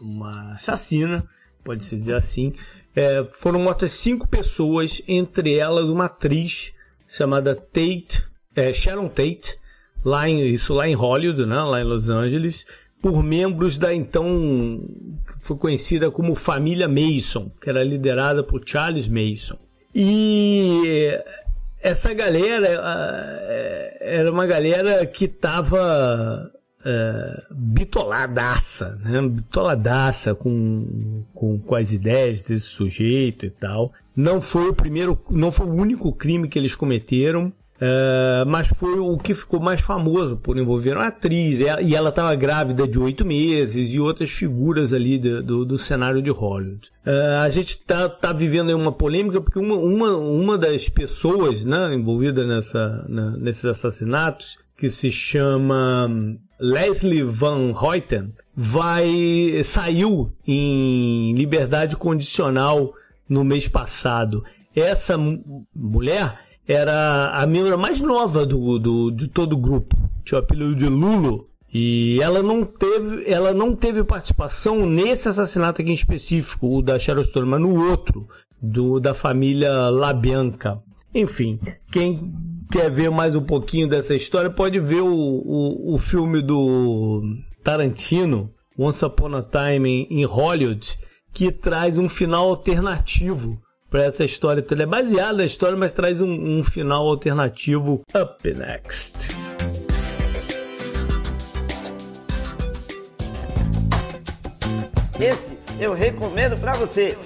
[0.00, 1.24] uma chacina,
[1.64, 2.54] pode-se dizer assim.
[2.94, 6.72] É, foram mortas cinco pessoas, entre elas uma atriz
[7.08, 8.24] chamada Tate,
[8.54, 9.58] é, Sharon Tate,
[10.04, 11.62] lá em, isso lá em Hollywood, né?
[11.62, 12.64] lá em Los Angeles,
[13.00, 14.80] por membros da então
[15.40, 19.58] foi conhecida como família Mason, que era liderada por Charles Mason.
[19.94, 21.18] E
[21.80, 22.66] essa galera
[23.48, 26.50] é, era uma galera que estava
[26.84, 29.20] é, bitoladaça, né?
[29.28, 33.92] bitoladaça com, com, com as ideias desse sujeito e tal.
[34.14, 37.52] Não foi o primeiro, não foi o único crime que eles cometeram.
[37.76, 42.34] Uh, mas foi o que ficou mais famoso por envolver uma atriz e ela estava
[42.34, 46.90] grávida de oito meses e outras figuras ali do, do, do cenário de Hollywood.
[47.06, 51.94] Uh, a gente está tá vivendo uma polêmica porque uma, uma, uma das pessoas né,
[51.94, 56.08] envolvidas nessa, na, nesses assassinatos, que se chama
[56.60, 62.92] Leslie Van Hoyten, vai saiu em liberdade condicional
[63.28, 64.44] no mês passado.
[64.74, 65.16] Essa
[65.74, 69.96] mulher era a membro mais nova do, do, de todo o grupo.
[70.24, 71.48] Tinha o apelido de Lulo.
[71.72, 76.98] E ela não teve, ela não teve participação nesse assassinato aqui em específico, o da
[76.98, 78.26] Sharon Stone, mas no outro,
[78.62, 80.80] do, da família LaBianca.
[81.16, 81.58] Enfim,
[81.90, 82.30] quem
[82.70, 87.22] quer ver mais um pouquinho dessa história pode ver o, o, o filme do
[87.64, 90.98] Tarantino, Once Upon a Time em Hollywood,
[91.32, 94.62] que traz um final alternativo para essa história.
[94.70, 98.02] Ele é baseado na história, mas traz um, um final alternativo.
[98.14, 99.30] Up next.
[105.18, 107.16] Esse eu recomendo para você.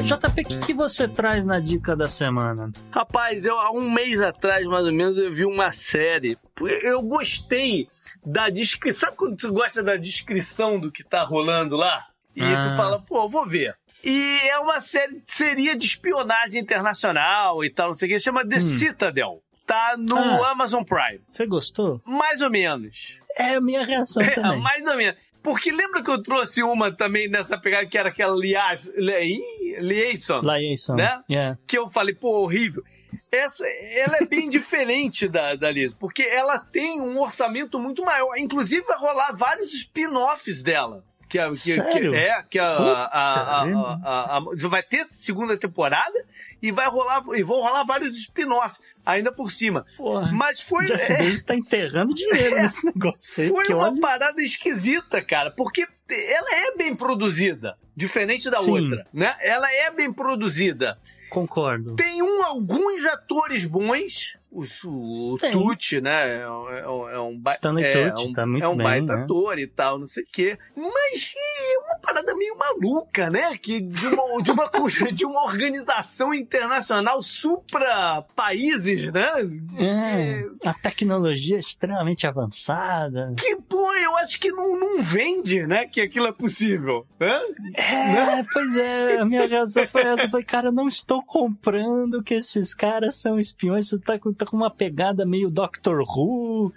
[0.00, 2.72] JP, o que, que você traz na dica da semana?
[2.90, 6.38] Rapaz, eu há um mês atrás, mais ou menos, eu vi uma série.
[6.82, 7.88] Eu gostei
[8.24, 9.08] da descrição.
[9.08, 12.06] Sabe quando tu gosta da descrição do que tá rolando lá?
[12.34, 12.60] E ah.
[12.60, 13.76] tu fala, pô, vou ver.
[14.02, 18.46] E é uma série, seria de espionagem internacional e tal, não sei o que, chama
[18.46, 18.60] The hum.
[18.60, 19.42] Citadel.
[19.66, 20.50] Tá no ah.
[20.50, 21.20] Amazon Prime.
[21.30, 22.00] Você gostou?
[22.04, 23.18] Mais ou menos.
[23.36, 24.60] É a minha reação é, também.
[24.60, 25.16] mais ou menos.
[25.42, 30.40] Porque lembra que eu trouxe uma também nessa pegada que era aquela Lias, Liaison?
[30.40, 30.94] Liaison.
[30.94, 31.22] Né?
[31.30, 31.58] Yeah.
[31.66, 32.82] Que eu falei, pô, horrível.
[33.30, 33.64] Essa,
[33.94, 38.36] ela é bem diferente da, da Liz, porque ela tem um orçamento muito maior.
[38.36, 41.04] Inclusive, vai rolar vários spin-offs dela.
[41.28, 46.26] Que, a, que, que, é, que a, a, a, vai ter segunda temporada
[46.62, 49.84] e vai rolar e vão rolar vários spin-offs ainda por cima.
[49.96, 50.86] Porra, Mas foi.
[50.86, 53.48] Jeff é, Bezos tá enterrando dinheiro é, nesse negócio aí.
[53.48, 54.00] Foi uma olha...
[54.00, 58.70] parada esquisita, cara, porque ela é bem produzida, diferente da Sim.
[58.70, 59.34] outra, né?
[59.40, 60.96] Ela é bem produzida.
[61.28, 61.96] Concordo.
[61.96, 66.42] Tem um, alguns atores bons, o, o Tucci, né?
[66.42, 69.16] É, um, é um, é Stanley é, Tucci, um, tá muito é um bem, baita
[69.16, 69.22] né?
[69.22, 70.58] ator e tal, não sei o quê.
[70.76, 73.56] Mas é uma parada meio maluca, né?
[73.56, 74.70] Que de uma, de uma,
[75.12, 79.30] de uma organização internacional supra países, né?
[79.78, 83.34] É, a tecnologia extremamente avançada.
[83.38, 85.86] Que, pô, eu acho que não, não vende, né?
[85.86, 87.06] Que aquilo é possível.
[87.18, 87.40] Né?
[87.74, 88.46] É, né?
[88.52, 90.28] pois é, a minha reação foi essa.
[90.28, 93.86] Foi, cara, não estou comprando que esses caras são espiões.
[93.86, 96.72] Isso tá, tá com uma pegada meio Doctor Who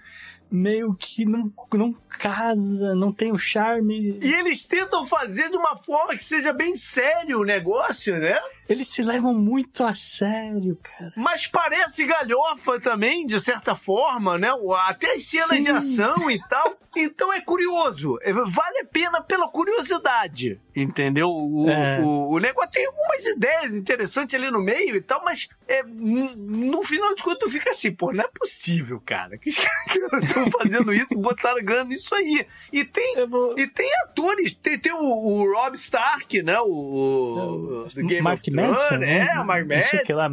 [0.52, 4.18] meio que não, não casa, não tem o charme.
[4.22, 8.40] E eles tentam fazer de uma forma que seja bem sério o negócio, né?
[8.68, 11.14] Eles se levam muito a sério, cara.
[11.16, 14.50] Mas parece galhofa também, de certa forma, né?
[14.88, 15.62] Até as cenas Sim.
[15.62, 16.76] de ação e tal.
[16.98, 18.18] Então é curioso.
[18.22, 20.60] É, Vale a pena pela curiosidade.
[20.76, 21.28] Entendeu?
[21.30, 22.00] O, É.
[22.02, 26.84] o, o negócio tem algumas ideias interessantes ali no meio e tal, mas é, no
[26.84, 29.38] final de contas tu fica assim, pô, não é possível, cara.
[29.38, 32.46] Que os caras estão fazendo isso botaram grana nisso aí.
[32.72, 36.60] E tem, vou- e tem atores, tem, tem o, o Rob Stark, né?
[36.62, 39.28] O, o do Game Mark of Madsen, né?
[39.34, 40.30] é, o Mark o que lá.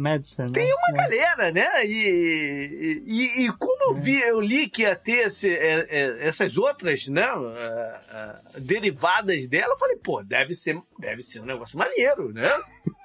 [0.51, 0.73] Tem né?
[0.73, 1.85] uma galera, né?
[1.85, 6.57] E, e, e como eu vi, eu li que ia ter esse- é, é, essas
[6.57, 7.23] outras, né?
[7.23, 12.49] é, é, derivadas dela, eu falei, pô, deve ser, deve ser um negócio maneiro, né?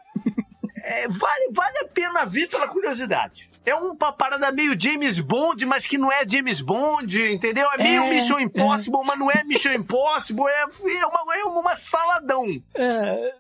[0.88, 3.50] É, vale, vale a pena ver pela curiosidade.
[3.66, 7.68] É uma parada meio James Bond, mas que não é James Bond, entendeu?
[7.74, 10.46] É meio É, Mission Impossible, mas não é Mission Impossible.
[10.46, 12.46] É, é, uma, é uma saladão.
[12.74, 13.34] É,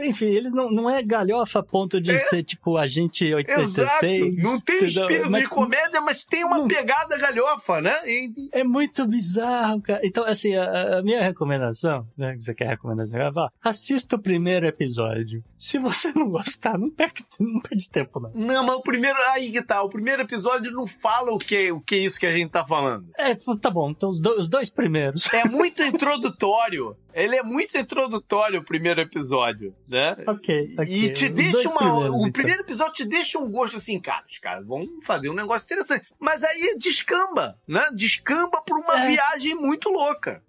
[0.00, 2.18] é, enfim, eles não, não é galhofa a ponto de É.
[2.18, 3.36] ser tipo agente Exato.
[4.06, 4.42] 86.
[4.42, 4.86] Não tem entendeu?
[5.02, 6.68] espírito Mas de comédia, mas tem uma Não.
[6.68, 7.94] pegada galhofa, né?
[8.06, 10.00] E- É muito bizarro, cara.
[10.02, 13.30] Então, assim, a, a minha recomendação, né, que você quer recomendação, é
[13.62, 15.44] assista o primeiro episódio.
[15.58, 18.30] Se você não gostar, não perde, não perde tempo, não.
[18.34, 19.18] Não, mas o primeiro.
[19.32, 19.82] Aí que tá.
[19.82, 22.64] O primeiro episódio não fala o que, o que é isso que a gente tá
[22.64, 23.08] falando.
[23.18, 25.32] É, tá bom, então os, do- os dois primeiros.
[25.32, 26.96] É muito introdutório.
[27.12, 30.16] Ele é muito introdutório, o primeiro episódio, né?
[30.26, 30.86] ok, ok.
[30.94, 32.10] E te deixa uma.
[32.10, 32.32] o então.
[32.32, 36.06] primeiro episódio te deixa um gosto assim, cara, os caras vão fazer um negócio interessante.
[36.20, 37.84] Mas aí descamba, né?
[37.92, 39.06] Descamba por uma É.
[39.10, 40.42] viagem muito louca.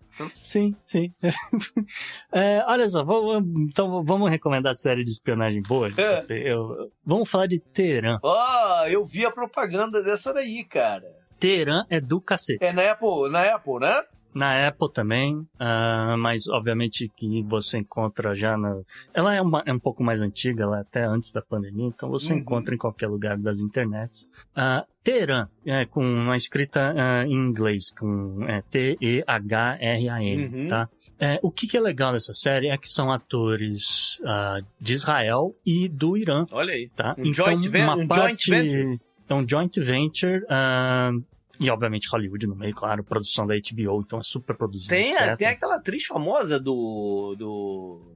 [0.44, 1.14] Sim, sim.
[2.32, 5.90] É, olha só, vamos- então vamos recomendar a série de espionagem boa.
[5.98, 6.26] É.
[6.30, 8.18] Eu- vamos falar de Teherã.
[8.22, 11.08] Ó, eu vi a propaganda dessa daí, cara.
[11.40, 12.64] Teherã é do cacete.
[12.64, 14.04] É na Apple, na Apple, né?
[14.34, 18.80] Na Apple também, ah, mas obviamente que você encontra já na.
[19.14, 22.10] Ela é, uma- é um pouco mais antiga, ela é até antes da pandemia, então
[22.10, 22.40] você Uhum.
[22.40, 24.28] encontra em qualquer lugar das internets.
[24.56, 30.68] Uh, Teherã, é, com uma escrita ah, em inglês, com é, T-E-H-R-A-N, Uhum.
[30.70, 30.90] tá?
[31.22, 35.54] É, o que, que é legal dessa série é que são atores ah, de Israel
[35.66, 36.90] e do Irã, Olha aí.
[36.96, 37.14] tá?
[37.18, 39.00] Um joint ven- uma um joint parte- venture.
[39.28, 41.12] É um joint venture, ah,
[41.60, 45.36] e obviamente Hollywood no meio, claro, produção da HBO, então é super produzido, Tem, etc.
[45.38, 47.36] tem aquela atriz famosa do.
[47.38, 48.15] do.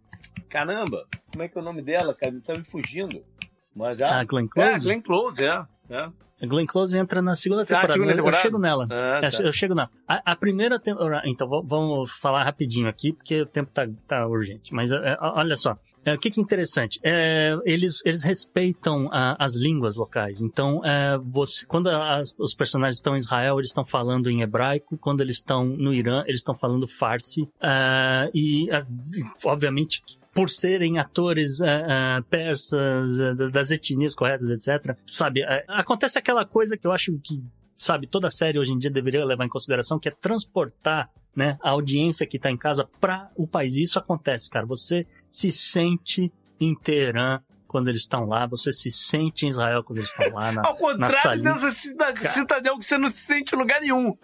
[0.49, 2.33] Caramba, como é que é o nome dela, cara?
[2.45, 3.23] Tá me fugindo.
[3.75, 4.19] Mas já.
[4.19, 4.79] A Glenn É, Close?
[4.85, 5.65] Glenn Close, é.
[5.89, 6.09] é.
[6.41, 7.93] A Glenn Close entra na segunda Tá, temporada.
[7.93, 8.37] segunda eu- temporada?
[8.37, 8.87] Eu chego nela.
[8.91, 9.43] Ah, É, tá.
[9.43, 9.89] Eu chego nela.
[10.07, 11.27] A, a primeira temporada...
[11.27, 14.73] Então, vamos falar rapidinho aqui, porque o tempo tá, tá urgente.
[14.73, 15.77] Mas é, é, olha só.
[16.05, 16.99] É, o que, que é interessante?
[17.03, 20.41] É, eles, eles respeitam a- as línguas locais.
[20.41, 24.97] Então, é, você, quando as- os personagens estão em Israel, eles estão falando em hebraico.
[24.97, 27.47] Quando eles estão no Irã, eles estão falando farsi.
[27.61, 28.67] Ah, e,
[29.43, 30.01] obviamente,
[30.33, 34.97] por serem atores ah, ah, persas, da- das etnias corretas, etc.
[35.05, 37.41] Sabe, é, acontece aquela coisa que eu acho que,
[37.77, 41.71] sabe, toda série hoje em dia deveria levar em consideração, que é transportar né, a
[41.71, 43.75] audiência que tá em casa para o país.
[43.75, 44.65] Isso acontece, cara.
[44.65, 49.97] Você se sente em Teherã quando eles estão lá, você se sente em Israel quando
[49.97, 51.51] eles estão lá na, Ao na contrário salinha.
[51.53, 54.15] dessa cida- cidadel que você não se sente em lugar nenhum.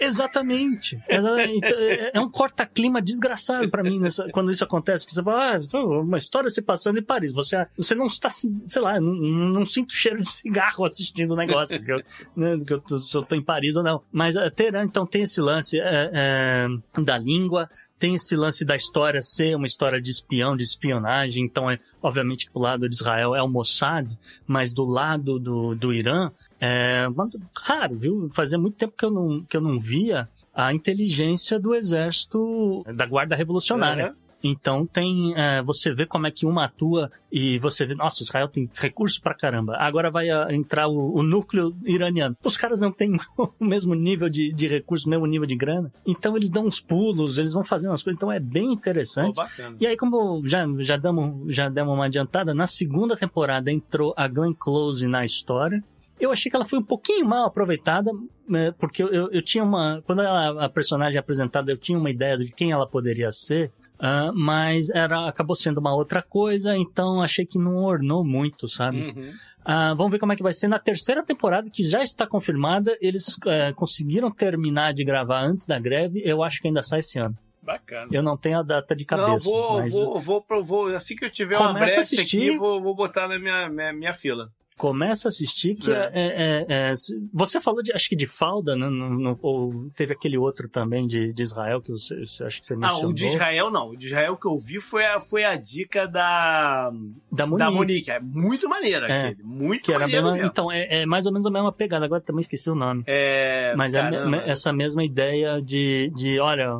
[0.00, 0.96] Exatamente.
[1.08, 1.56] Exatamente.
[1.56, 5.06] Então, é- É um corta-clima desgraçado pra mim nessa- quando isso acontece.
[5.06, 7.32] Que você fala, ah, é uma história se passando em Paris.
[7.32, 11.82] Você, você não está, sei lá, não, não sinto cheiro de cigarro assistindo o negócio,
[11.82, 12.02] que eu,
[12.36, 14.02] né, que eu, se eu tô em Paris ou não.
[14.12, 17.68] Mas uh, Teherã, então, tem esse lance é, é, da língua,
[17.98, 21.44] tem esse lance da história ser uma história de espião, de espionagem.
[21.44, 24.06] Então, é obviamente que do lado de Israel é o Mossad,
[24.46, 26.30] mas do lado do, do Irã
[26.60, 27.06] é
[27.54, 28.28] raro, viu?
[28.32, 33.06] Fazia muito tempo que eu não, que eu não via a inteligência do exército da
[33.06, 34.14] guarda revolucionária.
[34.22, 34.26] É.
[34.42, 38.48] Então tem, é, você vê como é que uma atua e você vê, nossa, Israel
[38.48, 39.76] tem recurso pra caramba.
[39.76, 42.36] Agora vai ah, entrar o, o núcleo iraniano.
[42.44, 45.92] Os caras não têm o mesmo nível de, de recurso, o mesmo nível de grana.
[46.06, 48.16] Então eles dão uns pulos, eles vão fazendo as coisas.
[48.16, 49.34] Então é bem interessante.
[49.34, 49.76] bacana.
[49.80, 54.28] E aí, como já, já, damos, já demos uma adiantada, na segunda temporada entrou a
[54.28, 55.82] Glenn Close na história.
[56.18, 58.10] Eu achei que ela foi um pouquinho mal aproveitada,
[58.48, 60.02] né, porque eu, eu, eu tinha uma.
[60.06, 63.70] Quando ela, a personagem é apresentada, eu tinha uma ideia de quem ela poderia ser.
[63.98, 68.98] ah, mas era, acabou sendo uma outra coisa, então achei que não ornou muito, sabe?
[69.14, 69.32] Uhum.
[69.68, 72.96] Ah, vamos ver como é que vai ser na terceira temporada, que já está confirmada.
[73.00, 76.22] Eles eh, conseguiram terminar de gravar antes da greve.
[76.24, 77.36] Eu acho que ainda sai esse ano.
[77.60, 78.06] Bacana.
[78.12, 79.26] Eu não tenho a data de cabeça.
[79.28, 79.92] não, vou, mas...
[79.92, 82.50] vou, vou, pro- vou, assim que eu tiver uma Começa brecha assistir.
[82.50, 84.50] aqui, vou, vou botar na minha, minha, minha fila.
[84.78, 86.10] Começa a assistir que É.
[86.12, 86.64] é.
[86.68, 88.88] é- é- se- você falou de acho que de falda, né?
[88.90, 91.96] No- no- ou teve aquele outro também de, de Israel que eu,
[92.40, 93.10] eu acho que você Ah, mencionou.
[93.10, 93.90] o de Israel não.
[93.90, 96.90] O de Israel que eu vi foi a, foi a dica da,
[97.32, 97.58] da Monique.
[97.58, 98.10] da Monique.
[98.10, 99.26] É muito maneira É.
[99.28, 99.42] aquele.
[99.42, 102.40] Muito Que era mesma, então, é, é mais ou menos a mesma pegada, agora também
[102.42, 103.02] esqueci o nome.
[103.06, 104.26] É, Mas é caramba.
[104.30, 106.70] me- essa mesma ideia de, de olha,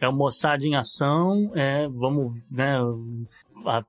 [0.00, 2.76] é o Mossad em ação, é, vamos, né,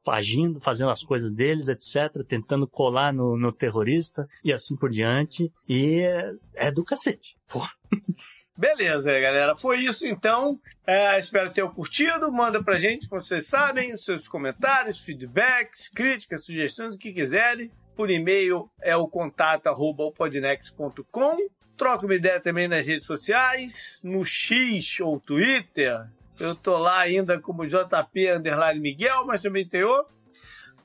[0.07, 5.51] agindo, fazendo as coisas deles, etc., tentando colar no, no terrorista e assim por diante.
[5.67, 7.37] E é, é do cacete.
[7.47, 7.61] Pô.
[8.59, 9.55] Beleza, galera.
[9.55, 10.59] Foi isso então.
[10.85, 12.29] É, espero ter curtido.
[12.29, 17.71] Manda pra gente, como vocês sabem, seus comentários, feedbacks, críticas, sugestões, o que quiserem.
[17.95, 21.37] Por e-mail é o contato arroba opodnex.com.
[21.77, 26.05] Troca uma ideia também nas redes sociais, no X ou Twitter.
[26.39, 30.13] Eu tô lá ainda como JP Underline Miguel, mas também tem outro.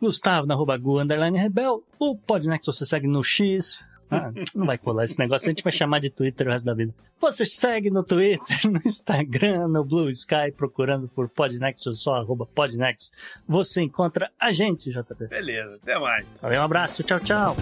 [0.00, 1.82] Gustavo, na arroba Gu, underline Rebel.
[1.98, 3.84] O Podnext você segue no X.
[4.10, 6.74] Ah, não vai colar esse negócio, a gente vai chamar de Twitter o resto da
[6.74, 6.94] vida.
[7.20, 12.44] Você segue no Twitter, no Instagram, no Blue Sky, procurando por Podnext ou só arroba
[12.46, 13.12] Podnext.
[13.48, 15.28] Você encontra a gente, JP.
[15.28, 16.26] Beleza, até mais.
[16.42, 17.56] Valeu, um abraço, tchau, tchau.